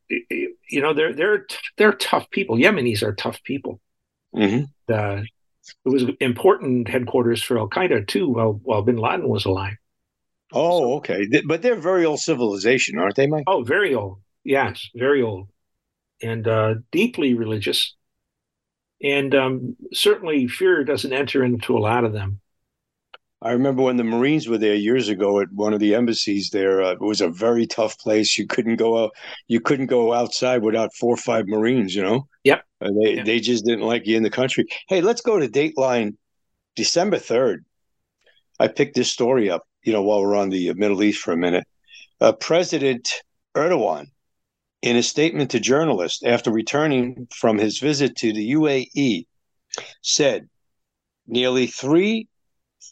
you 0.09 0.81
know 0.81 0.93
they're 0.93 1.13
they're 1.13 1.45
they're 1.77 1.93
tough 1.93 2.29
people. 2.29 2.57
Yemenis 2.57 3.03
are 3.03 3.13
tough 3.13 3.41
people. 3.43 3.79
Mm-hmm. 4.35 4.65
Uh, 4.93 5.21
it 5.83 5.89
was 5.89 6.03
important 6.19 6.87
headquarters 6.87 7.41
for 7.41 7.57
Al 7.57 7.69
Qaeda 7.69 8.07
too. 8.07 8.29
While 8.29 8.59
while 8.63 8.81
Bin 8.81 8.97
Laden 8.97 9.27
was 9.27 9.45
alive. 9.45 9.75
Oh, 10.53 10.97
okay. 10.97 11.27
But 11.45 11.61
they're 11.61 11.75
very 11.75 12.05
old 12.05 12.19
civilization, 12.19 12.99
aren't 12.99 13.15
they, 13.15 13.27
Mike? 13.27 13.45
Oh, 13.47 13.63
very 13.63 13.95
old. 13.95 14.21
Yes, 14.43 14.89
very 14.95 15.21
old, 15.23 15.49
and 16.21 16.47
uh, 16.47 16.75
deeply 16.91 17.33
religious. 17.33 17.95
And 19.01 19.33
um, 19.33 19.75
certainly, 19.91 20.47
fear 20.47 20.83
doesn't 20.83 21.11
enter 21.11 21.43
into 21.43 21.75
a 21.77 21.79
lot 21.79 22.05
of 22.05 22.13
them. 22.13 22.39
I 23.45 23.51
remember 23.51 23.83
when 23.83 23.97
the 23.97 24.03
Marines 24.03 24.47
were 24.47 24.57
there 24.57 24.73
years 24.73 25.07
ago 25.07 25.39
at 25.39 25.53
one 25.53 25.71
of 25.71 25.79
the 25.79 25.93
embassies 25.93 26.49
there. 26.49 26.81
Uh, 26.81 26.93
it 26.93 26.99
was 27.01 27.21
a 27.21 27.29
very 27.29 27.67
tough 27.67 27.95
place. 27.99 28.39
You 28.39 28.47
couldn't 28.47 28.77
go 28.77 29.03
out. 29.03 29.11
You 29.47 29.59
couldn't 29.61 29.85
go 29.85 30.13
outside 30.13 30.63
without 30.63 30.95
four 30.95 31.13
or 31.13 31.17
five 31.17 31.47
Marines. 31.47 31.93
You 31.93 32.01
know. 32.01 32.27
Yep. 32.43 32.65
Uh, 32.81 32.89
they 33.03 33.13
Yep. 33.17 33.25
they 33.25 33.39
just 33.39 33.63
didn't 33.63 33.85
like 33.85 34.07
you 34.07 34.17
in 34.17 34.23
the 34.23 34.31
country. 34.31 34.65
Hey, 34.87 35.01
let's 35.01 35.21
go 35.21 35.39
to 35.39 35.47
Dateline, 35.47 36.15
December 36.75 37.19
third. 37.19 37.63
I 38.59 38.67
picked 38.67 38.95
this 38.95 39.11
story 39.11 39.51
up. 39.51 39.61
You 39.83 39.93
know, 39.93 40.01
while 40.01 40.21
we're 40.21 40.35
on 40.35 40.49
the 40.49 40.73
Middle 40.73 41.03
East 41.03 41.19
for 41.19 41.31
a 41.31 41.37
minute, 41.37 41.65
uh, 42.19 42.31
President 42.31 43.07
Erdogan, 43.55 44.07
in 44.81 44.95
a 44.95 45.03
statement 45.03 45.51
to 45.51 45.59
journalists 45.59 46.23
after 46.23 46.49
returning 46.51 47.27
from 47.31 47.59
his 47.59 47.77
visit 47.77 48.15
to 48.17 48.33
the 48.33 48.53
UAE, 48.53 49.27
said 50.01 50.49
nearly 51.27 51.67
three 51.67 52.27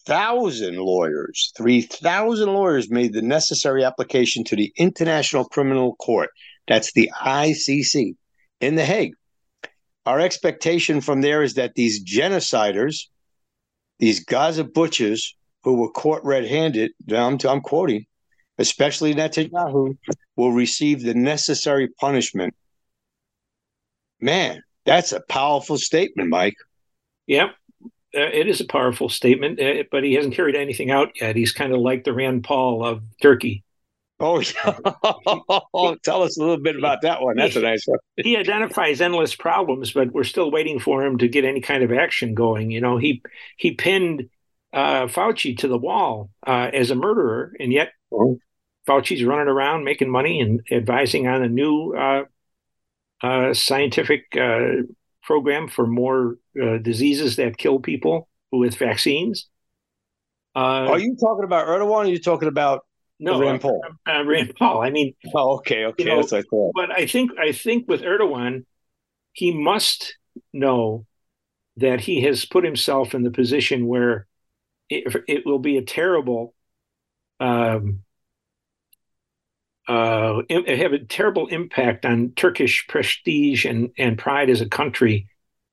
thousand 0.05 0.77
lawyers, 0.77 1.51
three 1.55 1.81
thousand 1.81 2.53
lawyers 2.53 2.89
made 2.89 3.13
the 3.13 3.21
necessary 3.21 3.83
application 3.83 4.43
to 4.45 4.55
the 4.55 4.71
International 4.77 5.45
Criminal 5.45 5.95
Court. 5.95 6.29
That's 6.67 6.93
the 6.93 7.11
ICC 7.21 8.15
in 8.61 8.75
The 8.75 8.85
Hague. 8.85 9.13
Our 10.05 10.19
expectation 10.19 11.01
from 11.01 11.21
there 11.21 11.43
is 11.43 11.53
that 11.55 11.75
these 11.75 12.03
genociders, 12.03 13.07
these 13.99 14.23
Gaza 14.23 14.63
butchers 14.63 15.35
who 15.63 15.75
were 15.75 15.91
caught 15.91 16.23
red-handed, 16.25 16.91
I'm, 17.09 17.37
I'm 17.47 17.61
quoting, 17.61 18.05
especially 18.57 19.13
Netanyahu, 19.13 19.97
will 20.35 20.51
receive 20.51 21.01
the 21.01 21.13
necessary 21.13 21.87
punishment. 21.99 22.53
Man, 24.19 24.61
that's 24.85 25.13
a 25.13 25.21
powerful 25.29 25.77
statement, 25.77 26.29
Mike. 26.29 26.55
Yep. 27.27 27.55
Uh, 28.15 28.21
it 28.21 28.47
is 28.47 28.61
a 28.61 28.65
powerful 28.65 29.09
statement, 29.09 29.59
uh, 29.59 29.83
but 29.91 30.03
he 30.03 30.13
hasn't 30.13 30.35
carried 30.35 30.55
anything 30.55 30.91
out 30.91 31.11
yet. 31.19 31.35
He's 31.35 31.51
kind 31.51 31.73
of 31.73 31.79
like 31.79 32.03
the 32.03 32.13
Rand 32.13 32.43
Paul 32.43 32.85
of 32.85 33.01
Turkey. 33.21 33.63
Oh, 34.19 34.39
yeah. 34.39 34.77
tell 36.03 36.21
us 36.23 36.37
a 36.37 36.39
little 36.39 36.59
bit 36.61 36.77
about 36.77 37.01
that 37.01 37.21
one. 37.21 37.35
That's 37.35 37.55
a 37.55 37.61
nice 37.61 37.85
one. 37.85 37.99
he 38.15 38.37
identifies 38.37 39.01
endless 39.01 39.35
problems, 39.35 39.91
but 39.91 40.11
we're 40.13 40.23
still 40.23 40.51
waiting 40.51 40.79
for 40.79 41.03
him 41.03 41.17
to 41.17 41.27
get 41.27 41.43
any 41.43 41.61
kind 41.61 41.83
of 41.83 41.91
action 41.91 42.33
going. 42.33 42.71
You 42.71 42.79
know, 42.79 42.97
he 42.97 43.21
he 43.57 43.71
pinned 43.71 44.29
uh, 44.71 45.07
Fauci 45.07 45.57
to 45.57 45.67
the 45.67 45.77
wall 45.77 46.29
uh, 46.47 46.69
as 46.73 46.91
a 46.91 46.95
murderer, 46.95 47.53
and 47.59 47.73
yet 47.73 47.91
Oh. 48.13 48.37
Fauci's 48.87 49.23
running 49.23 49.47
around 49.47 49.83
making 49.85 50.09
money 50.09 50.39
and 50.39 50.61
advising 50.71 51.27
on 51.27 51.41
a 51.41 51.49
new 51.49 51.93
uh, 51.95 52.25
uh, 53.21 53.53
scientific 53.53 54.25
uh, 54.37 54.83
program 55.23 55.67
for 55.67 55.87
more 55.87 56.37
uh, 56.61 56.77
diseases 56.77 57.37
that 57.37 57.57
kill 57.57 57.79
people 57.79 58.27
with 58.51 58.75
vaccines. 58.75 59.47
Uh, 60.55 60.59
Are 60.89 60.99
you 60.99 61.15
talking 61.19 61.43
about 61.43 61.67
Erdogan 61.67 61.89
or 61.89 62.01
are 62.03 62.05
you 62.05 62.19
talking 62.19 62.47
about 62.47 62.85
no, 63.19 63.39
Rand 63.39 63.61
Paul? 63.61 63.81
Uh, 64.07 64.23
Rand 64.25 64.53
Paul. 64.57 64.81
I 64.81 64.89
mean, 64.89 65.13
Oh, 65.33 65.55
okay, 65.55 65.85
okay. 65.85 66.03
You 66.03 66.09
know, 66.09 66.17
That's 66.17 66.31
what 66.49 66.71
I 66.75 66.87
but 66.87 66.91
I 66.91 67.07
think 67.07 67.31
I 67.39 67.51
think 67.51 67.87
with 67.87 68.01
Erdogan, 68.01 68.65
he 69.31 69.51
must 69.51 70.17
know 70.51 71.05
that 71.77 72.01
he 72.01 72.21
has 72.21 72.45
put 72.45 72.63
himself 72.63 73.15
in 73.15 73.23
the 73.23 73.31
position 73.31 73.87
where 73.87 74.27
it, 74.89 75.23
it 75.27 75.45
will 75.45 75.59
be 75.59 75.77
a 75.77 75.81
terrible, 75.81 76.53
um, 77.39 78.03
uh, 79.87 80.41
have 80.49 80.93
a 80.93 80.99
terrible 80.99 81.47
impact 81.47 82.05
on 82.05 82.31
Turkish 82.35 82.87
prestige 82.87 83.65
and 83.65 83.89
and 83.97 84.17
pride 84.17 84.49
as 84.49 84.61
a 84.61 84.69
country 84.69 85.27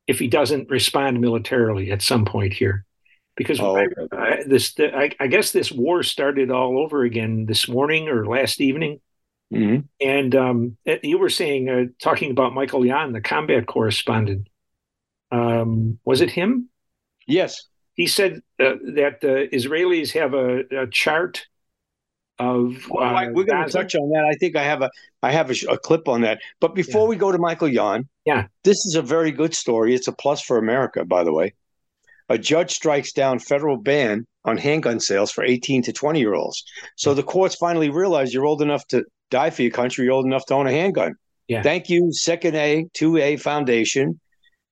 if 0.07 0.19
he 0.19 0.27
doesn't 0.27 0.69
respond 0.71 1.21
militarily 1.21 1.93
at 1.93 2.03
some 2.03 2.25
point 2.25 2.53
here. 2.53 2.85
Because 3.37 3.61
Oh, 3.61 3.77
I-. 3.77 3.87
I, 4.13 4.43
this, 4.45 4.75
I, 4.79 5.13
I 5.21 5.29
guess 5.29 5.53
this 5.53 5.71
war 5.71 6.03
started 6.03 6.51
all 6.51 6.79
over 6.79 7.05
again 7.05 7.47
this 7.47 7.69
morning 7.69 8.09
or 8.09 8.27
last 8.27 8.61
evening. 8.61 9.01
Mhm. 9.53 9.85
And 10.01 10.35
um, 10.35 10.77
eh, 10.87 10.99
you 11.03 11.19
were 11.19 11.29
saying, 11.29 11.69
uh, 11.69 11.85
talking 12.01 12.31
about 12.31 12.55
Michael 12.55 12.85
Yon, 12.85 13.13
the 13.13 13.21
combat 13.21 13.67
correspondent. 13.67 14.49
Um, 15.33 15.99
was 16.05 16.21
it 16.21 16.31
him? 16.31 16.69
Yes. 17.27 17.67
He 17.95 18.07
said 18.07 18.43
uh, 18.59 18.75
that 18.95 19.21
the 19.21 19.49
Israelis 19.53 20.13
have 20.13 20.35
a, 20.35 20.83
a 20.83 20.87
chart 20.89 21.47
of. 22.41 22.77
Uh, 22.91 23.27
we're 23.33 23.45
going 23.45 23.65
to 23.67 23.71
touch 23.73 23.95
on 23.95 24.11
that. 24.11 24.25
I 24.25 24.35
think 24.35 24.57
I 24.57 24.63
have 24.65 24.83
a 24.83 24.91
I 25.23 25.31
have 25.31 25.51
a, 25.51 25.55
a 25.71 25.79
clip 25.79 26.09
on 26.09 26.23
that. 26.23 26.41
But 26.61 26.75
before 26.75 27.03
Yeah. 27.03 27.09
we 27.11 27.17
go 27.17 27.31
to 27.31 27.39
Michael 27.39 27.69
Yon, 27.69 28.09
Yeah. 28.25 28.47
this 28.65 28.85
is 28.87 28.95
a 28.97 29.03
very 29.03 29.31
good 29.31 29.55
story. 29.55 29.95
It's 29.95 30.09
a 30.09 30.13
plus 30.13 30.41
for 30.43 30.57
America, 30.59 31.05
by 31.05 31.23
the 31.25 31.33
way. 31.33 31.55
A 32.29 32.39
judge 32.39 32.71
strikes 32.73 33.13
down 33.13 33.39
federal 33.39 33.77
ban 33.77 34.27
on 34.45 34.57
handgun 34.57 35.01
sales 35.01 35.31
for 35.31 35.45
18 35.45 35.83
to 35.83 35.93
20 35.93 36.19
year 36.21 36.35
olds. 36.35 36.65
So 36.97 37.13
the 37.15 37.23
courts 37.23 37.55
finally 37.57 37.91
realize 37.91 38.33
you're 38.33 38.47
old 38.47 38.63
enough 38.63 38.87
to 38.89 39.05
die 39.31 39.51
for 39.51 39.63
your 39.63 39.71
country. 39.73 40.05
You're 40.05 40.15
old 40.15 40.27
enough 40.27 40.47
to 40.47 40.55
own 40.55 40.67
a 40.67 40.73
handgun. 40.73 41.15
Yeah. 41.49 41.63
Thank 41.63 41.91
you, 41.91 42.13
Second 42.13 42.55
A, 42.57 42.87
2A 42.95 43.41
Foundation, 43.41 44.21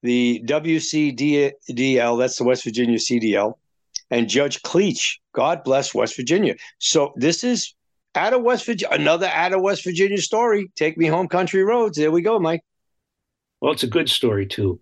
the 0.04 0.40
WCDL, 0.46 2.18
that's 2.18 2.36
the 2.38 2.44
West 2.44 2.64
Virginia 2.64 2.98
CDL, 2.98 3.54
and 4.10 4.28
Judge 4.28 4.62
Kleeh. 4.62 5.18
God 5.32 5.64
bless 5.64 5.94
West 5.94 6.16
Virginia. 6.16 6.56
So 6.78 7.12
this 7.16 7.44
is 7.44 7.74
out 8.14 8.32
of 8.32 8.42
West 8.42 8.66
Virginia, 8.66 8.94
another 8.94 9.26
out 9.26 9.52
of 9.52 9.60
West 9.60 9.84
Virginia 9.84 10.18
story. 10.18 10.70
Take 10.76 10.96
me 10.98 11.06
home, 11.06 11.28
country 11.28 11.62
roads. 11.62 11.96
There 11.96 12.10
we 12.10 12.22
go, 12.22 12.38
Mike. 12.38 12.62
Well, 13.60 13.72
it's 13.72 13.82
a 13.82 13.88
good 13.88 14.08
story 14.08 14.46
too, 14.46 14.80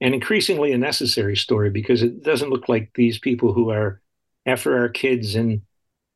and 0.00 0.14
increasingly 0.14 0.72
a 0.72 0.78
necessary 0.78 1.36
story 1.36 1.70
because 1.70 2.02
it 2.02 2.22
doesn't 2.22 2.50
look 2.50 2.68
like 2.68 2.90
these 2.94 3.18
people 3.18 3.52
who 3.52 3.70
are 3.70 4.00
after 4.46 4.78
our 4.78 4.88
kids 4.88 5.34
and 5.34 5.62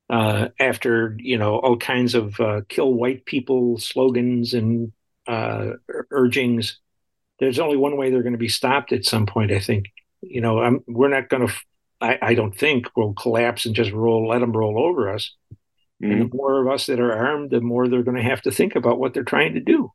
uh, 0.09 0.49
after 0.59 1.17
you 1.19 1.37
know 1.39 1.59
all 1.59 1.77
kinds 1.77 2.15
of 2.15 2.39
uh, 2.41 2.63
kill 2.69 2.93
white 2.93 3.25
people 3.27 3.79
slogans 3.79 4.55
and 4.55 4.93
uh, 5.27 5.73
urgings. 6.11 6.79
There's 7.39 7.59
only 7.59 7.77
one 7.77 7.97
way 7.97 8.11
they're 8.11 8.23
going 8.23 8.33
to 8.33 8.39
be 8.39 8.49
stopped 8.49 8.93
at 8.93 9.05
some 9.05 9.27
point. 9.27 9.53
I 9.53 9.61
think 9.61 9.87
you 10.23 10.41
know 10.41 10.61
I'm, 10.61 10.83
we're 10.87 11.09
not 11.09 11.29
going 11.29 11.47
to. 11.47 11.55
I, 12.01 12.19
I 12.21 12.35
don't 12.35 12.57
think 12.57 12.87
we'll 12.97 13.15
collapse 13.15 13.67
and 13.67 13.75
just 13.75 13.93
roll, 13.93 14.29
let 14.29 14.41
them 14.41 14.53
roll 14.53 14.79
over 14.79 15.13
us. 15.13 15.35
Mhm. 16.03 16.13
And 16.13 16.31
the 16.31 16.37
more 16.37 16.61
of 16.61 16.69
us 16.73 16.87
that 16.87 17.01
are 17.01 17.13
armed, 17.13 17.51
the 17.51 17.61
more 17.61 17.89
they're 17.89 18.03
going 18.03 18.17
to 18.19 18.23
have 18.23 18.43
to 18.43 18.51
think 18.51 18.77
about 18.77 18.99
what 18.99 19.15
they're 19.15 19.25
trying 19.25 19.55
to 19.55 19.61
do. 19.61 19.93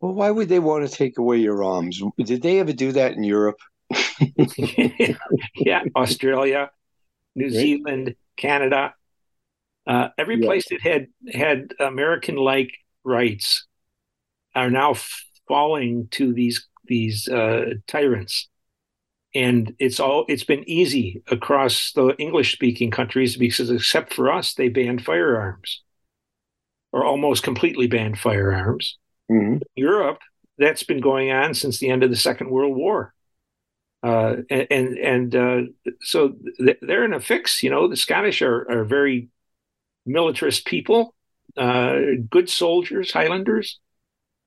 Well, 0.00 0.14
why 0.14 0.30
would 0.30 0.48
they 0.48 0.58
want 0.58 0.88
to 0.88 0.94
take 0.94 1.18
away 1.18 1.38
your 1.38 1.62
arms? 1.62 2.02
Did 2.18 2.42
they 2.42 2.58
ever 2.58 2.72
do 2.72 2.92
that 2.92 3.12
in 3.12 3.22
Europe? 3.22 3.58
yeah, 5.56 5.82
Australia, 5.94 6.70
New 7.34 7.46
Right. 7.46 7.52
Zealand, 7.54 8.16
Canada, 8.36 8.94
uh, 9.86 10.08
every 10.18 10.40
Yeah. 10.40 10.46
place 10.46 10.68
that 10.70 10.80
had 10.80 11.08
had 11.32 11.74
American-like 11.78 12.72
rights 13.04 13.66
are 14.54 14.70
now 14.70 14.94
falling 15.48 16.08
to 16.12 16.32
these 16.32 16.66
these 16.86 17.28
uh, 17.28 17.74
tyrants, 17.86 18.48
and 19.34 19.74
it's 19.78 20.00
all 20.00 20.24
it's 20.28 20.44
been 20.44 20.68
easy 20.68 21.22
across 21.28 21.92
the 21.92 22.16
English-speaking 22.18 22.90
countries 22.90 23.36
because 23.36 23.70
except 23.70 24.12
for 24.12 24.32
us, 24.32 24.54
they 24.54 24.68
banned 24.68 25.04
firearms, 25.04 25.82
or 26.92 27.04
almost 27.04 27.42
completely 27.42 27.86
banned 27.86 28.18
firearms. 28.18 28.98
Mhm. 29.30 29.62
Europe, 29.76 30.18
that's 30.58 30.82
been 30.82 31.00
going 31.00 31.30
on 31.30 31.54
since 31.54 31.78
the 31.78 31.88
end 31.88 32.02
of 32.02 32.10
the 32.10 32.16
Second 32.16 32.50
World 32.50 32.76
War. 32.76 33.14
Uh, 34.02 34.36
and 34.48 34.66
and, 34.70 34.98
and 34.98 35.36
uh, 35.36 35.92
so 36.00 36.34
th- 36.58 36.78
they're 36.80 37.04
in 37.04 37.12
a 37.12 37.20
fix. 37.20 37.62
You 37.62 37.70
know, 37.70 37.86
the 37.86 37.96
Scottish 37.96 38.42
are, 38.42 38.68
are 38.70 38.84
very 38.84 39.28
militarist 40.06 40.64
people, 40.64 41.14
uh, 41.56 41.98
good 42.28 42.48
soldiers, 42.48 43.12
Highlanders, 43.12 43.78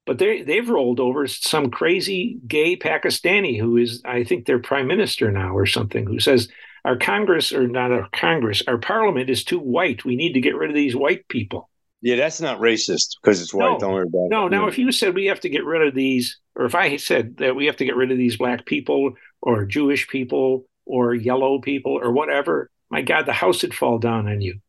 but 0.06 0.18
they 0.18 0.42
they've 0.42 0.70
rolled 0.70 1.00
over 1.00 1.28
some 1.28 1.72
crazy 1.72 2.40
gay 2.48 2.76
Pakistani 2.76 3.60
who 3.60 3.78
is, 3.78 4.02
I 4.06 4.24
think, 4.24 4.46
their 4.46 4.60
prime 4.60 4.88
minister 4.88 5.32
now 5.32 5.56
or 5.56 5.66
something, 5.66 6.06
who 6.06 6.20
says 6.20 6.50
our 6.86 6.98
Congress 6.98 7.54
or 7.54 7.68
not 7.68 7.92
our 7.92 8.10
Congress, 8.12 8.64
our 8.68 8.78
Parliament 8.78 9.30
is 9.30 9.44
too 9.44 9.60
white. 9.60 10.04
We 10.04 10.16
need 10.16 10.34
to 10.34 10.42
get 10.42 10.56
rid 10.56 10.70
of 10.70 10.76
these 10.76 10.96
white 10.96 11.28
people. 11.30 11.70
Yeah, 12.02 12.18
that's 12.18 12.42
not 12.42 12.60
racist 12.60 13.16
because 13.22 13.42
it's 13.42 13.54
white. 13.54 13.72
No. 13.72 13.80
Don't 13.80 13.94
worry 13.94 14.08
about 14.08 14.26
it. 14.26 14.30
No, 14.30 14.48
now 14.50 14.68
if 14.68 14.78
you 14.78 14.92
said 14.92 15.16
we 15.16 15.28
have 15.28 15.40
to 15.40 15.50
get 15.50 15.64
rid 15.64 15.88
of 15.88 15.96
these, 15.96 16.38
or 16.56 16.66
if 16.66 16.76
I 16.76 16.98
said 16.98 17.38
that 17.38 17.56
we 17.56 17.66
have 17.68 17.78
to 17.78 17.86
get 17.86 17.96
rid 17.96 18.12
of 18.12 18.18
these 18.18 18.36
black 18.36 18.66
people 18.66 19.14
or 19.42 19.66
Jewish 19.66 20.10
people 20.10 20.66
or 20.86 21.14
yellow 21.14 21.60
people 21.60 21.94
or 21.94 22.12
whatever, 22.12 22.70
my 22.90 23.02
God, 23.02 23.26
the 23.26 23.32
house 23.32 23.62
would 23.62 23.74
fall 23.74 24.00
down 24.00 24.28
on 24.28 24.42
you. 24.42 24.60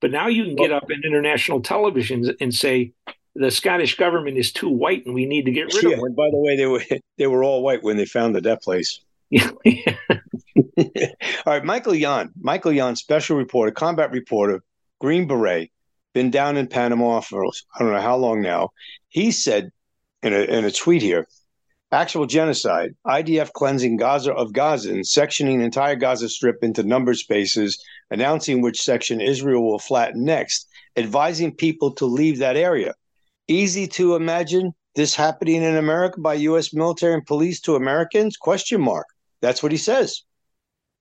But 0.00 0.10
now 0.10 0.26
you 0.26 0.44
can 0.44 0.56
get 0.56 0.72
up 0.72 0.90
in 0.90 1.02
international 1.04 1.62
televisions 1.62 2.34
and 2.40 2.52
say 2.52 2.92
the 3.34 3.50
Scottish 3.50 3.96
government 3.96 4.36
is 4.38 4.52
too 4.52 4.68
white 4.68 5.06
and 5.06 5.14
we 5.14 5.26
need 5.26 5.46
to 5.46 5.52
get 5.52 5.72
rid 5.72 5.84
Yeah, 5.84 5.96
of 5.96 6.00
and 6.00 6.16
by 6.16 6.28
the 6.30 6.38
way, 6.38 6.56
they 6.56 6.66
were 6.66 6.82
they 7.18 7.26
were 7.26 7.44
all 7.44 7.62
white 7.62 7.82
when 7.82 7.96
they 7.96 8.04
founded 8.04 8.44
that 8.44 8.62
place. 8.62 9.00
them. 9.30 9.56
all 10.78 10.84
right, 11.46 11.64
Michael 11.64 11.94
Yon, 11.94 12.30
Michael 12.40 12.72
Yon, 12.72 12.96
special 12.96 13.36
reporter, 13.36 13.72
combat 13.72 14.10
reporter, 14.10 14.62
Green 15.00 15.26
Beret, 15.26 15.70
been 16.14 16.30
down 16.30 16.56
in 16.56 16.66
Panama 16.66 17.20
for 17.20 17.44
I 17.46 17.78
don't 17.78 17.92
know 17.92 18.00
how 18.00 18.16
long 18.16 18.42
now. 18.42 18.70
He 19.08 19.30
said 19.30 19.70
in 20.22 20.32
a 20.32 20.40
in 20.40 20.64
a 20.64 20.70
tweet 20.70 21.02
here, 21.02 21.26
actual 21.90 22.26
genocide, 22.26 22.94
IDF 23.06 23.52
cleansing 23.52 23.96
Gaza 23.96 24.32
of 24.32 24.52
Gaza 24.52 24.90
and 24.90 25.04
sectioning 25.04 25.62
entire 25.62 25.96
Gaza 25.96 26.28
Strip 26.28 26.62
into 26.62 26.82
numbered 26.82 27.16
spaces, 27.16 27.82
announcing 28.10 28.60
which 28.60 28.80
section 28.80 29.20
Israel 29.20 29.64
will 29.64 29.78
flatten 29.78 30.24
next, 30.24 30.68
advising 30.96 31.54
people 31.54 31.92
to 31.94 32.06
leave 32.06 32.38
that 32.38 32.56
area. 32.56 32.94
Easy 33.52 33.86
to 33.88 34.14
imagine 34.14 34.72
this 34.94 35.14
happening 35.14 35.62
in 35.62 35.76
America 35.76 36.20
by 36.20 36.34
U.S. 36.34 36.72
military 36.72 37.14
and 37.14 37.26
police 37.26 37.60
to 37.62 37.76
Americans? 37.76 38.36
Question 38.36 38.80
mark. 38.80 39.06
That's 39.40 39.62
what 39.62 39.72
he 39.72 39.78
says 39.78 40.22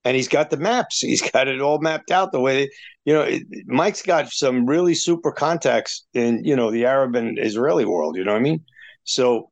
and 0.04 0.16
he's 0.16 0.28
got 0.28 0.50
the 0.50 0.58
maps. 0.58 1.00
He's 1.02 1.22
got 1.22 1.48
it 1.48 1.62
all 1.62 1.80
mapped 1.80 2.12
out 2.12 2.32
the 2.32 2.40
way 2.40 2.70
you 3.06 3.14
know. 3.14 3.22
It, 3.22 3.44
Mike's 3.66 4.02
got 4.02 4.32
some 4.32 4.66
really 4.66 4.96
super 4.96 5.32
contacts 5.32 6.06
in 6.14 6.44
you 6.44 6.56
know 6.56 6.72
the 6.72 6.86
Arab 6.86 7.16
and 7.16 7.38
Israeli 7.40 7.86
world. 7.86 8.16
You 8.16 8.24
know 8.24 8.34
what 8.34 8.40
I 8.40 8.44
mean? 8.44 8.66
So 9.04 9.50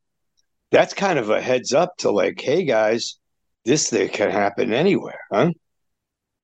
that's 0.72 0.94
kind 0.94 1.18
of 1.18 1.30
a 1.30 1.42
heads 1.42 1.74
up 1.74 1.98
to 1.98 2.12
like, 2.12 2.40
hey 2.40 2.64
guys, 2.64 3.16
this 3.66 3.90
thing 3.90 4.10
can 4.10 4.30
happen 4.30 4.74
anywhere, 4.74 5.20
huh? 5.32 5.52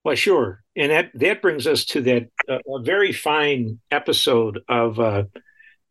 Well, 0.04 0.16
sure, 0.16 0.64
and 0.76 0.92
that 0.92 1.12
that 1.16 1.42
brings 1.42 1.68
us 1.68 1.86
to 1.86 2.02
that 2.02 2.30
uh, 2.50 2.60
a 2.68 2.82
very 2.82 3.12
fine 3.12 3.80
episode 3.92 4.60
of 4.68 5.00
a 5.00 5.28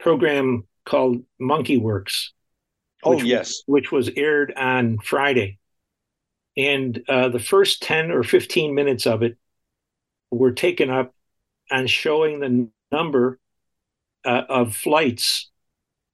program 0.04 0.68
called 0.84 1.22
Monkey 1.40 1.80
Werx. 1.80 2.28
Oh 3.02 3.16
which 3.16 3.24
yes, 3.24 3.48
was, 3.48 3.64
which 3.66 3.92
was 3.92 4.10
aired 4.16 4.52
on 4.56 4.98
Friday, 4.98 5.58
and 6.56 7.02
uh, 7.08 7.28
the 7.30 7.38
first 7.40 7.82
ten 7.82 8.10
or 8.10 8.22
fifteen 8.22 8.74
minutes 8.74 9.06
of 9.06 9.22
it 9.22 9.36
were 10.30 10.52
taken 10.52 10.90
up 10.90 11.14
on 11.70 11.86
showing 11.86 12.40
the 12.40 12.68
number 12.92 13.38
uh, 14.24 14.42
of 14.48 14.76
flights 14.76 15.50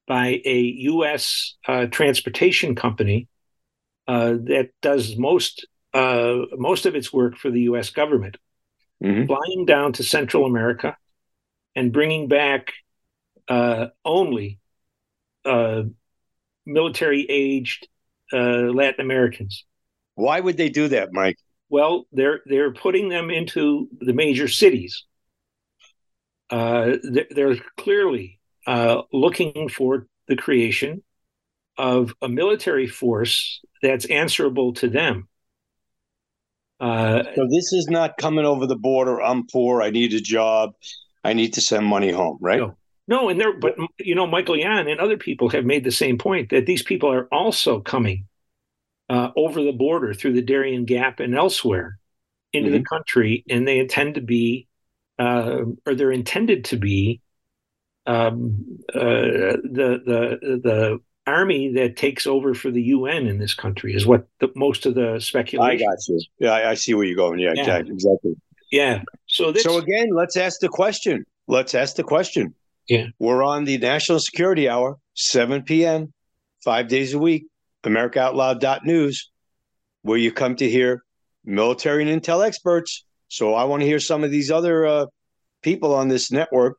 by 0.07 0.41
a 0.43 0.59
U.S. 0.93 1.55
Uh, 1.67 1.85
transportation 1.85 2.75
company 2.75 3.27
uh, 4.07 4.31
that 4.31 4.71
does 4.81 5.15
most 5.17 5.67
uh, 5.93 6.39
most 6.57 6.85
of 6.85 6.95
its 6.95 7.11
work 7.13 7.37
for 7.37 7.51
the 7.51 7.61
U.S. 7.61 7.89
government, 7.89 8.37
Mhm. 9.03 9.27
flying 9.27 9.65
down 9.65 9.93
to 9.93 10.03
Central 10.03 10.45
America 10.45 10.97
and 11.75 11.91
bringing 11.93 12.27
back 12.27 12.73
uh, 13.51 13.87
only 14.05 14.59
uh, 15.43 15.83
military 16.65 17.25
aged 17.29 17.87
uh, 18.33 18.71
Latin 18.71 19.01
Americans. 19.01 19.65
Why 20.15 20.39
would 20.39 20.57
they 20.57 20.69
do 20.69 20.87
that, 20.87 21.09
Mike? 21.11 21.37
Well, 21.69 22.05
they're 22.11 22.41
they're 22.45 22.73
putting 22.73 23.09
them 23.09 23.29
into 23.29 23.89
the 23.99 24.13
major 24.13 24.47
cities. 24.47 25.05
Uh, 26.49 26.97
they're, 27.03 27.27
they're 27.29 27.57
clearly 27.77 28.39
uh, 28.67 29.01
looking 29.11 29.69
for 29.69 30.07
the 30.27 30.35
creation 30.35 31.03
of 31.77 32.13
a 32.21 32.29
military 32.29 32.87
force 32.87 33.61
that's 33.81 34.05
answerable 34.05 34.73
to 34.73 34.89
them. 34.89 35.27
Uh, 36.79 37.23
So 37.35 37.47
this 37.49 37.73
is 37.73 37.87
not 37.89 38.17
coming 38.17 38.45
over 38.45 38.67
the 38.67 38.75
border. 38.75 39.21
I'm 39.21 39.47
poor. 39.47 39.81
I 39.81 39.91
need 39.91 40.13
a 40.13 40.21
job. 40.21 40.71
I 41.23 41.33
need 41.33 41.53
to 41.53 41.61
send 41.61 41.85
money 41.85 42.11
home. 42.11 42.37
Right? 42.41 42.59
No. 42.59 42.75
No, 43.11 43.27
and 43.27 43.37
there, 43.37 43.51
but 43.51 43.75
you 43.99 44.15
know, 44.15 44.25
Michael 44.25 44.57
Yon 44.57 44.87
and 44.87 45.01
other 45.01 45.17
people 45.17 45.49
have 45.49 45.65
made 45.65 45.83
the 45.83 45.91
same 45.91 46.17
point 46.17 46.49
that 46.51 46.65
these 46.65 46.81
people 46.81 47.11
are 47.11 47.27
also 47.29 47.81
coming 47.81 48.25
uh, 49.09 49.31
over 49.35 49.61
the 49.61 49.73
border 49.73 50.13
through 50.13 50.31
the 50.31 50.41
Darien 50.41 50.85
Gap 50.85 51.19
and 51.19 51.35
elsewhere 51.35 51.99
into 52.53 52.71
the 52.71 52.83
country, 52.83 53.43
and 53.49 53.67
they 53.67 53.79
intend 53.79 54.15
to 54.15 54.21
be, 54.21 54.69
uh, 55.19 55.57
or 55.85 55.93
they're 55.93 56.13
intended 56.13 56.63
to 56.65 56.77
be, 56.77 57.19
um, 58.05 58.79
uh, 58.95 59.59
the 59.59 59.99
the 60.05 60.61
the 60.63 60.99
army 61.27 61.73
that 61.73 61.97
takes 61.97 62.25
over 62.25 62.53
for 62.53 62.71
the 62.71 62.81
UN 62.81 63.27
in 63.27 63.39
this 63.39 63.53
country 63.53 63.93
is 63.93 64.05
what 64.05 64.25
the, 64.39 64.49
most 64.55 64.85
of 64.85 64.95
the 64.95 65.19
speculation. 65.19 65.85
I 65.85 65.91
got 65.91 65.97
you. 66.07 66.19
Yeah, 66.39 66.51
I, 66.51 66.69
I 66.69 66.73
see 66.75 66.93
where 66.93 67.03
you're 67.03 67.17
going. 67.17 67.39
Yeah, 67.39 67.51
Yeah. 67.55 67.61
exactly. 67.61 67.91
exactly. 67.91 68.35
Yeah. 68.71 69.03
So 69.25 69.51
this. 69.51 69.63
So 69.63 69.79
again, 69.79 70.11
let's 70.13 70.37
ask 70.37 70.61
the 70.61 70.69
question. 70.69 71.25
Let's 71.49 71.75
ask 71.75 71.97
the 71.97 72.03
question. 72.03 72.55
Yeah. 72.91 73.05
We're 73.19 73.41
on 73.41 73.63
the 73.63 73.77
National 73.77 74.19
Security 74.19 74.67
Hour, 74.67 74.97
7 75.13 75.63
p.m., 75.63 76.11
five 76.61 76.89
days 76.89 77.13
a 77.13 77.19
week, 77.19 77.45
AmericaOutloud.news, 77.85 79.31
where 80.01 80.17
you 80.17 80.33
come 80.33 80.57
to 80.57 80.69
hear 80.69 81.01
military 81.45 82.03
and 82.11 82.21
intel 82.21 82.45
experts. 82.45 83.05
So 83.29 83.53
I 83.53 83.63
want 83.63 83.79
to 83.81 83.87
hear 83.87 83.99
some 84.01 84.25
of 84.25 84.31
these 84.31 84.51
other 84.51 84.85
uh, 84.85 85.05
people 85.63 85.95
on 85.95 86.09
this 86.09 86.33
network, 86.33 86.77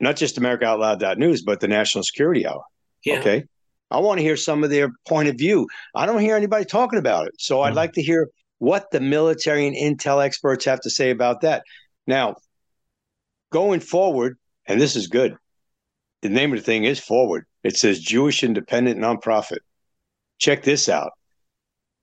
not 0.00 0.16
just 0.16 0.40
AmericaOutloud.news, 0.40 1.42
but 1.42 1.60
the 1.60 1.68
National 1.68 2.02
Security 2.02 2.44
Hour. 2.44 2.64
yeah. 3.04 3.20
Okay. 3.20 3.44
I 3.92 4.00
want 4.00 4.18
to 4.18 4.24
hear 4.24 4.36
some 4.36 4.64
of 4.64 4.70
their 4.70 4.90
point 5.06 5.28
of 5.28 5.36
view. 5.36 5.68
I 5.94 6.04
don't 6.04 6.20
hear 6.20 6.34
anybody 6.36 6.64
talking 6.64 6.98
about 6.98 7.28
it. 7.28 7.34
So 7.38 7.60
I'd 7.62 7.74
Mhm. 7.74 7.76
like 7.76 7.92
to 7.92 8.02
hear 8.02 8.28
what 8.58 8.90
the 8.90 8.98
military 9.00 9.68
and 9.68 9.76
intel 9.76 10.20
experts 10.22 10.64
have 10.64 10.80
to 10.80 10.90
say 10.90 11.10
about 11.10 11.42
that. 11.42 11.62
Now, 12.08 12.34
going 13.50 13.78
forward, 13.80 14.36
and 14.68 14.80
this 14.80 14.94
is 14.94 15.08
good, 15.08 15.36
the 16.22 16.28
name 16.28 16.52
of 16.52 16.58
the 16.58 16.64
thing 16.64 16.84
is 16.84 17.00
Forward. 17.00 17.46
It 17.64 17.76
says 17.76 17.98
Jewish 18.00 18.44
Independent 18.44 19.00
Nonprofit. 19.00 19.58
Check 20.38 20.62
this 20.62 20.88
out. 20.88 21.12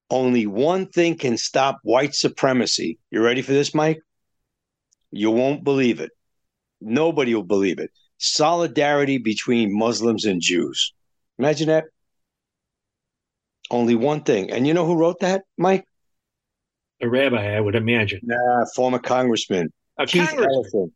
Only 0.10 0.45
one 0.45 0.88
thing 0.88 1.17
can 1.17 1.38
stop 1.38 1.80
white 1.84 2.13
supremacy. 2.13 2.99
You 3.12 3.23
ready 3.23 3.41
for 3.41 3.54
this, 3.54 3.73
Mike? 3.73 4.01
You 5.12 5.32
won't 5.32 5.63
believe 5.63 6.01
it. 6.01 6.12
Nobody 6.82 7.34
will 7.34 7.43
believe 7.43 7.80
it. 7.80 7.91
Solidarity 8.17 9.17
between 9.17 9.78
Muslims 9.78 10.25
and 10.25 10.41
Jews. 10.41 10.93
Imagine 11.39 11.67
that. 11.69 11.86
Only 13.71 13.95
one 13.95 14.21
thing. 14.23 14.51
And 14.51 14.67
you 14.67 14.73
know 14.73 14.86
who 14.86 14.95
wrote 14.95 15.19
that, 15.21 15.43
Mike? 15.58 15.86
A 17.01 17.10
rabbi, 17.10 17.56
I 17.56 17.60
would 17.60 17.75
imagine. 17.75 18.21
Nah, 18.23 18.65
former 18.75 18.99
congressman 18.99 19.71
A 19.97 20.06
Keith 20.06 20.28
congressman. 20.28 20.54
Ellison. 20.54 20.93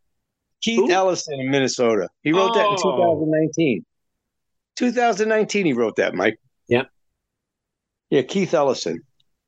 Keith 0.61 0.79
Who? 0.79 0.91
Ellison 0.91 1.39
in 1.39 1.49
Minnesota. 1.49 2.09
He 2.23 2.31
wrote 2.33 2.53
that 2.53 2.65
in 2.65 2.75
Oh. 2.83 3.15
2019. 3.15 3.85
2019, 4.75 5.65
he 5.65 5.73
wrote 5.73 5.95
that, 5.97 6.15
Mike. 6.15 6.39
Yeah. 6.67 6.83
Yeah, 8.09 8.21
Keith 8.23 8.53
Ellison. 8.53 9.01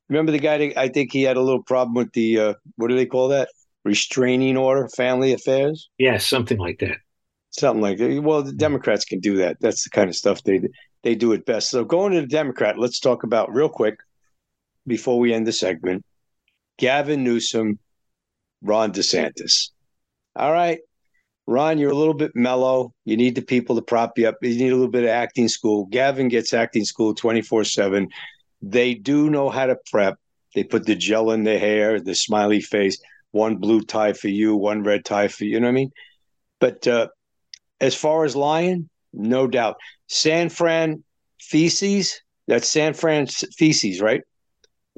Remember 0.10 0.32
the 0.32 0.40
guy 0.40 0.58
that 0.58 0.78
I 0.78 0.90
think 0.90 1.12
he 1.14 1.24
had 1.24 1.38
a 1.38 1.42
little 1.42 1.64
problem 1.64 1.94
with 1.96 2.12
the, 2.14 2.40
uh, 2.40 2.54
what 2.76 2.90
do 2.90 2.96
they 2.96 3.06
call 3.06 3.30
that? 3.30 3.50
Restraining 3.84 4.58
order, 4.58 4.88
family 4.90 5.34
affairs? 5.34 5.90
Yeah, 5.98 6.18
something 6.18 6.58
like 6.58 6.80
that. 6.80 6.98
Something 7.52 7.82
like 7.82 7.98
that. 7.98 8.22
Well, 8.22 8.44
the 8.44 8.54
Democrats 8.54 9.06
can 9.06 9.20
do 9.20 9.38
that. 9.38 9.58
That's 9.60 9.84
the 9.84 9.90
kind 9.90 10.10
of 10.10 10.16
stuff 10.16 10.44
they 10.44 10.62
they 11.04 11.16
do 11.16 11.32
it 11.34 11.46
best. 11.46 11.70
So 11.72 11.84
going 11.84 12.14
to 12.14 12.22
the 12.22 12.28
Democrat, 12.28 12.78
let's 12.78 13.00
talk 13.00 13.24
about 13.24 13.52
real 13.54 13.70
quick 13.70 13.96
before 14.86 15.20
we 15.20 15.34
end 15.34 15.48
the 15.48 15.52
segment. 15.52 16.06
Gavin 16.78 17.24
Newsom, 17.24 17.80
Ron 18.62 18.92
DeSantis. 18.94 19.70
All 20.36 20.52
right. 20.52 20.80
Ron, 21.48 21.78
you're 21.78 21.92
a 21.92 21.96
little 21.96 22.14
bit 22.14 22.32
mellow. 22.36 22.94
You 23.06 23.18
need 23.18 23.36
the 23.36 23.42
people 23.42 23.76
to 23.76 23.82
prop 23.82 24.18
you 24.18 24.28
up. 24.28 24.38
You 24.42 24.56
need 24.56 24.70
a 24.70 24.76
little 24.76 24.92
bit 24.92 25.04
of 25.04 25.10
acting 25.10 25.48
school. 25.48 25.86
Gavin 25.86 26.28
gets 26.28 26.54
acting 26.54 26.86
school 26.86 27.14
24 27.14 27.64
7. 27.64 28.08
They 28.62 28.94
do 28.94 29.30
know 29.30 29.50
how 29.50 29.66
to 29.66 29.78
prep. 29.90 30.18
They 30.54 30.64
put 30.64 30.86
the 30.86 30.96
gel 30.96 31.32
in 31.32 31.44
the 31.44 31.58
hair, 31.58 32.00
the 32.00 32.14
smiley 32.14 32.62
face, 32.62 33.02
one 33.32 33.58
blue 33.58 33.82
tie 33.82 34.14
for 34.14 34.28
you, 34.28 34.56
one 34.56 34.84
red 34.84 35.06
tie 35.06 35.30
for 35.30 35.46
you. 35.46 35.52
You 35.52 35.60
know 35.60 35.68
what 35.68 35.72
I 35.72 35.76
mean? 35.76 35.92
But 36.60 36.88
uh, 36.88 37.08
as 37.80 37.96
far 37.96 38.24
as 38.26 38.36
lying, 38.36 38.90
no 39.14 39.48
doubt. 39.48 39.78
San 40.08 40.50
Fran 40.50 41.04
feces, 41.40 42.22
that's 42.48 42.70
San 42.70 42.94
Fran 42.94 43.28
feces, 43.28 44.02
right? 44.02 44.22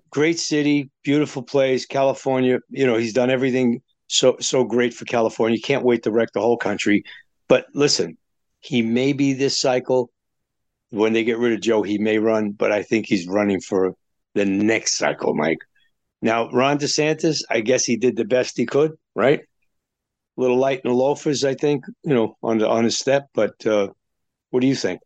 Great 0.09 0.39
city, 0.39 0.89
beautiful 1.03 1.43
place, 1.43 1.85
California. 1.85 2.59
You 2.69 2.85
know, 2.85 2.97
he's 2.97 3.13
done 3.13 3.29
everything 3.29 3.81
so 4.13 4.37
so 4.39 4.63
great 4.63 4.93
for 4.93 5.05
California. 5.05 5.57
You 5.57 5.61
can't 5.61 5.85
wait 5.85 6.03
to 6.03 6.11
wreck 6.11 6.29
the 6.33 6.41
whole 6.41 6.57
country. 6.57 7.03
But 7.47 7.67
listen, 7.73 8.17
he 8.59 8.81
may 8.81 9.13
be 9.13 9.33
this 9.33 9.59
cycle. 9.59 10.11
When 10.89 11.13
they 11.13 11.23
get 11.23 11.39
rid 11.39 11.53
of 11.53 11.61
Joe, 11.61 11.81
he 11.81 11.97
may 11.97 12.19
run, 12.19 12.51
but 12.51 12.71
I 12.71 12.83
think 12.83 13.07
he's 13.07 13.27
running 13.27 13.59
for 13.61 13.95
the 14.35 14.45
next 14.45 14.97
cycle, 14.97 15.33
Mike. 15.33 15.57
Now, 16.21 16.49
Ron 16.51 16.77
DeSantis, 16.77 17.41
I 17.49 17.61
guess 17.61 17.83
he 17.83 17.97
did 17.97 18.15
the 18.15 18.25
best 18.25 18.55
he 18.55 18.67
could, 18.67 18.91
right? 19.15 19.41
a 20.37 20.41
little 20.41 20.57
light 20.57 20.81
in 20.83 20.89
the 20.89 20.95
loafers, 20.95 21.43
I 21.43 21.53
think, 21.53 21.85
you 22.03 22.13
know, 22.13 22.37
on 22.41 22.57
the, 22.57 22.67
on 22.67 22.83
his 22.83 22.97
step. 22.97 23.29
But 23.33 23.65
uh, 23.65 23.89
what 24.49 24.61
do 24.61 24.67
you 24.67 24.75
think? 24.75 25.01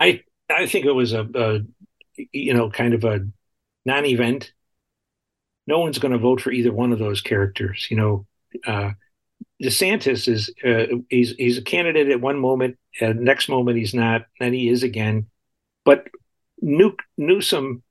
I 0.00 0.22
I 0.50 0.66
think 0.66 0.86
it 0.86 0.92
was 0.92 1.12
a, 1.12 1.26
a 1.34 1.60
you 2.32 2.54
know 2.54 2.70
kind 2.70 2.94
of 2.94 3.04
a 3.04 3.20
non-event. 3.84 4.52
No 5.68 5.80
one's 5.80 5.98
going 5.98 6.12
to 6.12 6.18
vote 6.18 6.40
for 6.40 6.50
either 6.50 6.72
one 6.72 6.92
of 6.92 6.98
those 6.98 7.20
characters. 7.20 7.86
You 7.90 7.98
know, 7.98 8.26
uh, 8.66 8.92
DeSantis 9.62 10.26
is 10.26 10.50
uh, 10.64 10.96
he's 11.10 11.32
he's 11.32 11.58
a 11.58 11.62
candidate 11.62 12.08
at 12.08 12.22
one 12.22 12.38
moment, 12.38 12.78
and 13.02 13.20
next 13.20 13.50
moment 13.50 13.76
he's 13.76 13.92
not, 13.92 14.22
then 14.40 14.54
he 14.54 14.70
is 14.70 14.82
again. 14.82 15.26
But 15.84 16.08
New, 16.62 16.96
Newsom, 17.18 17.82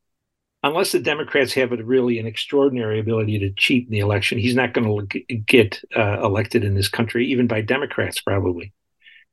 unless 0.63 0.91
the 0.91 0.99
Democrats 0.99 1.53
have 1.53 1.71
a 1.71 1.83
really 1.83 2.17
an 2.17 2.25
extraordinary 2.25 2.99
ability 2.99 3.37
to 3.39 3.51
cheat 3.51 3.85
in 3.85 3.91
the 3.91 3.99
election, 3.99 4.39
he's 4.39 4.55
not 4.55 4.73
going 4.73 5.07
to 5.07 5.35
get 5.35 5.79
uh, 5.95 6.19
elected 6.23 6.63
in 6.63 6.73
this 6.73 6.89
country, 6.89 7.27
even 7.27 7.45
by 7.45 7.61
Democrats, 7.61 8.19
probably, 8.21 8.73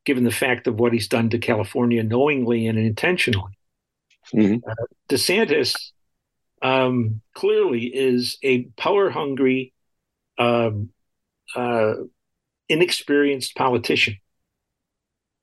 given 0.04 0.24
the 0.24 0.30
fact 0.30 0.66
of 0.66 0.78
what 0.78 0.92
he's 0.92 1.08
done 1.08 1.30
to 1.30 1.38
California 1.38 2.02
knowingly 2.02 2.66
and 2.66 2.78
intentionally. 2.78 3.56
Mm-hmm. 4.34 4.68
Uh, 4.68 4.84
DeSantis 5.08 5.92
um, 6.64 7.20
clearly 7.34 7.84
is 7.84 8.38
a 8.42 8.62
power 8.78 9.10
hungry, 9.10 9.74
um, 10.38 10.88
uh, 11.54 11.92
inexperienced 12.70 13.54
politician. 13.54 14.16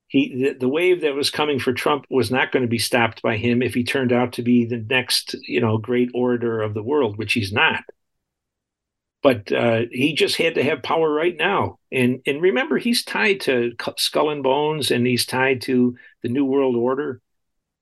He 0.07 0.43
the, 0.43 0.57
the, 0.59 0.67
wave 0.67 1.01
that 1.01 1.13
was 1.13 1.29
coming 1.29 1.59
for 1.59 1.71
Trump 1.71 2.05
was 2.09 2.31
not 2.31 2.51
going 2.51 2.63
to 2.63 2.69
be 2.69 2.79
stopped 2.79 3.21
by 3.21 3.37
him 3.37 3.61
if 3.61 3.75
he 3.75 3.83
turned 3.83 4.11
out 4.11 4.33
to 4.33 4.41
be 4.41 4.65
the 4.65 4.83
next, 4.89 5.35
you 5.47 5.61
know, 5.61 5.77
great 5.77 6.09
orator 6.13 6.59
of 6.59 6.73
the 6.73 6.83
world, 6.83 7.17
which 7.17 7.33
he's 7.33 7.53
not. 7.53 7.83
But 9.23 9.51
uh, 9.51 9.83
he 9.91 10.15
just 10.15 10.35
had 10.37 10.55
to 10.55 10.63
have 10.63 10.81
power 10.81 11.09
right 11.09 11.37
now, 11.37 11.77
and 11.91 12.21
and 12.25 12.41
remember, 12.41 12.79
he's 12.79 13.05
tied 13.05 13.41
to 13.41 13.73
Skull 13.97 14.31
and 14.31 14.41
Bones, 14.41 14.89
and 14.89 15.05
he's 15.05 15.27
tied 15.27 15.61
to 15.61 15.95
the 16.23 16.29
New 16.29 16.45
World 16.45 16.75
Order. 16.75 17.21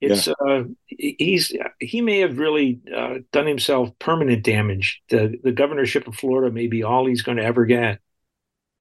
It's 0.02 0.28
yeah. 0.28 0.34
uh, 0.47 0.64
he's 0.88 1.54
he 1.80 2.02
may 2.02 2.20
have 2.20 2.38
really 2.38 2.80
uh, 2.95 3.16
done 3.34 3.47
himself 3.47 3.89
permanent 4.00 4.43
damage. 4.43 5.02
The 5.10 5.38
the 5.43 5.52
governorship 5.52 6.08
of 6.08 6.16
Florida 6.16 6.54
may 6.54 6.68
be 6.68 6.84
all 6.84 7.06
he's 7.06 7.22
going 7.22 7.38
to 7.38 7.43
ever 7.43 7.66
get. 7.66 8.00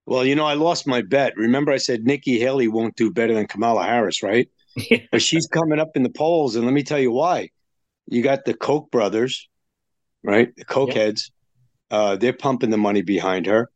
Well, 0.06 0.24
you 0.24 0.36
know, 0.36 0.46
I 0.46 0.54
lost 0.54 0.86
my 0.86 1.02
bet. 1.02 1.36
Remember, 1.36 1.72
I 1.72 1.76
said 1.76 2.04
Nikki 2.04 2.38
Haley 2.38 2.68
won't 2.68 2.96
do 2.96 3.12
better 3.12 3.34
than 3.34 3.46
Kamala 3.46 3.84
Harris, 3.84 4.22
right? 4.22 4.48
but 5.12 5.20
she's 5.20 5.46
coming 5.46 5.80
up 5.80 5.96
in 5.96 6.02
the 6.02 6.10
polls, 6.10 6.56
and 6.56 6.64
let 6.64 6.72
me 6.72 6.82
tell 6.82 7.00
you 7.00 7.10
why. 7.10 7.50
You 8.06 8.22
got 8.22 8.44
the 8.44 8.54
Koch 8.54 8.90
brothers, 8.90 9.48
right? 10.22 10.54
The 10.56 10.64
Koch 10.64 10.94
yeah. 10.94 11.02
heads. 11.02 11.30
Uh, 11.90 12.16
they're 12.16 12.32
pumping 12.32 12.70
the 12.70 12.78
money 12.78 13.02
behind 13.02 13.46
her. 13.46 13.70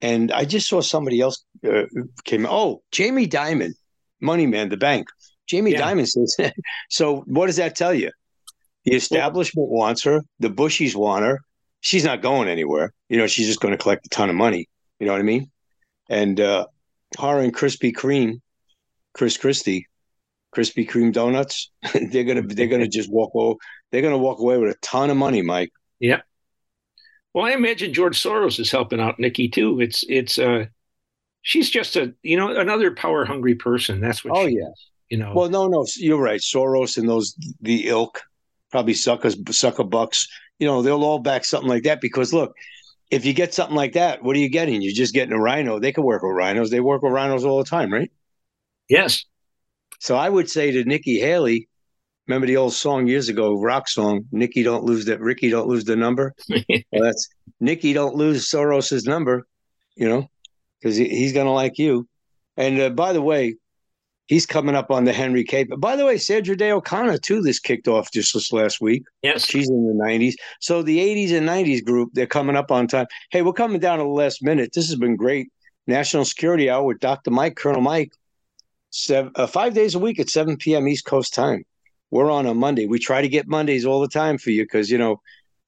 And 0.00 0.30
I 0.32 0.44
just 0.44 0.68
saw 0.68 0.80
somebody 0.80 1.20
else 1.20 1.44
uh, 1.66 1.84
came. 2.24 2.46
Oh, 2.48 2.82
Jamie 2.92 3.26
Dimon, 3.26 3.72
Money 4.20 4.46
Man, 4.46 4.68
the 4.68 4.76
bank. 4.76 5.08
Jamie 5.48 5.72
yeah. 5.72 5.82
Dimon 5.82 6.06
says. 6.06 6.36
so, 6.90 7.22
what 7.26 7.46
does 7.46 7.56
that 7.56 7.74
tell 7.74 7.94
you? 7.94 8.10
The 8.84 8.94
establishment 8.94 9.68
well, 9.68 9.80
wants 9.80 10.04
her. 10.04 10.22
The 10.38 10.48
Bushies 10.48 10.94
want 10.94 11.24
her. 11.24 11.40
She's 11.80 12.04
not 12.04 12.22
going 12.22 12.48
anywhere. 12.48 12.92
You 13.08 13.18
know, 13.18 13.26
she's 13.26 13.46
just 13.46 13.60
going 13.60 13.72
to 13.72 13.78
collect 13.78 14.06
a 14.06 14.08
ton 14.08 14.30
of 14.30 14.36
money. 14.36 14.68
You 14.98 15.06
know 15.06 15.12
what 15.12 15.20
I 15.20 15.24
mean? 15.24 15.50
and 16.08 16.40
uh, 16.40 16.66
her 17.18 17.40
and 17.40 17.54
Krispy 17.54 17.92
Kreme, 17.92 18.40
Chris 19.14 19.36
Christie, 19.36 19.86
Krispy 20.54 20.88
Kreme 20.88 21.12
donuts. 21.12 21.70
they're 22.10 22.24
gonna 22.24 22.42
they're 22.42 22.66
gonna 22.66 22.88
just 22.88 23.10
walk 23.10 23.32
over. 23.34 23.56
They're 23.90 24.02
gonna 24.02 24.18
walk 24.18 24.40
away 24.40 24.58
with 24.58 24.74
a 24.74 24.78
ton 24.80 25.10
of 25.10 25.16
money, 25.16 25.42
Mike. 25.42 25.72
Yep. 26.00 26.22
Well, 27.34 27.46
I 27.46 27.52
imagine 27.52 27.92
George 27.92 28.20
Soros 28.20 28.58
is 28.58 28.70
helping 28.70 29.00
out 29.00 29.18
Nikki 29.18 29.48
too. 29.48 29.80
It's 29.80 30.04
it's 30.08 30.38
uh, 30.38 30.66
she's 31.42 31.70
just 31.70 31.96
a 31.96 32.14
you 32.22 32.36
know 32.36 32.56
another 32.56 32.94
power 32.94 33.24
hungry 33.24 33.54
person. 33.54 34.00
That's 34.00 34.24
what. 34.24 34.36
Oh 34.36 34.46
yeah. 34.46 34.70
Is, 34.70 34.86
you 35.10 35.18
know. 35.18 35.32
Well, 35.34 35.48
no, 35.48 35.68
no, 35.68 35.86
you're 35.96 36.20
right. 36.20 36.40
Soros 36.40 36.96
and 36.98 37.08
those 37.08 37.34
the 37.60 37.88
ilk, 37.88 38.22
probably 38.70 38.94
suckers, 38.94 39.36
sucker 39.56 39.84
bucks. 39.84 40.28
You 40.58 40.66
know, 40.66 40.82
they'll 40.82 41.04
all 41.04 41.18
back 41.18 41.44
something 41.44 41.68
like 41.68 41.84
that 41.84 42.00
because 42.00 42.32
look, 42.32 42.54
if 43.10 43.24
you 43.24 43.32
get 43.32 43.54
something 43.54 43.76
like 43.76 43.94
that, 43.94 44.22
what 44.22 44.36
are 44.36 44.40
you 44.40 44.50
getting? 44.50 44.82
You're 44.82 44.92
just 44.92 45.14
getting 45.14 45.32
a 45.32 45.40
rhino. 45.40 45.78
They 45.78 45.92
can 45.92 46.04
work 46.04 46.22
with 46.22 46.34
rhinos. 46.34 46.70
They 46.70 46.80
work 46.80 47.02
with 47.02 47.12
rhinos 47.12 47.44
all 47.44 47.58
the 47.58 47.68
time, 47.68 47.92
right? 47.92 48.10
Yes. 48.88 49.24
So 50.00 50.16
I 50.16 50.28
would 50.28 50.50
say 50.50 50.70
to 50.72 50.84
Nikki 50.84 51.18
Haley, 51.18 51.68
remember 52.26 52.46
the 52.46 52.56
old 52.56 52.74
song 52.74 53.06
years 53.06 53.28
ago, 53.28 53.60
rock 53.60 53.88
song, 53.88 54.24
Nikki 54.30 54.62
don't 54.62 54.84
lose 54.84 55.06
that 55.06 55.20
Ricky 55.20 55.50
don't 55.50 55.68
lose 55.68 55.84
the 55.84 55.96
number. 55.96 56.34
well, 56.48 57.02
that's 57.02 57.28
Nikki 57.60 57.92
don't 57.92 58.14
lose 58.14 58.50
Soros's 58.50 59.04
number, 59.04 59.46
you 59.96 60.08
know, 60.08 60.28
because 60.80 60.96
he, 60.96 61.08
he's 61.08 61.32
gonna 61.32 61.52
like 61.52 61.78
you. 61.78 62.06
And 62.56 62.80
uh, 62.80 62.90
by 62.90 63.12
the 63.12 63.22
way, 63.22 63.56
he's 64.28 64.46
coming 64.46 64.76
up 64.76 64.90
on 64.90 65.04
the 65.04 65.12
Henry 65.12 65.42
K. 65.42 65.64
But 65.64 65.80
By 65.80 65.96
the 65.96 66.06
way, 66.06 66.16
Sandra 66.16 66.56
Day 66.56 66.70
O'Connor 66.70 67.18
too. 67.18 67.42
This 67.42 67.58
kicked 67.58 67.88
off 67.88 68.12
just 68.12 68.32
this 68.32 68.52
last 68.52 68.80
week. 68.80 69.04
Yes, 69.22 69.44
she's 69.44 69.68
in 69.68 69.86
the 69.88 70.04
'90s. 70.04 70.34
So 70.60 70.82
the 70.82 70.98
'80s 70.98 71.36
and 71.36 71.48
'90s 71.48 71.84
group, 71.84 72.10
they're 72.12 72.26
coming 72.26 72.54
up 72.54 72.70
on 72.70 72.86
time. 72.86 73.06
Hey, 73.30 73.42
we're 73.42 73.52
coming 73.52 73.80
down 73.80 73.98
to 73.98 74.04
the 74.04 74.10
last 74.10 74.42
minute. 74.42 74.70
This 74.72 74.88
has 74.88 74.98
been 74.98 75.16
great. 75.16 75.50
National 75.88 76.24
Security 76.24 76.70
Hour 76.70 76.84
with 76.84 77.00
Dr. 77.00 77.30
Mike, 77.30 77.56
Colonel 77.56 77.80
Mike, 77.80 78.12
seven, 78.90 79.32
uh, 79.34 79.46
five 79.46 79.74
days 79.74 79.94
a 79.94 79.98
week 79.98 80.20
at 80.20 80.28
7 80.28 80.58
p.m. 80.58 80.86
East 80.86 81.06
Coast 81.06 81.32
time. 81.32 81.64
We're 82.10 82.30
on 82.30 82.44
a 82.44 82.54
Monday. 82.54 82.86
We 82.86 82.98
try 82.98 83.22
to 83.22 83.28
get 83.28 83.48
Mondays 83.48 83.86
all 83.86 84.00
the 84.00 84.08
time 84.08 84.36
for 84.36 84.50
you 84.50 84.64
because 84.64 84.90
you 84.90 84.98
know, 84.98 85.20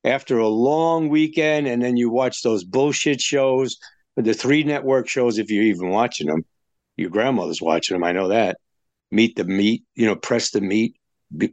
after 0.04 0.38
a 0.38 0.48
long 0.48 1.08
weekend, 1.08 1.66
and 1.66 1.82
then 1.82 1.96
you 1.96 2.11
watch 2.11 2.42
those 2.42 2.64
bullshit 2.64 3.20
shows, 3.20 3.78
the 4.16 4.34
three 4.34 4.62
network 4.62 5.08
shows, 5.08 5.38
if 5.38 5.50
you're 5.50 5.64
even 5.64 5.88
watching 5.88 6.26
them 6.26 6.44
your 7.01 7.11
grandmother's 7.11 7.62
watching 7.62 7.94
them. 7.94 8.05
I 8.05 8.12
know 8.12 8.28
that. 8.28 8.59
Meet 9.11 9.36
the 9.36 9.44
meat, 9.44 9.84
you 9.94 10.07
know, 10.07 10.14
press 10.14 10.51
the 10.51 10.61
meat, 10.61 10.94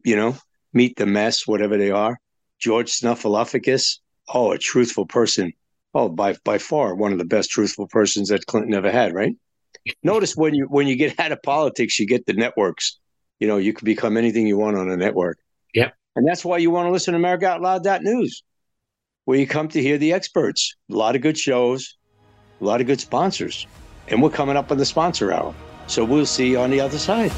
you 0.03 0.15
know, 0.15 0.35
meet 0.73 0.97
the 0.97 1.05
mess, 1.05 1.47
whatever 1.47 1.77
they 1.77 1.89
are. 1.89 2.19
George 2.59 2.91
Snuffleupagus. 2.91 3.99
Oh, 4.27 4.51
a 4.51 4.57
truthful 4.57 5.05
person. 5.05 5.53
Oh, 5.93 6.09
by 6.09 6.35
by 6.43 6.57
far 6.57 6.95
one 6.95 7.13
of 7.13 7.17
the 7.17 7.25
best 7.25 7.49
truthful 7.49 7.87
persons 7.87 8.29
that 8.29 8.45
Clinton 8.45 8.73
ever 8.73 8.91
had, 8.91 9.13
right? 9.13 9.35
Notice 10.03 10.35
when 10.35 10.53
you 10.53 10.65
when 10.65 10.85
you 10.85 10.97
get 10.97 11.17
out 11.19 11.31
of 11.31 11.41
politics, 11.41 11.97
you 11.97 12.05
get 12.05 12.25
the 12.25 12.33
networks. 12.33 12.99
You 13.39 13.47
know, 13.47 13.57
you 13.57 13.71
can 13.71 13.85
become 13.85 14.17
anything 14.17 14.45
you 14.47 14.57
want 14.57 14.77
on 14.77 14.89
a 14.89 14.97
network. 14.97 15.39
Yeah. 15.73 15.91
And 16.15 16.27
that's 16.27 16.43
why 16.43 16.57
you 16.57 16.71
want 16.71 16.87
to 16.87 16.91
listen 16.91 17.13
to 17.13 17.19
America 17.19 17.47
Out 17.47 17.61
Loud 17.61 17.85
News, 18.01 18.43
where 19.25 19.39
you 19.39 19.47
come 19.47 19.69
to 19.69 19.81
hear 19.81 19.97
the 19.97 20.13
experts. 20.13 20.75
A 20.91 20.95
lot 20.95 21.15
of 21.15 21.21
good 21.21 21.37
shows, 21.37 21.95
a 22.59 22.65
lot 22.65 22.81
of 22.81 22.87
good 22.87 22.99
sponsors 22.99 23.65
and 24.07 24.21
we're 24.21 24.29
coming 24.29 24.57
up 24.57 24.71
on 24.71 24.77
the 24.77 24.85
sponsor 24.85 25.31
hour. 25.31 25.53
So 25.87 26.03
we'll 26.03 26.25
see 26.25 26.51
you 26.51 26.59
on 26.59 26.69
the 26.69 26.79
other 26.79 26.97
side. 26.97 27.31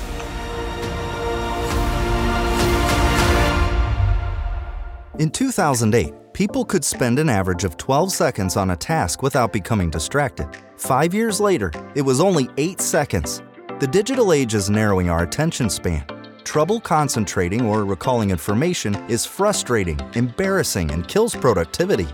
In 5.19 5.29
2008, 5.29 6.13
people 6.33 6.63
could 6.63 6.85
spend 6.85 7.19
an 7.19 7.27
average 7.27 7.65
of 7.65 7.75
12 7.75 8.11
seconds 8.11 8.55
on 8.55 8.69
a 8.71 8.75
task 8.77 9.21
without 9.21 9.51
becoming 9.51 9.89
distracted. 9.89 10.47
Five 10.77 11.13
years 11.13 11.41
later, 11.41 11.73
it 11.93 12.01
was 12.01 12.21
only 12.21 12.49
8 12.55 12.79
seconds. 12.79 13.41
The 13.79 13.87
digital 13.87 14.31
age 14.31 14.53
is 14.53 14.69
narrowing 14.69 15.09
our 15.09 15.23
attention 15.23 15.69
span. 15.69 16.05
Trouble 16.45 16.79
concentrating 16.79 17.65
or 17.65 17.83
recalling 17.83 18.31
information 18.31 18.95
is 19.09 19.25
frustrating, 19.25 19.99
embarrassing, 20.15 20.89
and 20.91 21.07
kills 21.07 21.35
productivity. 21.35 22.07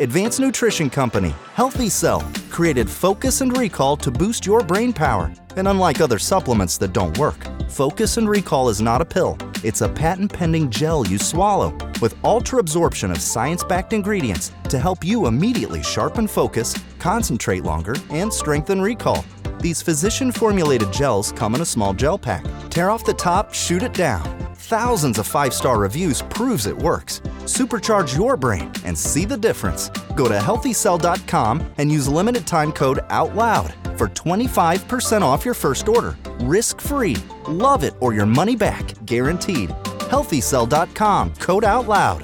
Advanced 0.00 0.40
Nutrition 0.40 0.88
Company, 0.88 1.34
Healthy 1.52 1.90
Cell, 1.90 2.22
created 2.48 2.88
Focus 2.88 3.42
and 3.42 3.54
Recall 3.54 3.98
to 3.98 4.10
boost 4.10 4.46
your 4.46 4.62
brain 4.62 4.94
power. 4.94 5.30
And 5.56 5.68
unlike 5.68 6.00
other 6.00 6.18
supplements 6.18 6.78
that 6.78 6.94
don't 6.94 7.18
work, 7.18 7.36
Focus 7.68 8.16
and 8.16 8.26
Recall 8.26 8.70
is 8.70 8.80
not 8.80 9.02
a 9.02 9.04
pill. 9.04 9.36
It's 9.62 9.82
a 9.82 9.90
patent 9.90 10.32
pending 10.32 10.70
gel 10.70 11.06
you 11.06 11.18
swallow 11.18 11.76
with 12.00 12.16
ultra 12.24 12.60
absorption 12.60 13.10
of 13.10 13.20
science 13.20 13.62
backed 13.62 13.92
ingredients 13.92 14.52
to 14.70 14.78
help 14.78 15.04
you 15.04 15.26
immediately 15.26 15.82
sharpen 15.82 16.26
focus, 16.26 16.74
concentrate 16.98 17.64
longer, 17.64 17.94
and 18.08 18.32
strengthen 18.32 18.80
recall. 18.80 19.22
These 19.60 19.82
physician 19.82 20.32
formulated 20.32 20.92
gels 20.92 21.32
come 21.32 21.54
in 21.54 21.60
a 21.60 21.66
small 21.66 21.94
gel 21.94 22.18
pack. 22.18 22.44
Tear 22.70 22.90
off 22.90 23.04
the 23.04 23.14
top, 23.14 23.54
shoot 23.54 23.82
it 23.82 23.94
down 23.94 24.40
thousands 24.70 25.18
of 25.18 25.26
five 25.26 25.52
star 25.52 25.78
reviews 25.80 26.22
proves 26.22 26.66
it 26.66 26.76
works. 26.76 27.20
Supercharge 27.56 28.16
your 28.16 28.36
brain 28.36 28.70
and 28.84 28.96
see 28.96 29.24
the 29.24 29.36
difference. 29.36 29.90
Go 30.14 30.28
to 30.28 30.38
healthycell.com 30.38 31.74
and 31.78 31.90
use 31.90 32.08
limited 32.08 32.46
time 32.46 32.72
code 32.72 33.00
OUTLOUD 33.10 33.98
for 33.98 34.08
25% 34.08 35.22
off 35.22 35.44
your 35.44 35.54
first 35.54 35.88
order. 35.88 36.16
Risk 36.42 36.80
free. 36.80 37.16
Love 37.48 37.82
it 37.84 37.94
or 38.00 38.14
your 38.14 38.26
money 38.26 38.56
back. 38.56 38.84
Guaranteed. 39.06 39.70
Healthycell.com 40.12 41.34
code 41.34 41.64
OUTLOUD. 41.64 42.22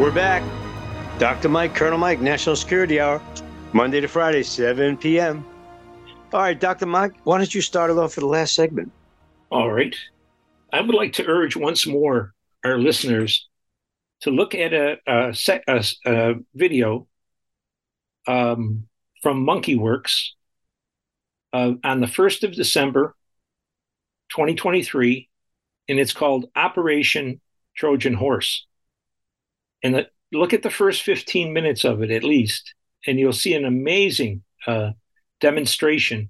We're 0.00 0.10
back. 0.10 0.42
Dr. 1.18 1.50
Mike, 1.50 1.74
Colonel 1.74 1.98
Mike, 1.98 2.22
National 2.22 2.56
Security 2.56 2.98
Hour, 2.98 3.20
Monday 3.74 4.00
to 4.00 4.08
Friday, 4.08 4.42
7 4.42 4.96
p.m. 4.96 5.44
All 6.32 6.40
right, 6.40 6.58
Dr. 6.58 6.86
Mike, 6.86 7.12
why 7.24 7.36
don't 7.36 7.54
you 7.54 7.60
start 7.60 7.90
it 7.90 7.98
off 7.98 8.14
for 8.14 8.20
the 8.20 8.26
last 8.26 8.54
segment? 8.54 8.90
All 9.50 9.70
right. 9.70 9.94
I 10.72 10.80
would 10.80 10.94
like 10.94 11.12
to 11.14 11.26
urge 11.26 11.54
once 11.54 11.86
more 11.86 12.32
our 12.64 12.78
listeners 12.78 13.46
to 14.22 14.30
look 14.30 14.54
at 14.54 14.72
a, 14.72 14.96
a, 15.06 15.34
a, 15.68 15.84
a 16.06 16.34
video 16.54 17.06
um, 18.26 18.88
from 19.22 19.44
MonkeyWerx 19.44 20.28
uh, 21.52 21.72
on 21.84 22.00
the 22.00 22.06
1st 22.06 22.44
of 22.44 22.54
December, 22.54 23.14
2023, 24.30 25.28
and 25.90 26.00
it's 26.00 26.14
called 26.14 26.46
Operation 26.56 27.42
Trojan 27.76 28.14
Horse. 28.14 28.66
And 29.82 29.94
the, 29.94 30.06
look 30.32 30.52
at 30.52 30.62
the 30.62 30.70
first 30.70 31.02
15 31.02 31.52
minutes 31.52 31.84
of 31.84 32.02
it 32.02 32.10
at 32.10 32.24
least, 32.24 32.74
and 33.06 33.18
you'll 33.18 33.32
see 33.32 33.54
an 33.54 33.64
amazing 33.64 34.42
uh, 34.66 34.90
demonstration 35.40 36.28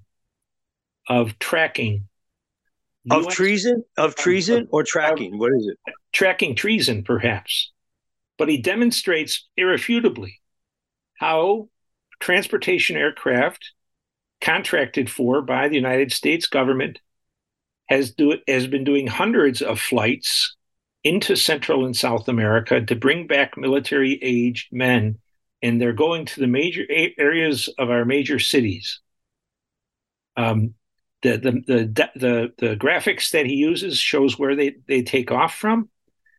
of 1.07 1.37
tracking 1.39 2.07
of 3.09 3.25
US, 3.25 3.35
treason, 3.35 3.83
of 3.97 4.15
treason, 4.15 4.67
or 4.71 4.83
tracking. 4.83 5.37
What 5.37 5.51
is 5.53 5.67
it? 5.67 5.93
Tracking 6.13 6.55
treason, 6.55 7.03
perhaps. 7.03 7.71
But 8.37 8.49
he 8.49 8.61
demonstrates 8.61 9.47
irrefutably 9.57 10.39
how 11.17 11.69
transportation 12.19 12.95
aircraft 12.95 13.71
contracted 14.39 15.09
for 15.09 15.41
by 15.41 15.67
the 15.67 15.75
United 15.75 16.11
States 16.11 16.47
government 16.47 16.99
has 17.89 18.11
do 18.11 18.37
has 18.47 18.67
been 18.67 18.83
doing 18.83 19.07
hundreds 19.07 19.61
of 19.61 19.79
flights 19.79 20.55
into 21.03 21.35
Central 21.35 21.85
and 21.85 21.95
South 21.95 22.27
America 22.27 22.81
to 22.81 22.95
bring 22.95 23.27
back 23.27 23.57
military 23.57 24.19
aged 24.21 24.71
men, 24.71 25.17
and 25.61 25.81
they're 25.81 25.93
going 25.93 26.25
to 26.25 26.39
the 26.39 26.47
major 26.47 26.85
areas 27.17 27.69
of 27.77 27.89
our 27.89 28.05
major 28.05 28.39
cities. 28.39 28.99
Um, 30.37 30.75
the, 31.21 31.37
the 31.37 31.51
the 31.51 32.09
the 32.15 32.53
the 32.57 32.75
graphics 32.75 33.31
that 33.31 33.45
he 33.45 33.55
uses 33.55 33.97
shows 33.97 34.39
where 34.39 34.55
they 34.55 34.75
they 34.87 35.03
take 35.03 35.31
off 35.31 35.55
from, 35.55 35.89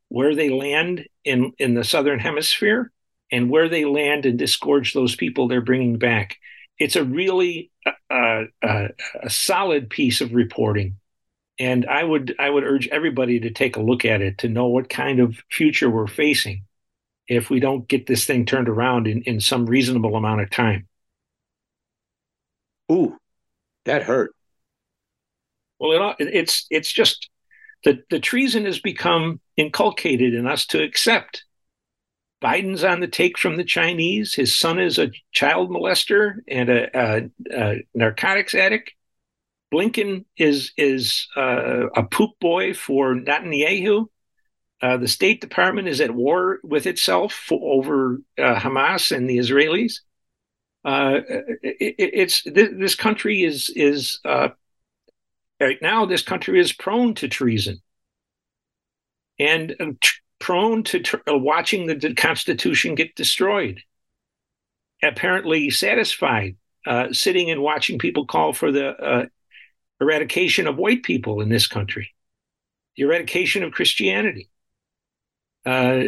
where 0.08 0.34
they 0.34 0.50
land 0.50 1.06
in 1.24 1.52
in 1.58 1.74
the 1.74 1.84
southern 1.84 2.18
hemisphere, 2.18 2.90
and 3.30 3.50
where 3.50 3.68
they 3.68 3.84
land 3.84 4.26
and 4.26 4.38
disgorge 4.38 4.92
those 4.92 5.14
people 5.16 5.48
they're 5.48 5.60
bringing 5.60 5.98
back. 5.98 6.36
It's 6.78 6.96
a 6.96 7.04
really 7.04 7.70
uh, 8.10 8.44
uh, 8.62 8.88
a 9.22 9.30
solid 9.30 9.88
piece 9.88 10.20
of 10.20 10.34
reporting, 10.34 10.98
and 11.62 11.86
I 11.86 12.02
would 12.02 12.34
I 12.40 12.50
would 12.50 12.64
urge 12.64 12.88
everybody 12.88 13.38
to 13.38 13.50
take 13.50 13.76
a 13.76 13.82
look 13.82 14.04
at 14.04 14.20
it 14.20 14.38
to 14.38 14.48
know 14.48 14.66
what 14.66 14.88
kind 14.88 15.20
of 15.20 15.40
future 15.48 15.88
we're 15.88 16.08
facing 16.08 16.64
if 17.28 17.50
we 17.50 17.60
don't 17.60 17.86
get 17.86 18.06
this 18.06 18.24
thing 18.24 18.44
turned 18.44 18.68
around 18.68 19.06
in, 19.06 19.22
in 19.22 19.40
some 19.40 19.66
reasonable 19.66 20.16
amount 20.16 20.40
of 20.40 20.50
time. 20.50 20.88
Ooh, 22.90 23.16
that 23.84 24.02
hurt. 24.02 24.34
Well, 25.78 26.16
it, 26.18 26.34
it's 26.34 26.66
it's 26.68 26.92
just 26.92 27.30
that 27.84 28.08
the 28.10 28.18
treason 28.18 28.64
has 28.64 28.80
become 28.80 29.40
inculcated 29.56 30.34
in 30.34 30.48
us 30.48 30.66
to 30.66 30.82
accept. 30.82 31.44
Biden's 32.42 32.82
on 32.82 32.98
the 32.98 33.06
take 33.06 33.38
from 33.38 33.54
the 33.54 33.62
Chinese. 33.62 34.34
His 34.34 34.52
son 34.52 34.80
is 34.80 34.98
a 34.98 35.12
child 35.30 35.70
molester 35.70 36.38
and 36.48 36.68
a, 36.68 36.98
a, 36.98 37.30
a 37.52 37.86
narcotics 37.94 38.52
addict. 38.52 38.94
Blinken 39.72 40.24
is 40.36 40.72
is 40.76 41.28
uh, 41.36 41.88
a 41.96 42.02
poop 42.02 42.30
boy 42.40 42.74
for 42.74 43.14
Netanyahu. 43.14 44.06
Uh, 44.80 44.96
the 44.96 45.08
State 45.08 45.40
Department 45.40 45.86
is 45.86 46.00
at 46.00 46.10
war 46.10 46.58
with 46.64 46.86
itself 46.86 47.32
for, 47.32 47.60
over 47.62 48.18
uh, 48.36 48.56
Hamas 48.56 49.16
and 49.16 49.30
the 49.30 49.38
Israelis. 49.38 50.00
Uh, 50.84 51.20
it, 51.62 51.94
it's 51.98 52.42
this, 52.42 52.70
this, 52.76 52.94
country 52.96 53.44
is 53.44 53.70
is 53.76 54.18
uh, 54.24 54.48
Right 55.62 55.80
now, 55.80 56.06
this 56.06 56.22
country 56.22 56.58
is 56.58 56.72
prone 56.72 57.14
to 57.14 57.28
treason 57.28 57.80
and 59.38 59.76
uh, 59.78 59.92
prone 60.40 60.82
to 60.84 60.98
tr- 60.98 61.18
watching 61.28 61.86
the 61.86 62.14
Constitution 62.14 62.96
get 62.96 63.14
destroyed. 63.14 63.80
Apparently 65.04 65.70
satisfied 65.70 66.56
uh, 66.84 67.12
sitting 67.12 67.48
and 67.48 67.62
watching 67.62 68.00
people 68.00 68.26
call 68.26 68.52
for 68.52 68.72
the 68.72 68.88
uh, 68.88 69.26
eradication 70.02 70.66
of 70.66 70.76
white 70.76 71.02
people 71.02 71.40
in 71.40 71.48
this 71.48 71.66
country, 71.66 72.10
the 72.96 73.04
eradication 73.04 73.62
of 73.62 73.72
Christianity. 73.72 74.48
Uh, 75.64 76.02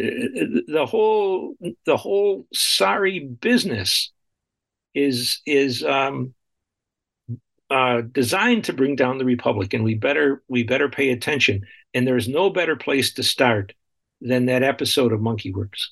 the 0.67 0.85
whole 0.87 1.55
the 1.85 1.95
whole 1.95 2.45
sorry 2.53 3.19
business 3.19 4.11
is 4.93 5.41
is 5.45 5.83
um, 5.83 6.33
uh, 7.69 8.01
designed 8.11 8.65
to 8.65 8.73
bring 8.73 8.95
down 8.95 9.17
the 9.17 9.25
republic, 9.25 9.73
and 9.73 9.83
we 9.83 9.95
better 9.95 10.43
we 10.47 10.63
better 10.63 10.89
pay 10.89 11.11
attention. 11.11 11.61
And 11.93 12.05
there's 12.05 12.27
no 12.27 12.49
better 12.49 12.75
place 12.75 13.13
to 13.13 13.23
start 13.23 13.73
than 14.19 14.47
that 14.47 14.63
episode 14.63 15.13
of 15.13 15.21
Monkey 15.21 15.53
Werx. 15.53 15.87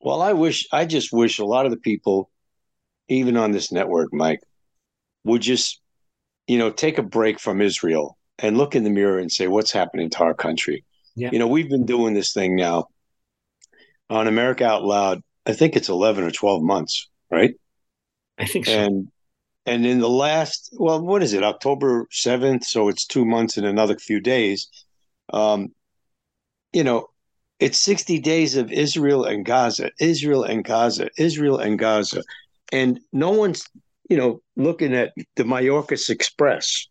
Well, 0.00 0.22
I 0.22 0.32
wish 0.32 0.68
I 0.72 0.84
just 0.84 1.12
wish 1.12 1.38
a 1.38 1.44
lot 1.44 1.66
of 1.66 1.72
the 1.72 1.78
people, 1.78 2.30
even 3.08 3.36
on 3.36 3.50
this 3.50 3.72
network, 3.72 4.12
Mike, 4.12 4.40
would 5.24 5.42
just 5.42 5.80
you 6.46 6.58
know 6.58 6.70
take 6.70 6.98
a 6.98 7.02
break 7.02 7.40
from 7.40 7.60
Israel 7.60 8.16
and 8.38 8.58
look 8.58 8.74
in 8.74 8.84
the 8.84 8.90
mirror 8.90 9.18
and 9.18 9.30
say 9.30 9.48
what's 9.48 9.72
happening 9.72 10.10
to 10.10 10.20
our 10.20 10.34
country. 10.34 10.84
Yeah. 11.14 11.30
You 11.32 11.38
know, 11.38 11.48
we've 11.48 11.70
been 11.70 11.86
doing 11.86 12.14
this 12.14 12.32
thing 12.32 12.56
now 12.56 12.88
on 14.10 14.28
America 14.28 14.66
Out 14.66 14.84
Loud. 14.84 15.22
I 15.46 15.52
think 15.52 15.76
it's 15.76 15.88
eleven 15.88 16.24
or 16.24 16.30
twelve 16.30 16.62
months, 16.62 17.08
right? 17.30 17.54
I 18.38 18.46
think 18.46 18.66
so. 18.66 18.72
And 18.72 19.08
and 19.66 19.84
in 19.84 19.98
the 19.98 20.08
last, 20.08 20.70
well, 20.78 21.00
what 21.04 21.24
is 21.24 21.32
it, 21.32 21.42
October 21.42 22.06
7th? 22.12 22.64
So 22.64 22.88
it's 22.88 23.04
two 23.04 23.24
months 23.24 23.56
and 23.56 23.66
another 23.66 23.96
few 23.96 24.20
days. 24.20 24.68
Um, 25.32 25.74
you 26.72 26.84
know, 26.84 27.08
it's 27.58 27.78
60 27.80 28.20
days 28.20 28.56
of 28.56 28.70
Israel 28.70 29.24
and 29.24 29.44
Gaza, 29.44 29.90
Israel 29.98 30.44
and 30.44 30.64
Gaza, 30.64 31.10
Israel 31.18 31.58
and 31.58 31.78
Gaza. 31.78 32.22
And 32.70 33.00
no 33.12 33.30
one's, 33.30 33.68
you 34.08 34.16
know, 34.16 34.40
looking 34.56 34.94
at 34.94 35.12
the 35.36 35.44
Mayorkas 35.44 36.10
Express. 36.10 36.88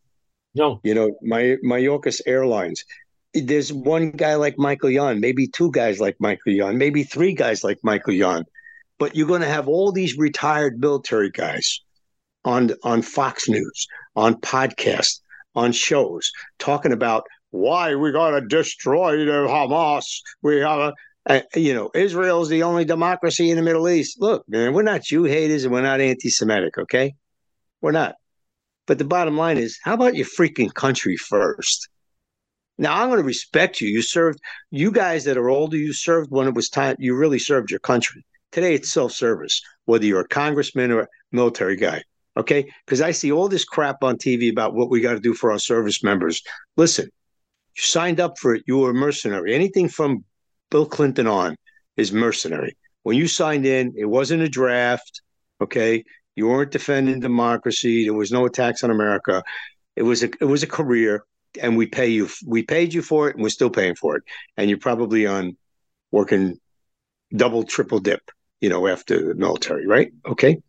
No. 0.53 0.79
You 0.83 0.93
know, 0.93 1.17
my 1.21 1.57
Mayorkas 1.63 2.21
Airlines. 2.25 2.83
There's 3.33 3.73
one 3.73 4.11
guy 4.11 4.35
like 4.35 4.57
Michael 4.57 4.89
Yon, 4.89 5.19
maybe 5.19 5.47
two 5.47 5.69
guys 5.71 5.99
like 5.99 6.15
Michael 6.19 6.53
Yon, 6.53 6.77
maybe 6.77 7.03
three 7.03 7.33
guys 7.33 7.63
like 7.63 7.77
Michael 7.83 8.13
Yon. 8.13 8.45
But 8.97 9.15
you're 9.15 9.27
going 9.27 9.41
to 9.41 9.47
have 9.47 9.67
all 9.67 9.91
these 9.91 10.17
retired 10.17 10.79
military 10.79 11.31
guys 11.31 11.81
on 12.45 12.71
on 12.83 13.01
Fox 13.01 13.49
News, 13.49 13.87
on 14.15 14.35
podcasts, 14.35 15.19
on 15.55 15.73
shows 15.73 16.31
talking 16.59 16.93
about 16.93 17.25
why 17.51 17.95
we 17.95 18.11
got 18.11 18.31
to 18.31 18.41
destroy 18.41 19.25
the 19.25 19.47
Hamas. 19.47 20.21
We 20.41 20.57
have 20.59 20.79
a, 20.79 20.93
uh, 21.27 21.41
you 21.55 21.73
know, 21.73 21.89
Israel 21.93 22.41
is 22.41 22.49
the 22.49 22.63
only 22.63 22.85
democracy 22.85 23.49
in 23.49 23.57
the 23.57 23.63
Middle 23.63 23.89
East. 23.89 24.21
Look, 24.21 24.47
man, 24.47 24.73
we're 24.73 24.83
not 24.83 25.03
Jew 25.03 25.23
haters 25.23 25.63
and 25.63 25.73
we're 25.73 25.81
not 25.81 25.99
anti 25.99 26.29
Semitic, 26.29 26.77
okay? 26.77 27.15
We're 27.81 27.91
not. 27.91 28.15
But 28.85 28.99
the 28.99 29.05
bottom 29.05 29.35
line 29.35 29.57
is, 29.57 29.79
how 29.83 29.95
about 29.95 30.15
your 30.15 30.27
freaking 30.27 30.71
country 30.73 31.17
first? 31.17 31.89
Now 32.77 33.01
I'm 33.01 33.09
going 33.09 33.19
to 33.19 33.25
respect 33.25 33.81
you. 33.81 33.87
You 33.87 34.01
served, 34.01 34.39
you 34.69 34.91
guys 34.91 35.23
that 35.23 35.37
are 35.37 35.49
older, 35.49 35.77
you 35.77 35.93
served 35.93 36.29
when 36.29 36.47
it 36.47 36.53
was 36.53 36.69
time, 36.69 36.97
you 36.99 37.15
really 37.15 37.39
served 37.39 37.71
your 37.71 37.79
country. 37.79 38.25
Today 38.51 38.75
it's 38.75 38.91
self 38.91 39.11
service, 39.11 39.61
whether 39.85 40.05
you're 40.05 40.21
a 40.21 40.27
congressman 40.27 40.91
or 40.91 41.01
a 41.01 41.07
military 41.31 41.75
guy. 41.75 42.03
Okay. 42.37 42.71
Because 42.85 43.01
I 43.01 43.11
see 43.11 43.31
all 43.31 43.47
this 43.47 43.65
crap 43.65 44.03
on 44.03 44.17
TV 44.17 44.51
about 44.51 44.75
what 44.75 44.89
we 44.89 45.01
got 45.01 45.13
to 45.13 45.19
do 45.19 45.33
for 45.33 45.51
our 45.51 45.59
service 45.59 46.03
members. 46.03 46.43
Listen, 46.75 47.05
you 47.05 47.81
signed 47.81 48.19
up 48.19 48.37
for 48.37 48.55
it, 48.55 48.63
you 48.67 48.77
were 48.77 48.91
a 48.91 48.93
mercenary. 48.93 49.55
Anything 49.55 49.89
from 49.89 50.23
Bill 50.71 50.85
Clinton 50.85 51.27
on 51.27 51.55
is 51.97 52.11
mercenary. 52.11 52.75
When 53.03 53.17
you 53.17 53.27
signed 53.27 53.65
in, 53.65 53.93
it 53.97 54.05
wasn't 54.05 54.41
a 54.41 54.49
draft. 54.49 55.21
Okay. 55.61 56.03
You 56.35 56.47
weren't 56.47 56.71
defending 56.71 57.19
democracy. 57.19 58.03
There 58.03 58.13
was 58.13 58.31
no 58.31 58.45
attacks 58.45 58.83
on 58.83 58.91
America. 58.91 59.43
It 59.95 60.03
was 60.03 60.23
a 60.23 60.29
it 60.41 60.45
was 60.45 60.63
a 60.63 60.67
career, 60.67 61.23
and 61.61 61.77
we 61.77 61.85
pay 61.87 62.07
you. 62.07 62.29
We 62.45 62.63
paid 62.63 62.93
you 62.93 63.01
for 63.01 63.29
it, 63.29 63.35
and 63.35 63.43
we're 63.43 63.49
still 63.49 63.69
paying 63.69 63.95
for 63.95 64.17
it. 64.17 64.23
And 64.57 64.69
you're 64.69 64.79
probably 64.79 65.25
on 65.25 65.55
working 66.11 66.59
double, 67.35 67.63
triple 67.63 67.99
dip. 67.99 68.31
You 68.59 68.69
know, 68.69 68.87
after 68.87 69.27
the 69.27 69.35
military, 69.35 69.85
right? 69.85 70.11
Okay. 70.25 70.61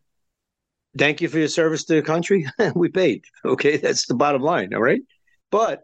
Thank 0.99 1.21
you 1.21 1.29
for 1.29 1.39
your 1.39 1.49
service 1.49 1.85
to 1.85 1.95
the 1.95 2.03
country. 2.03 2.47
we 2.75 2.89
paid. 2.89 3.25
Okay, 3.45 3.77
that's 3.77 4.07
the 4.07 4.15
bottom 4.15 4.43
line. 4.43 4.73
All 4.73 4.83
right, 4.83 5.03
but 5.51 5.83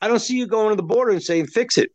I 0.00 0.08
don't 0.08 0.18
see 0.18 0.36
you 0.36 0.46
going 0.46 0.70
to 0.70 0.76
the 0.76 0.82
border 0.82 1.12
and 1.12 1.22
saying 1.22 1.46
fix 1.46 1.78
it. 1.78 1.92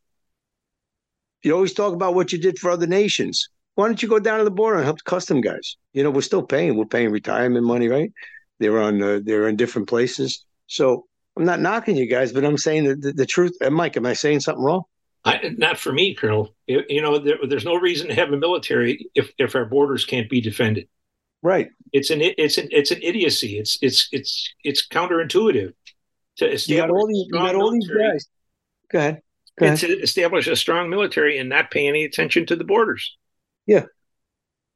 You 1.43 1.53
always 1.53 1.73
talk 1.73 1.93
about 1.93 2.15
what 2.15 2.31
you 2.31 2.39
did 2.39 2.59
for 2.59 2.69
other 2.69 2.87
nations. 2.87 3.49
Why 3.75 3.87
don't 3.87 4.01
you 4.01 4.09
go 4.09 4.19
down 4.19 4.39
to 4.39 4.43
the 4.43 4.51
border 4.51 4.77
and 4.77 4.85
help 4.85 4.97
the 4.97 5.09
custom 5.09 5.41
guys? 5.41 5.77
You 5.93 6.03
know, 6.03 6.11
we're 6.11 6.21
still 6.21 6.43
paying. 6.43 6.77
We're 6.77 6.85
paying 6.85 7.11
retirement 7.11 7.65
money, 7.65 7.87
right? 7.87 8.11
They're 8.59 8.79
on. 8.79 9.01
Uh, 9.01 9.19
they're 9.23 9.47
in 9.47 9.55
different 9.55 9.87
places. 9.87 10.45
So 10.67 11.05
I'm 11.35 11.45
not 11.45 11.59
knocking 11.59 11.95
you 11.95 12.05
guys, 12.05 12.31
but 12.31 12.45
I'm 12.45 12.57
saying 12.57 12.83
the, 12.83 12.95
the, 12.95 13.13
the 13.13 13.25
truth. 13.25 13.53
Uh, 13.61 13.69
Mike, 13.69 13.97
am 13.97 14.05
I 14.05 14.13
saying 14.13 14.41
something 14.41 14.63
wrong? 14.63 14.83
I, 15.23 15.53
not 15.57 15.77
for 15.77 15.91
me, 15.91 16.15
Colonel. 16.15 16.53
You, 16.67 16.81
you 16.89 17.01
know, 17.01 17.19
there, 17.19 17.37
there's 17.47 17.65
no 17.65 17.75
reason 17.75 18.07
to 18.07 18.15
have 18.15 18.31
a 18.31 18.37
military 18.37 19.09
if 19.15 19.31
if 19.37 19.55
our 19.55 19.65
borders 19.65 20.05
can't 20.05 20.29
be 20.29 20.41
defended. 20.41 20.87
Right. 21.41 21.69
It's 21.93 22.09
an 22.09 22.19
it's 22.21 22.57
an 22.57 22.67
it's 22.71 22.91
an 22.91 22.99
idiocy. 23.01 23.57
It's 23.57 23.77
it's 23.81 24.09
it's 24.11 24.53
it's 24.63 24.87
counterintuitive 24.87 25.73
to. 26.37 26.57
You 26.65 26.77
got 26.77 26.89
all 26.89 27.07
these, 27.07 27.25
you 27.27 27.33
got 27.33 27.55
all 27.55 27.71
these 27.71 27.87
guys. 27.87 28.27
Go 28.91 28.99
ahead. 28.99 29.21
Ahead. 29.61 29.77
To 29.79 29.99
establish 29.99 30.47
a 30.47 30.55
strong 30.55 30.89
military 30.89 31.37
and 31.37 31.49
not 31.49 31.71
pay 31.71 31.87
any 31.87 32.03
attention 32.03 32.45
to 32.47 32.55
the 32.55 32.63
borders. 32.63 33.15
Yeah. 33.67 33.85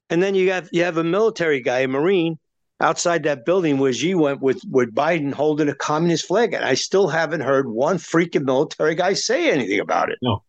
And 0.10 0.22
then 0.22 0.36
you 0.36 0.46
got 0.46 0.72
you 0.72 0.84
have 0.84 0.98
a 0.98 1.04
military 1.04 1.62
guy, 1.62 1.80
a 1.80 1.88
Marine, 1.88 2.38
outside 2.80 3.24
that 3.24 3.46
building 3.46 3.80
where 3.80 3.92
Xi 3.92 4.14
went 4.14 4.42
with 4.42 4.62
with 4.70 4.94
Biden 4.94 5.34
holding 5.34 5.70
a 5.70 5.76
communist 5.76 6.28
flag. 6.28 6.54
And 6.54 6.64
I 6.64 6.76
still 6.76 7.08
haven't 7.08 7.42
heard 7.42 7.68
one 7.68 7.98
freaking 7.98 8.46
military 8.46 8.96
guy 8.96 9.14
say 9.14 9.50
anything 9.52 9.80
about 9.80 10.12
it. 10.12 10.20
No. 10.22 10.44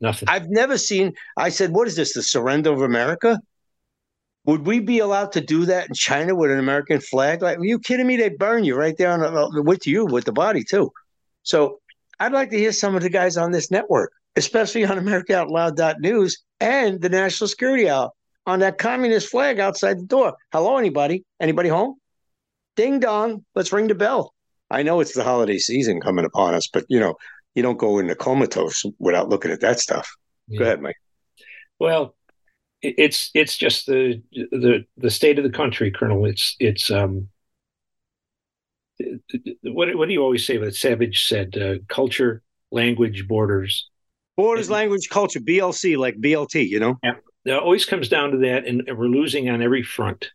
Nothing. 0.00 0.28
I've 0.28 0.50
never 0.50 0.76
seen 0.76 1.14
I 1.36 1.48
said, 1.48 1.72
what 1.72 1.86
is 1.86 1.96
this? 1.96 2.12
The 2.12 2.22
surrender 2.22 2.72
of 2.72 2.82
America? 2.82 3.40
Would 4.44 4.66
we 4.66 4.80
be 4.80 4.98
allowed 4.98 5.32
to 5.32 5.40
do 5.40 5.66
that 5.66 5.88
in 5.88 5.94
China 5.94 6.34
with 6.34 6.50
an 6.50 6.58
American 6.58 7.00
flag? 7.00 7.42
Like, 7.42 7.58
are 7.58 7.64
you 7.64 7.78
kidding 7.78 8.08
me? 8.08 8.16
They 8.16 8.28
burn 8.28 8.64
you 8.64 8.74
right 8.74 8.96
there 8.98 9.12
on 9.12 9.64
with 9.64 9.86
you 9.86 10.04
with 10.04 10.24
the 10.24 10.32
body 10.32 10.64
too. 10.64 10.92
So 11.44 11.80
I'd 12.22 12.32
like 12.32 12.50
to 12.50 12.56
hear 12.56 12.70
some 12.70 12.94
of 12.94 13.02
the 13.02 13.10
guys 13.10 13.36
on 13.36 13.50
this 13.50 13.68
network, 13.68 14.12
especially 14.36 14.84
on 14.84 14.96
AmericaOutloud.news 14.96 16.40
and 16.60 17.00
the 17.00 17.08
National 17.08 17.48
Security 17.48 17.90
Hour 17.90 18.10
on 18.46 18.60
that 18.60 18.78
communist 18.78 19.28
flag 19.28 19.58
outside 19.58 19.98
the 19.98 20.06
door. 20.06 20.36
Hello, 20.52 20.76
anybody? 20.76 21.24
Anybody 21.40 21.68
home? 21.68 21.96
Ding 22.76 23.00
dong. 23.00 23.44
Let's 23.56 23.72
ring 23.72 23.88
the 23.88 23.96
bell. 23.96 24.34
I 24.70 24.84
know 24.84 25.00
it's 25.00 25.14
the 25.14 25.24
holiday 25.24 25.58
season 25.58 26.00
coming 26.00 26.24
upon 26.24 26.54
us, 26.54 26.68
but 26.68 26.84
you 26.88 27.00
know, 27.00 27.16
you 27.56 27.62
don't 27.64 27.76
go 27.76 27.98
into 27.98 28.14
comatose 28.14 28.84
without 29.00 29.28
looking 29.28 29.50
at 29.50 29.60
that 29.62 29.80
stuff. 29.80 30.08
Yeah. 30.46 30.58
Go 30.60 30.64
ahead, 30.64 30.80
Mike. 30.80 30.98
Well, 31.80 32.14
it's 32.82 33.32
it's 33.34 33.56
just 33.56 33.86
the 33.86 34.22
the 34.32 34.84
the 34.96 35.10
state 35.10 35.38
of 35.38 35.44
the 35.44 35.50
country, 35.50 35.90
Colonel. 35.90 36.24
It's 36.26 36.54
it's 36.60 36.88
um 36.88 37.30
what 39.62 39.94
what 39.96 40.06
do 40.06 40.12
you 40.12 40.22
always 40.22 40.46
say? 40.46 40.58
What 40.58 40.74
Savage 40.74 41.26
said: 41.26 41.56
uh, 41.56 41.74
culture, 41.88 42.42
language, 42.70 43.26
borders. 43.26 43.88
Borders, 44.36 44.68
and, 44.68 44.74
language, 44.74 45.08
culture, 45.10 45.40
BLC, 45.40 45.96
like 45.96 46.16
BLT. 46.20 46.68
You 46.68 46.80
know. 46.80 46.98
Yeah, 47.02 47.14
it 47.44 47.52
always 47.52 47.84
comes 47.84 48.08
down 48.08 48.32
to 48.32 48.38
that, 48.38 48.66
and 48.66 48.82
we're 48.96 49.06
losing 49.06 49.48
on 49.50 49.62
every 49.62 49.82
front. 49.82 50.30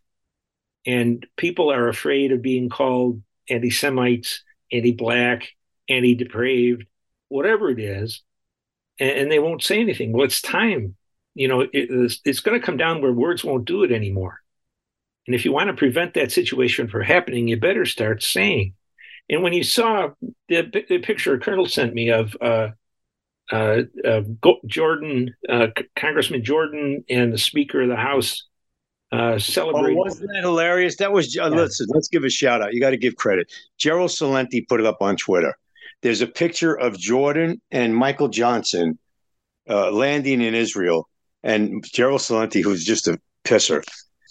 And 0.86 1.26
people 1.36 1.70
are 1.72 1.88
afraid 1.88 2.32
of 2.32 2.40
being 2.40 2.68
called 2.68 3.22
anti-Semites, 3.50 4.42
anti-black, 4.72 5.48
anti-depraved, 5.88 6.84
whatever 7.28 7.70
it 7.70 7.78
is, 7.78 8.22
and, 8.98 9.10
and 9.10 9.32
they 9.32 9.38
won't 9.38 9.62
say 9.62 9.80
anything. 9.80 10.12
Well, 10.12 10.24
it's 10.24 10.40
time. 10.40 10.96
You 11.34 11.48
know, 11.48 11.60
it, 11.60 11.70
it's, 11.72 12.20
it's 12.24 12.40
going 12.40 12.58
to 12.58 12.64
come 12.64 12.76
down 12.76 13.00
where 13.00 13.12
words 13.12 13.44
won't 13.44 13.64
do 13.64 13.84
it 13.84 13.92
anymore. 13.92 14.40
And 15.28 15.34
if 15.34 15.44
you 15.44 15.52
want 15.52 15.68
to 15.68 15.74
prevent 15.74 16.14
that 16.14 16.32
situation 16.32 16.88
from 16.88 17.02
happening, 17.02 17.48
you 17.48 17.60
better 17.60 17.84
start 17.84 18.22
saying. 18.22 18.72
And 19.28 19.42
when 19.42 19.52
you 19.52 19.62
saw 19.62 20.08
the, 20.48 20.62
the 20.88 21.00
picture 21.00 21.36
Colonel 21.36 21.66
sent 21.66 21.92
me 21.92 22.08
of 22.08 22.34
uh, 22.40 22.68
uh, 23.52 23.82
uh, 24.06 24.22
Jordan, 24.64 25.36
uh, 25.46 25.66
Congressman 25.96 26.42
Jordan, 26.42 27.04
and 27.10 27.30
the 27.30 27.36
Speaker 27.36 27.82
of 27.82 27.90
the 27.90 27.96
House 27.96 28.46
uh, 29.12 29.38
celebrating. 29.38 29.98
Oh, 29.98 30.04
wasn't 30.04 30.30
that 30.32 30.44
hilarious? 30.44 30.96
That 30.96 31.12
was. 31.12 31.36
Uh, 31.36 31.50
yeah. 31.50 31.56
Listen, 31.56 31.88
let's 31.90 32.08
give 32.08 32.24
a 32.24 32.30
shout 32.30 32.62
out. 32.62 32.72
You 32.72 32.80
got 32.80 32.90
to 32.90 32.96
give 32.96 33.16
credit. 33.16 33.52
Gerald 33.76 34.10
Celente 34.10 34.66
put 34.66 34.80
it 34.80 34.86
up 34.86 35.02
on 35.02 35.18
Twitter. 35.18 35.54
There's 36.00 36.22
a 36.22 36.26
picture 36.26 36.74
of 36.74 36.98
Jordan 36.98 37.60
and 37.70 37.94
Michael 37.94 38.28
Johnson 38.28 38.98
uh, 39.68 39.90
landing 39.90 40.40
in 40.40 40.54
Israel, 40.54 41.06
and 41.42 41.84
Gerald 41.92 42.22
Celente, 42.22 42.62
who's 42.62 42.82
just 42.82 43.08
a 43.08 43.20
pisser, 43.44 43.82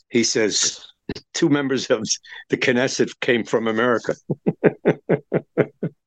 he 0.10 0.24
says 0.24 0.86
two 1.34 1.50
members 1.50 1.88
of 1.88 2.04
the 2.50 2.58
Knesset 2.58 3.20
came 3.20 3.44
from 3.44 3.68
America. 3.68 4.16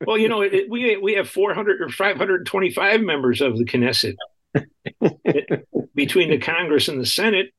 well, 0.07 0.19
you 0.19 0.29
know, 0.29 0.43
it, 0.43 0.69
we 0.69 0.97
we 0.97 1.15
have 1.15 1.29
400 1.29 1.81
or 1.81 1.89
525 1.89 3.01
members 3.01 3.41
of 3.41 3.57
the 3.57 3.65
Knesset 3.65 4.17
between 5.95 6.31
the 6.31 6.39
Congress 6.39 6.89
and 6.89 7.01
the 7.01 7.07
Senate. 7.07 7.53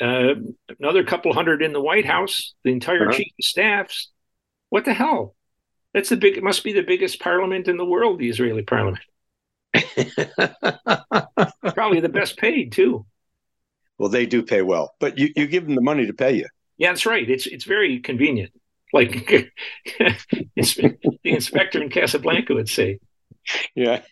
Uh, 0.00 0.34
another 0.80 1.04
couple 1.04 1.32
hundred 1.32 1.62
in 1.62 1.72
the 1.72 1.80
White 1.80 2.06
House, 2.06 2.54
the 2.64 2.72
entire 2.72 3.08
uh-huh. 3.08 3.16
chief 3.16 3.32
of 3.38 3.44
staffs. 3.44 4.10
What 4.70 4.84
the 4.84 4.94
hell? 4.94 5.36
That's 5.92 6.08
the 6.08 6.16
big. 6.16 6.36
It 6.36 6.42
must 6.42 6.64
be 6.64 6.72
the 6.72 6.82
biggest 6.82 7.20
parliament 7.20 7.68
in 7.68 7.76
the 7.76 7.84
world, 7.84 8.18
the 8.18 8.30
Israeli 8.30 8.62
parliament. 8.62 9.04
Probably 11.74 12.00
the 12.00 12.08
best 12.08 12.38
paid 12.38 12.72
too. 12.72 13.04
Well, 14.02 14.10
they 14.10 14.26
do 14.26 14.42
pay 14.42 14.62
well, 14.62 14.96
but 14.98 15.16
you, 15.16 15.28
you 15.36 15.46
give 15.46 15.64
them 15.64 15.76
the 15.76 15.80
money 15.80 16.08
to 16.08 16.12
pay 16.12 16.32
you. 16.32 16.48
Yeah, 16.76 16.88
that's 16.88 17.06
right. 17.06 17.30
It's 17.30 17.46
it's 17.46 17.62
very 17.62 18.00
convenient. 18.00 18.50
Like 18.92 19.12
the 19.86 20.96
inspector 21.22 21.80
in 21.80 21.88
Casablanca 21.88 22.52
would 22.52 22.68
say. 22.68 22.98
Yeah, 23.76 24.02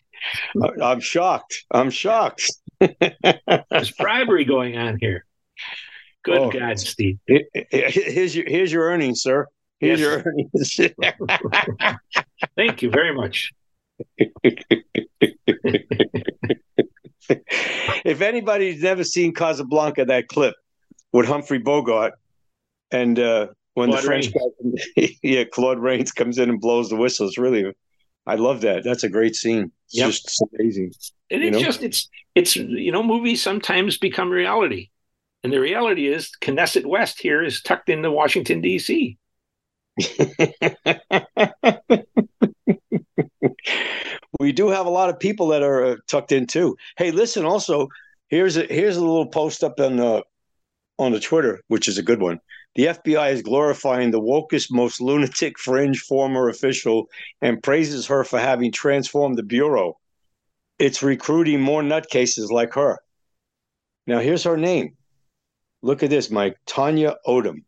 I'm 0.80 1.00
shocked. 1.00 1.64
I'm 1.72 1.90
shocked. 1.90 2.48
There's 2.78 3.90
bribery 3.98 4.44
going 4.44 4.78
on 4.78 4.98
here. 5.00 5.26
Good 6.22 6.38
oh, 6.38 6.50
God, 6.52 6.78
Steve. 6.78 7.18
Here's 7.26 8.36
your 8.36 8.48
here's 8.48 8.72
your 8.72 8.84
earnings, 8.84 9.22
sir. 9.22 9.48
Here's 9.80 9.98
yes. 9.98 10.08
your 10.08 10.22
earnings. 10.24 10.80
Thank 12.54 12.82
you 12.82 12.90
very 12.90 13.12
much. 13.12 13.52
If 18.04 18.20
anybody's 18.20 18.82
never 18.82 19.04
seen 19.04 19.34
Casablanca, 19.34 20.04
that 20.06 20.28
clip 20.28 20.54
with 21.12 21.26
Humphrey 21.26 21.58
Bogart 21.58 22.14
and 22.90 23.18
uh, 23.18 23.48
when 23.74 23.90
Claude 23.90 24.02
the 24.02 24.06
French 24.06 24.32
guy, 24.32 25.08
yeah, 25.22 25.44
Claude 25.44 25.78
Rains 25.78 26.12
comes 26.12 26.38
in 26.38 26.50
and 26.50 26.60
blows 26.60 26.88
the 26.88 26.96
whistle. 26.96 27.26
It's 27.26 27.38
really, 27.38 27.72
I 28.26 28.34
love 28.34 28.62
that. 28.62 28.84
That's 28.84 29.04
a 29.04 29.08
great 29.08 29.36
scene. 29.36 29.72
It's 29.86 29.96
yep. 29.96 30.06
just 30.08 30.44
amazing. 30.58 30.92
And 31.30 31.42
it's 31.42 31.56
know? 31.56 31.62
just, 31.62 31.82
it's, 31.82 32.08
it's, 32.34 32.56
you 32.56 32.92
know, 32.92 33.02
movies 33.02 33.42
sometimes 33.42 33.98
become 33.98 34.30
reality. 34.30 34.90
And 35.42 35.52
the 35.52 35.60
reality 35.60 36.06
is 36.06 36.30
Knesset 36.42 36.84
West 36.84 37.20
here 37.20 37.42
is 37.42 37.62
tucked 37.62 37.88
into 37.88 38.10
Washington, 38.10 38.60
D.C. 38.60 39.16
we 44.40 44.52
do 44.52 44.68
have 44.68 44.86
a 44.86 44.90
lot 44.90 45.10
of 45.10 45.18
people 45.18 45.48
that 45.48 45.62
are 45.62 45.84
uh, 45.84 45.96
tucked 46.08 46.32
in 46.32 46.46
too. 46.46 46.76
Hey, 46.96 47.10
listen. 47.10 47.44
Also, 47.44 47.88
here's 48.28 48.56
a 48.56 48.64
here's 48.64 48.96
a 48.96 49.00
little 49.00 49.26
post 49.26 49.64
up 49.64 49.80
on 49.80 49.96
the 49.96 50.22
on 50.98 51.12
the 51.12 51.20
Twitter, 51.20 51.60
which 51.68 51.88
is 51.88 51.98
a 51.98 52.02
good 52.02 52.20
one. 52.20 52.40
The 52.76 52.86
FBI 52.86 53.32
is 53.32 53.42
glorifying 53.42 54.10
the 54.10 54.20
wokest, 54.20 54.70
most 54.70 55.00
lunatic 55.00 55.58
fringe 55.58 56.00
former 56.00 56.48
official 56.48 57.06
and 57.42 57.62
praises 57.62 58.06
her 58.06 58.22
for 58.22 58.38
having 58.38 58.70
transformed 58.70 59.36
the 59.36 59.42
Bureau. 59.42 59.98
It's 60.78 61.02
recruiting 61.02 61.60
more 61.60 61.82
nutcases 61.82 62.50
like 62.50 62.74
her. 62.74 62.98
Now, 64.06 64.20
here's 64.20 64.44
her 64.44 64.56
name. 64.56 64.96
Look 65.82 66.02
at 66.02 66.10
this, 66.10 66.30
Mike. 66.30 66.56
Tanya 66.66 67.16
Odom 67.26 67.64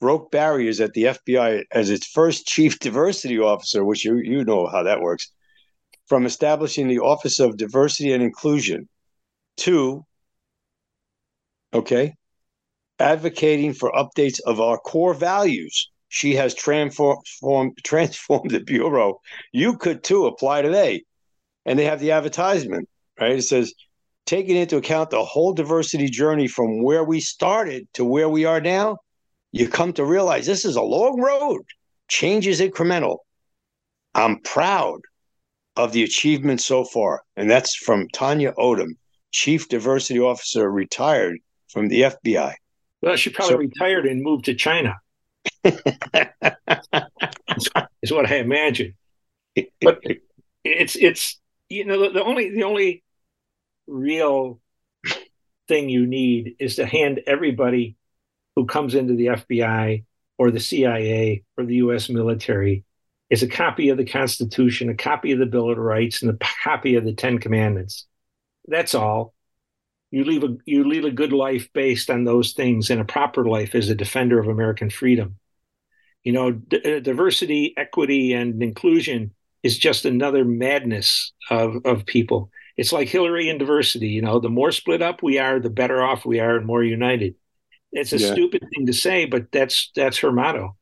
broke 0.00 0.30
barriers 0.30 0.80
at 0.80 0.92
the 0.92 1.04
FBI 1.04 1.64
as 1.72 1.90
its 1.90 2.06
first 2.06 2.46
chief 2.46 2.78
diversity 2.78 3.38
officer, 3.38 3.84
which 3.84 4.04
you, 4.04 4.16
you 4.16 4.44
know 4.44 4.66
how 4.66 4.82
that 4.82 5.00
works, 5.00 5.30
from 6.06 6.26
establishing 6.26 6.88
the 6.88 6.98
Office 6.98 7.40
of 7.40 7.56
Diversity 7.56 8.12
and 8.12 8.22
Inclusion 8.22 8.88
to, 9.58 10.04
okay, 11.72 12.14
advocating 12.98 13.72
for 13.72 13.92
updates 13.92 14.40
of 14.46 14.60
our 14.60 14.78
core 14.78 15.14
values. 15.14 15.90
She 16.08 16.34
has 16.36 16.54
transformed 16.54 17.78
transformed 17.84 18.50
the 18.50 18.60
bureau. 18.60 19.20
You 19.52 19.76
could 19.76 20.04
too 20.04 20.26
apply 20.26 20.62
today, 20.62 21.02
and 21.64 21.78
they 21.78 21.84
have 21.84 22.00
the 22.00 22.12
advertisement 22.12 22.88
right. 23.20 23.32
It 23.32 23.42
says 23.42 23.74
taking 24.24 24.56
into 24.56 24.76
account 24.76 25.10
the 25.10 25.24
whole 25.24 25.52
diversity 25.52 26.08
journey 26.08 26.48
from 26.48 26.82
where 26.82 27.04
we 27.04 27.20
started 27.20 27.88
to 27.94 28.04
where 28.04 28.28
we 28.28 28.44
are 28.44 28.60
now. 28.60 28.98
You 29.56 29.68
come 29.68 29.94
to 29.94 30.04
realize 30.04 30.44
this 30.44 30.66
is 30.66 30.76
a 30.76 30.82
long 30.82 31.18
road. 31.18 31.62
Change 32.08 32.46
is 32.46 32.60
incremental. 32.60 33.20
I'm 34.14 34.38
proud 34.40 35.00
of 35.76 35.92
the 35.92 36.02
achievement 36.02 36.60
so 36.60 36.84
far, 36.84 37.22
and 37.38 37.50
that's 37.50 37.74
from 37.74 38.06
Tanya 38.10 38.52
Odom, 38.58 38.96
Chief 39.30 39.66
Diversity 39.66 40.20
Officer, 40.20 40.70
retired 40.70 41.38
from 41.68 41.88
the 41.88 42.02
FBI. 42.02 42.52
Well, 43.00 43.16
she 43.16 43.30
probably 43.30 43.54
so, 43.54 43.58
retired 43.58 44.04
and 44.04 44.22
moved 44.22 44.44
to 44.44 44.54
China. 44.54 44.96
is 45.64 45.72
what 48.10 48.30
I 48.30 48.36
imagine. 48.36 48.92
But 49.80 50.02
it's 50.64 50.96
it's 50.96 51.40
you 51.70 51.86
know 51.86 51.98
the, 52.02 52.10
the 52.10 52.22
only 52.22 52.50
the 52.50 52.64
only 52.64 53.02
real 53.86 54.60
thing 55.66 55.88
you 55.88 56.06
need 56.06 56.56
is 56.58 56.76
to 56.76 56.84
hand 56.84 57.22
everybody 57.26 57.96
who 58.56 58.66
comes 58.66 58.94
into 58.94 59.14
the 59.14 59.26
FBI 59.26 60.04
or 60.38 60.50
the 60.50 60.60
CIA 60.60 61.44
or 61.56 61.64
the 61.64 61.76
U.S. 61.76 62.08
military 62.08 62.84
is 63.30 63.42
a 63.42 63.48
copy 63.48 63.90
of 63.90 63.98
the 63.98 64.04
Constitution, 64.04 64.88
a 64.88 64.94
copy 64.94 65.32
of 65.32 65.38
the 65.38 65.46
Bill 65.46 65.70
of 65.70 65.78
Rights, 65.78 66.22
and 66.22 66.30
a 66.30 66.38
copy 66.64 66.96
of 66.96 67.04
the 67.04 67.14
Ten 67.14 67.38
Commandments. 67.38 68.06
That's 68.66 68.94
all 68.94 69.34
you 70.10 70.24
live 70.24 70.44
a 70.44 70.56
you 70.64 70.88
lead 70.88 71.04
a 71.04 71.10
good 71.10 71.32
life 71.32 71.68
based 71.72 72.10
on 72.10 72.24
those 72.24 72.52
things 72.52 72.90
and 72.90 73.00
a 73.00 73.04
proper 73.04 73.44
life 73.46 73.74
as 73.74 73.88
a 73.88 73.94
defender 73.94 74.38
of 74.38 74.48
American 74.48 74.90
freedom. 74.90 75.36
You 76.24 76.32
know, 76.32 76.52
d- 76.52 76.96
uh, 76.96 77.00
diversity, 77.00 77.74
equity, 77.76 78.32
and 78.32 78.62
inclusion 78.62 79.32
is 79.62 79.78
just 79.78 80.04
another 80.04 80.44
madness 80.44 81.32
of 81.50 81.84
of 81.84 82.06
people. 82.06 82.50
It's 82.76 82.92
like 82.92 83.08
Hillary 83.08 83.48
and 83.48 83.58
diversity. 83.58 84.08
You 84.08 84.22
know, 84.22 84.38
the 84.38 84.48
more 84.48 84.72
split 84.72 85.02
up 85.02 85.22
we 85.22 85.38
are, 85.38 85.60
the 85.60 85.70
better 85.70 86.02
off 86.02 86.24
we 86.24 86.40
are, 86.40 86.56
and 86.56 86.66
more 86.66 86.82
united. 86.82 87.34
It's 87.96 88.12
a 88.12 88.18
yeah. 88.18 88.32
stupid 88.32 88.62
thing 88.74 88.86
to 88.86 88.92
say, 88.92 89.24
but 89.24 89.50
that's 89.52 89.90
that's 89.96 90.18
her 90.18 90.30
motto. 90.30 90.76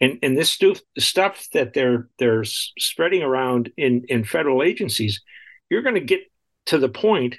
And 0.00 0.18
and 0.22 0.36
this 0.36 0.50
stu- 0.50 0.76
stuff 0.98 1.46
that 1.52 1.72
they're 1.72 2.08
they're 2.18 2.44
spreading 2.44 3.22
around 3.22 3.70
in 3.76 4.04
in 4.08 4.24
federal 4.24 4.62
agencies, 4.62 5.22
you're 5.70 5.82
going 5.82 5.94
to 5.94 6.00
get 6.00 6.20
to 6.66 6.78
the 6.78 6.88
point 6.88 7.36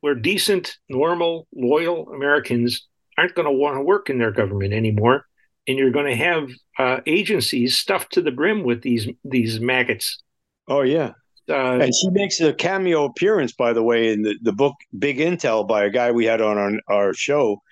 where 0.00 0.14
decent, 0.14 0.76
normal, 0.88 1.46
loyal 1.54 2.08
Americans 2.12 2.86
aren't 3.16 3.34
going 3.34 3.46
to 3.46 3.52
want 3.52 3.76
to 3.76 3.82
work 3.82 4.10
in 4.10 4.18
their 4.18 4.30
government 4.30 4.72
anymore, 4.72 5.24
and 5.66 5.78
you're 5.78 5.90
going 5.90 6.06
to 6.06 6.16
have 6.16 6.50
uh, 6.78 7.00
agencies 7.06 7.76
stuffed 7.76 8.12
to 8.12 8.22
the 8.22 8.32
brim 8.32 8.64
with 8.64 8.82
these 8.82 9.08
these 9.24 9.60
maggots. 9.60 10.22
Oh 10.66 10.82
yeah, 10.82 11.12
uh, 11.48 11.78
and 11.78 11.94
she 11.94 12.10
makes 12.10 12.40
a 12.40 12.52
cameo 12.52 13.04
appearance, 13.04 13.52
by 13.52 13.72
the 13.72 13.82
way, 13.82 14.12
in 14.12 14.22
the, 14.22 14.34
the 14.42 14.52
book 14.52 14.74
Big 14.98 15.18
Intel 15.18 15.66
by 15.66 15.84
a 15.84 15.90
guy 15.90 16.10
we 16.10 16.26
had 16.26 16.40
on 16.40 16.58
our, 16.58 16.72
our 16.88 17.14
show, 17.14 17.62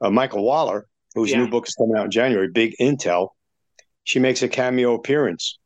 uh, 0.00 0.10
Michael 0.10 0.44
Waller, 0.44 0.86
whose 1.14 1.30
yeah. 1.30 1.38
new 1.38 1.48
book 1.48 1.66
is 1.66 1.74
coming 1.74 1.96
out 1.96 2.06
in 2.06 2.10
January. 2.10 2.48
Big 2.48 2.74
Intel. 2.80 3.30
She 4.04 4.18
makes 4.18 4.42
a 4.42 4.48
cameo 4.48 4.94
appearance, 4.94 5.58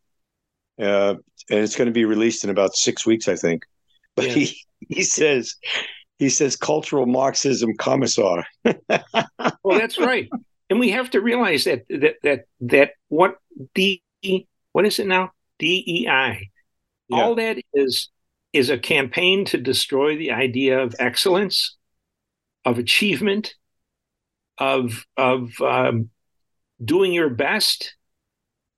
uh, 0.80 1.14
and 1.50 1.60
it's 1.60 1.76
going 1.76 1.86
to 1.86 1.92
be 1.92 2.04
released 2.04 2.44
in 2.44 2.50
about 2.50 2.74
six 2.74 3.06
weeks, 3.06 3.28
I 3.28 3.36
think. 3.36 3.62
But 4.14 4.26
yeah. 4.26 4.34
he 4.34 4.60
he 4.90 5.02
says 5.04 5.54
he 6.18 6.28
says 6.28 6.54
cultural 6.54 7.06
Marxism 7.06 7.74
commissar. 7.78 8.44
well, 8.64 9.78
that's 9.78 9.98
right, 9.98 10.28
and 10.68 10.78
we 10.78 10.90
have 10.90 11.08
to 11.10 11.22
realize 11.22 11.64
that 11.64 11.84
that 11.88 12.16
that 12.22 12.44
that 12.60 12.90
what 13.08 13.38
D 13.74 14.02
what 14.72 14.84
is 14.84 14.98
it 14.98 15.06
now 15.06 15.32
DEI, 15.58 16.04
yeah. 16.06 16.36
all 17.10 17.34
that 17.36 17.58
is 17.72 18.10
is 18.52 18.68
a 18.68 18.78
campaign 18.78 19.44
to 19.46 19.58
destroy 19.58 20.16
the 20.16 20.32
idea 20.32 20.78
of 20.78 20.94
excellence, 20.98 21.76
of 22.64 22.78
achievement, 22.78 23.54
of 24.58 25.04
of 25.16 25.52
um, 25.60 26.10
doing 26.82 27.12
your 27.12 27.30
best, 27.30 27.94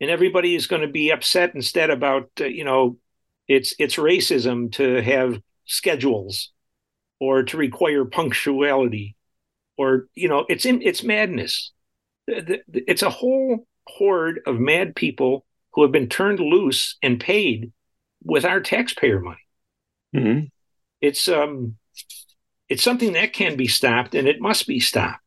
and 0.01 0.11
everybody 0.11 0.55
is 0.55 0.67
going 0.67 0.83
to 0.83 0.89
be 0.89 1.11
upset 1.11 1.55
instead 1.55 1.91
about 1.91 2.31
uh, 2.41 2.45
you 2.45 2.65
know 2.65 2.99
it's 3.49 3.75
it's 3.79 3.97
racism 3.97 4.73
to 4.73 5.03
have 5.03 5.41
schedules 5.67 6.53
or 7.21 7.43
to 7.43 7.57
require 7.57 8.05
punctuality 8.05 9.17
or 9.77 10.09
you 10.15 10.29
know 10.29 10.45
it's 10.49 10.65
in 10.65 10.83
it's 10.83 11.03
madness. 11.03 11.73
It's 12.27 13.03
a 13.03 13.11
whole 13.11 13.67
horde 13.87 14.41
of 14.47 14.59
mad 14.59 14.97
people 14.97 15.45
who 15.73 15.83
have 15.83 15.93
been 15.93 16.09
turned 16.09 16.41
loose 16.41 16.97
and 17.03 17.21
paid 17.21 17.73
with 18.23 18.45
our 18.45 18.61
taxpayer 18.61 19.21
money. 19.21 19.39
Mm-hmm. 20.15 20.45
it's 21.01 21.29
um 21.29 21.75
it's 22.69 22.85
something 22.85 23.15
that 23.15 23.33
can 23.33 23.57
be 23.57 23.67
stopped 23.67 24.15
and 24.15 24.29
it 24.29 24.41
must 24.41 24.65
be 24.69 24.79
stopped 24.79 25.24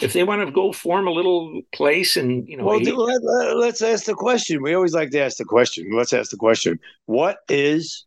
if 0.00 0.12
they 0.12 0.24
want 0.24 0.46
to 0.46 0.52
go 0.52 0.72
form 0.72 1.06
a 1.06 1.10
little 1.10 1.60
place 1.72 2.16
and 2.16 2.48
you 2.48 2.56
know 2.56 2.64
well 2.64 2.80
let, 2.80 3.74
us 3.74 3.82
ask 3.82 4.04
the 4.04 4.14
question 4.14 4.62
we 4.62 4.74
always 4.74 4.94
like 4.94 5.10
to 5.10 5.20
ask 5.20 5.38
the 5.38 5.44
question 5.44 5.90
let's 5.92 6.12
ask 6.12 6.30
the 6.30 6.36
question 6.36 6.78
what 7.06 7.38
is 7.48 8.06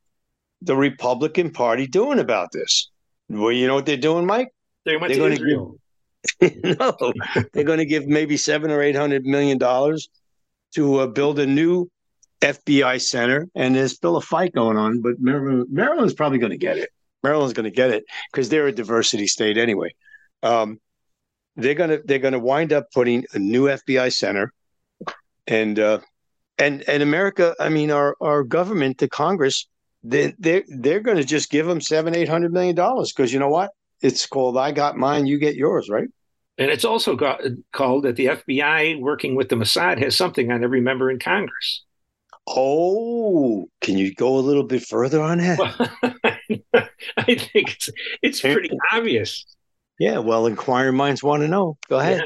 the 0.61 0.75
Republican 0.75 1.51
Party 1.51 1.87
doing 1.87 2.19
about 2.19 2.51
this? 2.51 2.89
Well, 3.29 3.51
you 3.51 3.67
know 3.67 3.75
what 3.75 3.85
they're 3.85 3.97
doing, 3.97 4.25
Mike? 4.25 4.49
They 4.85 4.97
went 4.97 5.13
they're 5.13 5.29
to 5.29 5.33
Israel. 5.33 5.77
Give, 6.39 6.63
no, 6.79 7.13
they're 7.53 7.63
going 7.63 7.79
to 7.79 7.85
give 7.85 8.07
maybe 8.07 8.37
seven 8.37 8.71
or 8.71 8.81
eight 8.81 8.95
hundred 8.95 9.25
million 9.25 9.57
dollars 9.57 10.09
to 10.75 10.99
uh, 10.99 11.07
build 11.07 11.39
a 11.39 11.45
new 11.45 11.89
FBI 12.41 13.01
center, 13.01 13.47
and 13.55 13.75
there's 13.75 13.93
still 13.93 14.17
a 14.17 14.21
fight 14.21 14.53
going 14.53 14.77
on. 14.77 15.01
But 15.01 15.19
Maryland, 15.19 15.67
Maryland's 15.71 16.13
probably 16.13 16.37
going 16.37 16.51
to 16.51 16.57
get 16.57 16.77
it. 16.77 16.89
Maryland's 17.23 17.53
going 17.53 17.65
to 17.65 17.71
get 17.71 17.91
it 17.91 18.03
because 18.31 18.49
they're 18.49 18.67
a 18.67 18.71
diversity 18.71 19.27
state 19.27 19.57
anyway. 19.57 19.93
Um, 20.43 20.79
they're 21.55 21.75
gonna 21.75 21.99
they're 22.05 22.19
gonna 22.19 22.39
wind 22.39 22.73
up 22.73 22.91
putting 22.91 23.25
a 23.33 23.39
new 23.39 23.65
FBI 23.65 24.13
center, 24.13 24.53
and 25.47 25.79
uh, 25.79 25.99
and 26.57 26.87
and 26.87 27.03
America. 27.03 27.55
I 27.59 27.69
mean, 27.69 27.91
our 27.91 28.15
our 28.21 28.43
government, 28.43 28.99
the 28.99 29.09
Congress, 29.09 29.67
they 30.03 30.33
they're, 30.39 30.63
they're 30.67 30.99
going 30.99 31.17
to 31.17 31.23
just 31.23 31.49
give 31.49 31.65
them 31.65 31.81
seven 31.81 32.15
eight 32.15 32.29
hundred 32.29 32.53
million 32.53 32.75
dollars. 32.75 33.11
Because 33.11 33.33
you 33.33 33.39
know 33.39 33.49
what? 33.49 33.71
It's 34.01 34.25
called 34.25 34.57
i 34.57 34.71
got 34.71 34.97
mine 34.97 35.27
you 35.27 35.37
get 35.37 35.55
yours 35.55 35.89
right? 35.89 36.07
And 36.57 36.69
it's 36.69 36.85
also 36.85 37.15
got, 37.15 37.41
called 37.71 38.03
that 38.03 38.15
the 38.15 38.27
fbi 38.27 38.99
working 38.99 39.35
with 39.35 39.49
the 39.49 39.55
mossad 39.55 39.99
has 40.03 40.15
something 40.15 40.51
on 40.51 40.63
every 40.63 40.81
member 40.81 41.09
in 41.09 41.19
congress. 41.19 41.83
Oh 42.47 43.67
can 43.81 43.97
you 43.97 44.13
go 44.13 44.37
a 44.37 44.39
little 44.39 44.63
bit 44.63 44.83
further 44.83 45.21
on 45.21 45.37
that? 45.37 45.59
Well, 45.59 46.17
i 47.17 47.35
think 47.35 47.73
it's 47.73 47.89
it's 48.21 48.41
pretty 48.41 48.71
obvious 48.91 49.45
yeah 50.01 50.17
well 50.17 50.47
inquiring 50.47 50.95
minds 50.95 51.23
want 51.23 51.41
to 51.41 51.47
know 51.47 51.77
go 51.89 51.99
ahead 51.99 52.21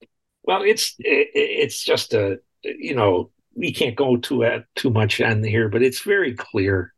yeah. 0.00 0.06
well 0.44 0.62
it's 0.62 0.94
it, 0.98 1.28
it's 1.34 1.82
just 1.82 2.14
a 2.14 2.38
you 2.62 2.94
know 2.94 3.30
we 3.56 3.72
can't 3.72 3.96
go 3.96 4.16
too 4.16 4.44
uh, 4.44 4.60
too 4.76 4.90
much 4.90 5.20
on 5.20 5.42
here, 5.42 5.68
but 5.68 5.82
it's 5.82 6.02
very 6.02 6.34
clear 6.34 6.92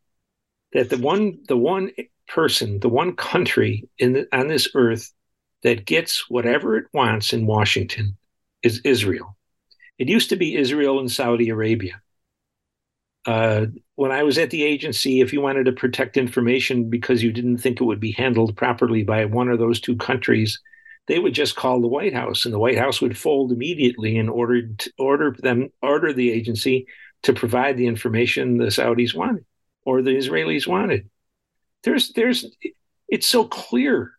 that 0.72 0.90
the 0.90 0.99
one 0.99 1.38
the 1.49 1.57
one 1.57 1.90
person, 2.26 2.80
the 2.80 2.88
one 2.88 3.16
country 3.16 3.88
in 3.99 4.12
the, 4.12 4.28
on 4.32 4.49
this 4.49 4.68
earth 4.74 5.12
that 5.62 5.86
gets 5.86 6.28
whatever 6.28 6.76
it 6.76 6.86
wants 6.92 7.32
in 7.32 7.46
Washington 7.46 8.16
is 8.62 8.80
Israel. 8.84 9.36
It 9.99 10.09
used 10.09 10.28
to 10.30 10.36
be 10.36 10.57
Israel 10.57 10.99
and 10.99 11.11
Saudi 11.11 11.49
Arabia. 11.49 12.01
Uh, 13.26 13.66
when 13.96 14.12
I 14.12 14.22
was 14.22 14.38
at 14.38 14.50
the 14.50 14.62
agency, 14.62 15.20
if 15.20 15.32
you 15.32 15.40
wanted 15.40 15.64
to 15.64 15.72
protect 15.72 16.16
information 16.16 16.88
because 16.88 17.22
you 17.22 17.32
didn't 17.32 17.58
think 17.58 17.80
it 17.80 17.84
would 17.84 18.00
be 18.00 18.12
handled 18.12 18.56
properly 18.56 19.02
by 19.02 19.24
one 19.24 19.48
of 19.48 19.58
those 19.58 19.80
two 19.80 19.96
countries, 19.96 20.60
they 21.08 21.18
would 21.18 21.34
just 21.34 21.56
call 21.56 21.80
the 21.80 21.88
White 21.88 22.14
House, 22.14 22.44
and 22.44 22.54
the 22.54 22.58
White 22.58 22.78
House 22.78 23.00
would 23.00 23.18
fold 23.18 23.50
immediately 23.50 24.18
and 24.18 24.30
order 24.30 24.62
order 24.98 25.34
them 25.38 25.70
order 25.82 26.12
the 26.12 26.30
agency 26.30 26.86
to 27.22 27.32
provide 27.32 27.76
the 27.76 27.86
information 27.86 28.58
the 28.58 28.66
Saudis 28.66 29.14
wanted 29.14 29.44
or 29.84 30.02
the 30.02 30.16
Israelis 30.16 30.66
wanted. 30.66 31.08
There's 31.82 32.12
there's 32.12 32.46
it's 33.08 33.26
so 33.26 33.44
clear. 33.44 34.12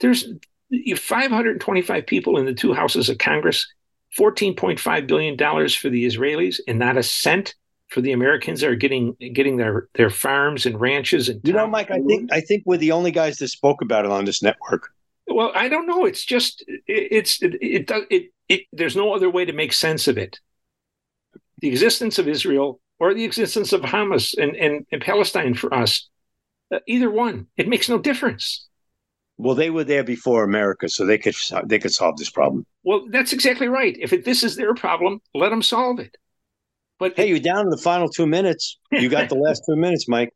There's 0.00 0.26
525 0.96 2.06
people 2.06 2.36
in 2.36 2.46
the 2.46 2.52
two 2.52 2.74
houses 2.74 3.08
of 3.08 3.18
Congress, 3.18 3.72
14.5 4.18 5.06
billion 5.06 5.36
dollars 5.36 5.74
for 5.74 5.88
the 5.88 6.04
Israelis, 6.04 6.58
and 6.66 6.78
not 6.78 6.96
a 6.96 7.02
cent 7.02 7.54
for 7.94 8.00
the 8.00 8.10
Americans 8.10 8.60
that 8.60 8.68
are 8.68 8.74
getting 8.74 9.16
getting 9.32 9.56
their 9.56 9.88
their 9.94 10.10
farms 10.10 10.66
and 10.66 10.80
ranches 10.80 11.28
and 11.28 11.40
you 11.44 11.52
know, 11.52 11.68
Mike. 11.68 11.92
I 11.92 12.00
think 12.00 12.32
I 12.32 12.40
think 12.40 12.64
we're 12.66 12.76
the 12.76 12.90
only 12.90 13.12
guys 13.12 13.38
that 13.38 13.48
spoke 13.48 13.80
about 13.80 14.04
it 14.04 14.10
on 14.10 14.24
this 14.24 14.42
network. 14.42 14.90
Well, 15.28 15.52
I 15.54 15.68
don't 15.68 15.86
know. 15.86 16.04
It's 16.04 16.24
just 16.24 16.62
it, 16.66 16.82
it's 16.88 17.40
it, 17.40 17.54
it 17.62 17.86
does 17.86 18.02
it, 18.10 18.32
it. 18.48 18.62
There's 18.72 18.96
no 18.96 19.14
other 19.14 19.30
way 19.30 19.44
to 19.44 19.52
make 19.52 19.72
sense 19.72 20.08
of 20.08 20.18
it. 20.18 20.40
The 21.60 21.68
existence 21.68 22.18
of 22.18 22.26
Israel 22.26 22.80
or 22.98 23.14
the 23.14 23.24
existence 23.24 23.72
of 23.72 23.82
Hamas 23.82 24.36
and 24.36 24.56
and, 24.56 24.84
and 24.90 25.00
Palestine 25.00 25.54
for 25.54 25.72
us, 25.72 26.08
uh, 26.72 26.80
either 26.88 27.12
one, 27.12 27.46
it 27.56 27.68
makes 27.68 27.88
no 27.88 27.98
difference. 27.98 28.66
Well, 29.36 29.54
they 29.54 29.70
were 29.70 29.84
there 29.84 30.04
before 30.04 30.42
America, 30.42 30.88
so 30.88 31.06
they 31.06 31.18
could 31.18 31.36
they 31.64 31.78
could 31.78 31.94
solve 31.94 32.16
this 32.16 32.30
problem. 32.30 32.66
Well, 32.82 33.06
that's 33.10 33.32
exactly 33.32 33.68
right. 33.68 33.96
If 34.00 34.12
it, 34.12 34.24
this 34.24 34.42
is 34.42 34.56
their 34.56 34.74
problem, 34.74 35.20
let 35.32 35.50
them 35.50 35.62
solve 35.62 36.00
it. 36.00 36.16
But 36.98 37.14
hey, 37.16 37.28
you're 37.28 37.38
down 37.38 37.60
in 37.60 37.70
the 37.70 37.78
final 37.78 38.08
two 38.08 38.26
minutes. 38.26 38.78
You 38.90 39.08
got 39.08 39.28
the 39.28 39.34
last 39.46 39.62
two 39.66 39.76
minutes, 39.76 40.08
Mike. 40.08 40.32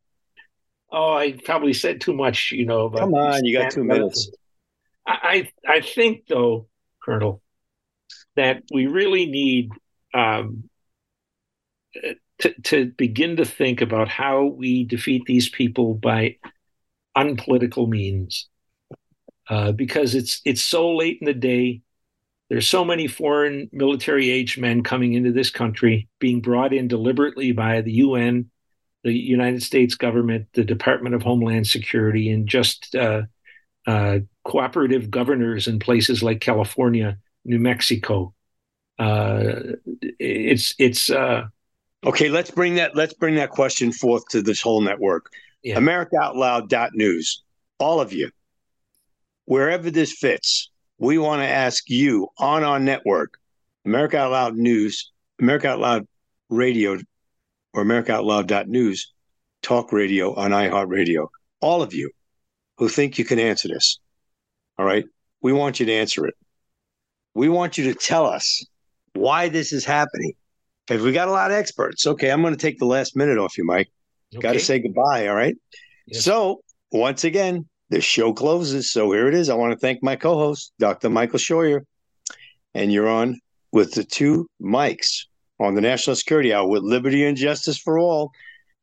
Oh, 0.90 1.14
I 1.14 1.32
probably 1.44 1.72
said 1.72 2.00
too 2.00 2.14
much. 2.14 2.50
You 2.52 2.66
know. 2.66 2.90
Come 2.90 3.14
on, 3.14 3.44
you 3.44 3.56
got 3.56 3.70
two 3.70 3.84
minutes. 3.84 4.30
I 5.06 5.48
I 5.66 5.80
think 5.80 6.26
though, 6.28 6.68
Colonel, 7.02 7.42
that 8.36 8.62
we 8.72 8.86
really 8.86 9.26
need 9.26 9.70
um, 10.14 10.68
to 12.40 12.54
to 12.64 12.86
begin 12.96 13.36
to 13.36 13.44
think 13.44 13.80
about 13.80 14.08
how 14.08 14.44
we 14.44 14.84
defeat 14.84 15.22
these 15.26 15.48
people 15.48 15.94
by 15.94 16.36
unpolitical 17.16 17.86
means, 17.86 18.48
uh, 19.48 19.72
because 19.72 20.14
it's 20.14 20.40
it's 20.44 20.62
so 20.62 20.94
late 20.94 21.18
in 21.20 21.26
the 21.26 21.34
day. 21.34 21.82
There's 22.48 22.66
so 22.66 22.84
many 22.84 23.06
foreign 23.06 23.68
military 23.72 24.30
age 24.30 24.56
men 24.56 24.82
coming 24.82 25.12
into 25.12 25.32
this 25.32 25.50
country, 25.50 26.08
being 26.18 26.40
brought 26.40 26.72
in 26.72 26.88
deliberately 26.88 27.52
by 27.52 27.82
the 27.82 27.92
UN, 27.92 28.50
the 29.04 29.12
United 29.12 29.62
States 29.62 29.94
government, 29.94 30.48
the 30.54 30.64
Department 30.64 31.14
of 31.14 31.22
Homeland 31.22 31.66
Security, 31.66 32.30
and 32.30 32.48
just 32.48 32.94
uh, 32.94 33.22
uh, 33.86 34.20
cooperative 34.44 35.10
governors 35.10 35.68
in 35.68 35.78
places 35.78 36.22
like 36.22 36.40
California, 36.40 37.18
New 37.44 37.58
Mexico. 37.58 38.34
Uh, 38.98 39.74
it's 40.18 40.74
it's 40.78 41.10
uh, 41.10 41.44
okay. 42.04 42.30
Let's 42.30 42.50
bring 42.50 42.76
that 42.76 42.96
let's 42.96 43.14
bring 43.14 43.36
that 43.36 43.50
question 43.50 43.92
forth 43.92 44.26
to 44.30 44.42
this 44.42 44.60
whole 44.60 44.80
network. 44.80 45.30
Yeah. 45.62 45.76
America 45.76 46.16
Out 46.20 46.36
Loud 46.36 46.72
News. 46.94 47.42
All 47.78 48.00
of 48.00 48.12
you, 48.12 48.30
wherever 49.44 49.90
this 49.90 50.12
fits, 50.12 50.70
we 50.98 51.18
want 51.18 51.42
to 51.42 51.48
ask 51.48 51.88
you 51.88 52.28
on 52.38 52.64
our 52.64 52.78
network, 52.78 53.38
America 53.84 54.18
Out 54.18 54.30
Loud 54.32 54.56
News, 54.56 55.12
America 55.40 55.68
Out 55.68 55.80
Loud 55.80 56.08
Radio, 56.50 56.98
or 57.72 57.82
America 57.82 58.12
Out 58.12 58.24
Loud 58.24 58.68
News, 58.68 59.12
talk 59.62 59.92
radio 59.92 60.34
on 60.34 60.50
iHeartRadio. 60.50 61.28
All 61.60 61.82
of 61.82 61.94
you 61.94 62.10
who 62.78 62.88
think 62.88 63.18
you 63.18 63.24
can 63.24 63.38
answer 63.38 63.68
this. 63.68 63.98
All 64.78 64.86
right. 64.86 65.04
We 65.40 65.52
want 65.52 65.80
you 65.80 65.86
to 65.86 65.92
answer 65.92 66.26
it. 66.26 66.34
We 67.34 67.48
want 67.48 67.78
you 67.78 67.92
to 67.92 67.94
tell 67.94 68.26
us 68.26 68.64
why 69.14 69.48
this 69.48 69.72
is 69.72 69.84
happening. 69.84 70.32
Because 70.86 71.02
we 71.02 71.12
got 71.12 71.28
a 71.28 71.32
lot 71.32 71.50
of 71.50 71.56
experts. 71.56 72.06
Okay, 72.06 72.30
I'm 72.30 72.40
going 72.40 72.54
to 72.54 72.60
take 72.60 72.78
the 72.78 72.86
last 72.86 73.14
minute 73.14 73.36
off 73.36 73.58
you, 73.58 73.64
Mike. 73.64 73.88
Okay. 74.34 74.42
Got 74.42 74.52
to 74.54 74.60
say 74.60 74.78
goodbye. 74.78 75.28
All 75.28 75.34
right. 75.34 75.54
Yes. 76.06 76.24
So, 76.24 76.62
once 76.90 77.24
again, 77.24 77.68
the 77.90 78.00
show 78.00 78.32
closes. 78.32 78.90
So 78.90 79.12
here 79.12 79.28
it 79.28 79.34
is. 79.34 79.48
I 79.48 79.54
want 79.54 79.72
to 79.72 79.78
thank 79.78 80.02
my 80.02 80.16
co 80.16 80.34
host, 80.34 80.72
Dr. 80.78 81.10
Michael 81.10 81.38
Scheuer. 81.38 81.82
And 82.74 82.92
you're 82.92 83.08
on 83.08 83.40
with 83.72 83.92
the 83.92 84.04
two 84.04 84.48
mics 84.60 85.24
on 85.58 85.74
the 85.74 85.80
National 85.80 86.16
Security 86.16 86.52
Hour 86.52 86.68
with 86.68 86.82
liberty 86.82 87.24
and 87.24 87.36
justice 87.36 87.78
for 87.78 87.98
all. 87.98 88.30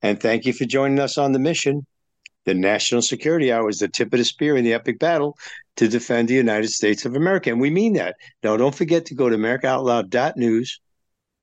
And 0.01 0.20
thank 0.20 0.45
you 0.45 0.53
for 0.53 0.66
joining 0.66 0.99
us 0.99 1.18
on 1.18 1.32
the 1.32 1.39
mission. 1.39 1.86
The 2.45 2.53
National 2.53 3.01
Security 3.01 3.51
Hour 3.51 3.70
is 3.70 3.80
the 3.80 3.88
tip 3.88 4.14
of 4.14 4.20
the 4.20 4.26
spear 4.26 4.56
in 4.56 4.64
the 4.64 4.74
epic 4.74 4.99
battle 4.99 5.38
to 5.78 5.88
defend 5.88 6.28
the 6.28 6.36
United 6.36 6.70
States 6.70 7.06
of 7.06 7.16
America. 7.16 7.49
And 7.49 7.60
we 7.60 7.70
mean 7.70 7.93
that. 7.93 8.16
Now, 8.43 8.56
don't 8.58 8.76
forget 8.76 9.06
to 9.08 9.16
go 9.16 9.30
to 9.30 9.38
AmericaOutloud.news. 9.38 10.80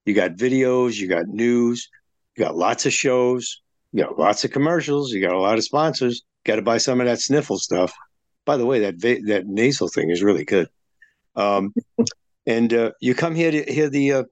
You 0.04 0.14
got 0.14 0.32
videos, 0.32 0.96
you 0.96 1.08
got 1.08 1.26
news, 1.26 1.88
you 2.36 2.44
got 2.44 2.56
lots 2.56 2.86
of 2.86 2.92
shows, 2.92 3.62
you 3.92 4.04
got 4.04 4.18
lots 4.18 4.44
of 4.44 4.50
commercials, 4.50 5.12
you 5.12 5.20
got 5.20 5.34
a 5.34 5.40
lot 5.40 5.58
of 5.58 5.64
sponsors. 5.64 6.22
Got 6.44 6.56
to 6.56 6.62
buy 6.62 6.78
some 6.78 7.00
of 7.00 7.06
that 7.06 7.20
sniffle 7.20 7.58
stuff. 7.58 7.92
By 8.44 8.56
the 8.56 8.66
way, 8.66 8.80
that 8.80 8.96
va- 8.96 9.22
that 9.26 9.46
nasal 9.46 9.88
thing 9.88 10.10
is 10.10 10.22
really 10.22 10.44
good. 10.44 10.68
Um, 11.36 11.72
and 12.46 12.72
uh, 12.74 12.92
you 13.00 13.14
come 13.14 13.34
here 13.34 13.50
to 13.50 13.72
hear 13.72 13.88
the 13.88 14.12
uh, 14.12 14.24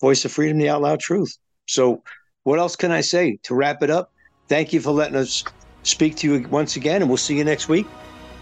voice 0.00 0.24
of 0.24 0.32
freedom, 0.32 0.58
the 0.58 0.68
out 0.68 0.82
loud 0.82 1.00
truth. 1.00 1.36
So, 1.66 2.02
what 2.42 2.58
else 2.58 2.76
can 2.76 2.90
I 2.90 3.00
say 3.00 3.38
to 3.44 3.54
wrap 3.54 3.82
it 3.82 3.90
up? 3.90 4.10
Thank 4.48 4.74
you 4.74 4.80
for 4.80 4.90
letting 4.90 5.16
us 5.16 5.42
speak 5.82 6.16
to 6.16 6.30
you 6.32 6.48
once 6.48 6.76
again, 6.76 7.00
and 7.00 7.08
we'll 7.08 7.16
see 7.16 7.38
you 7.38 7.44
next 7.44 7.68
week. 7.68 7.86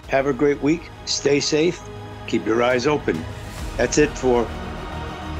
Have 0.09 0.27
a 0.27 0.33
great 0.33 0.61
week. 0.63 0.83
Stay 1.05 1.39
safe. 1.39 1.81
Keep 2.27 2.47
your 2.47 2.63
eyes 2.63 2.87
open. 2.87 3.25
That's 3.77 3.99
it 3.99 4.11
for 4.11 4.49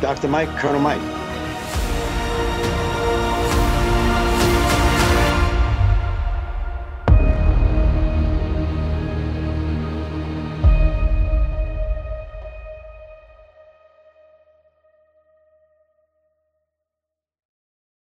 Dr. 0.01 0.29
Mike, 0.29 0.49
Colonel 0.59 0.81
Mike. 0.81 1.22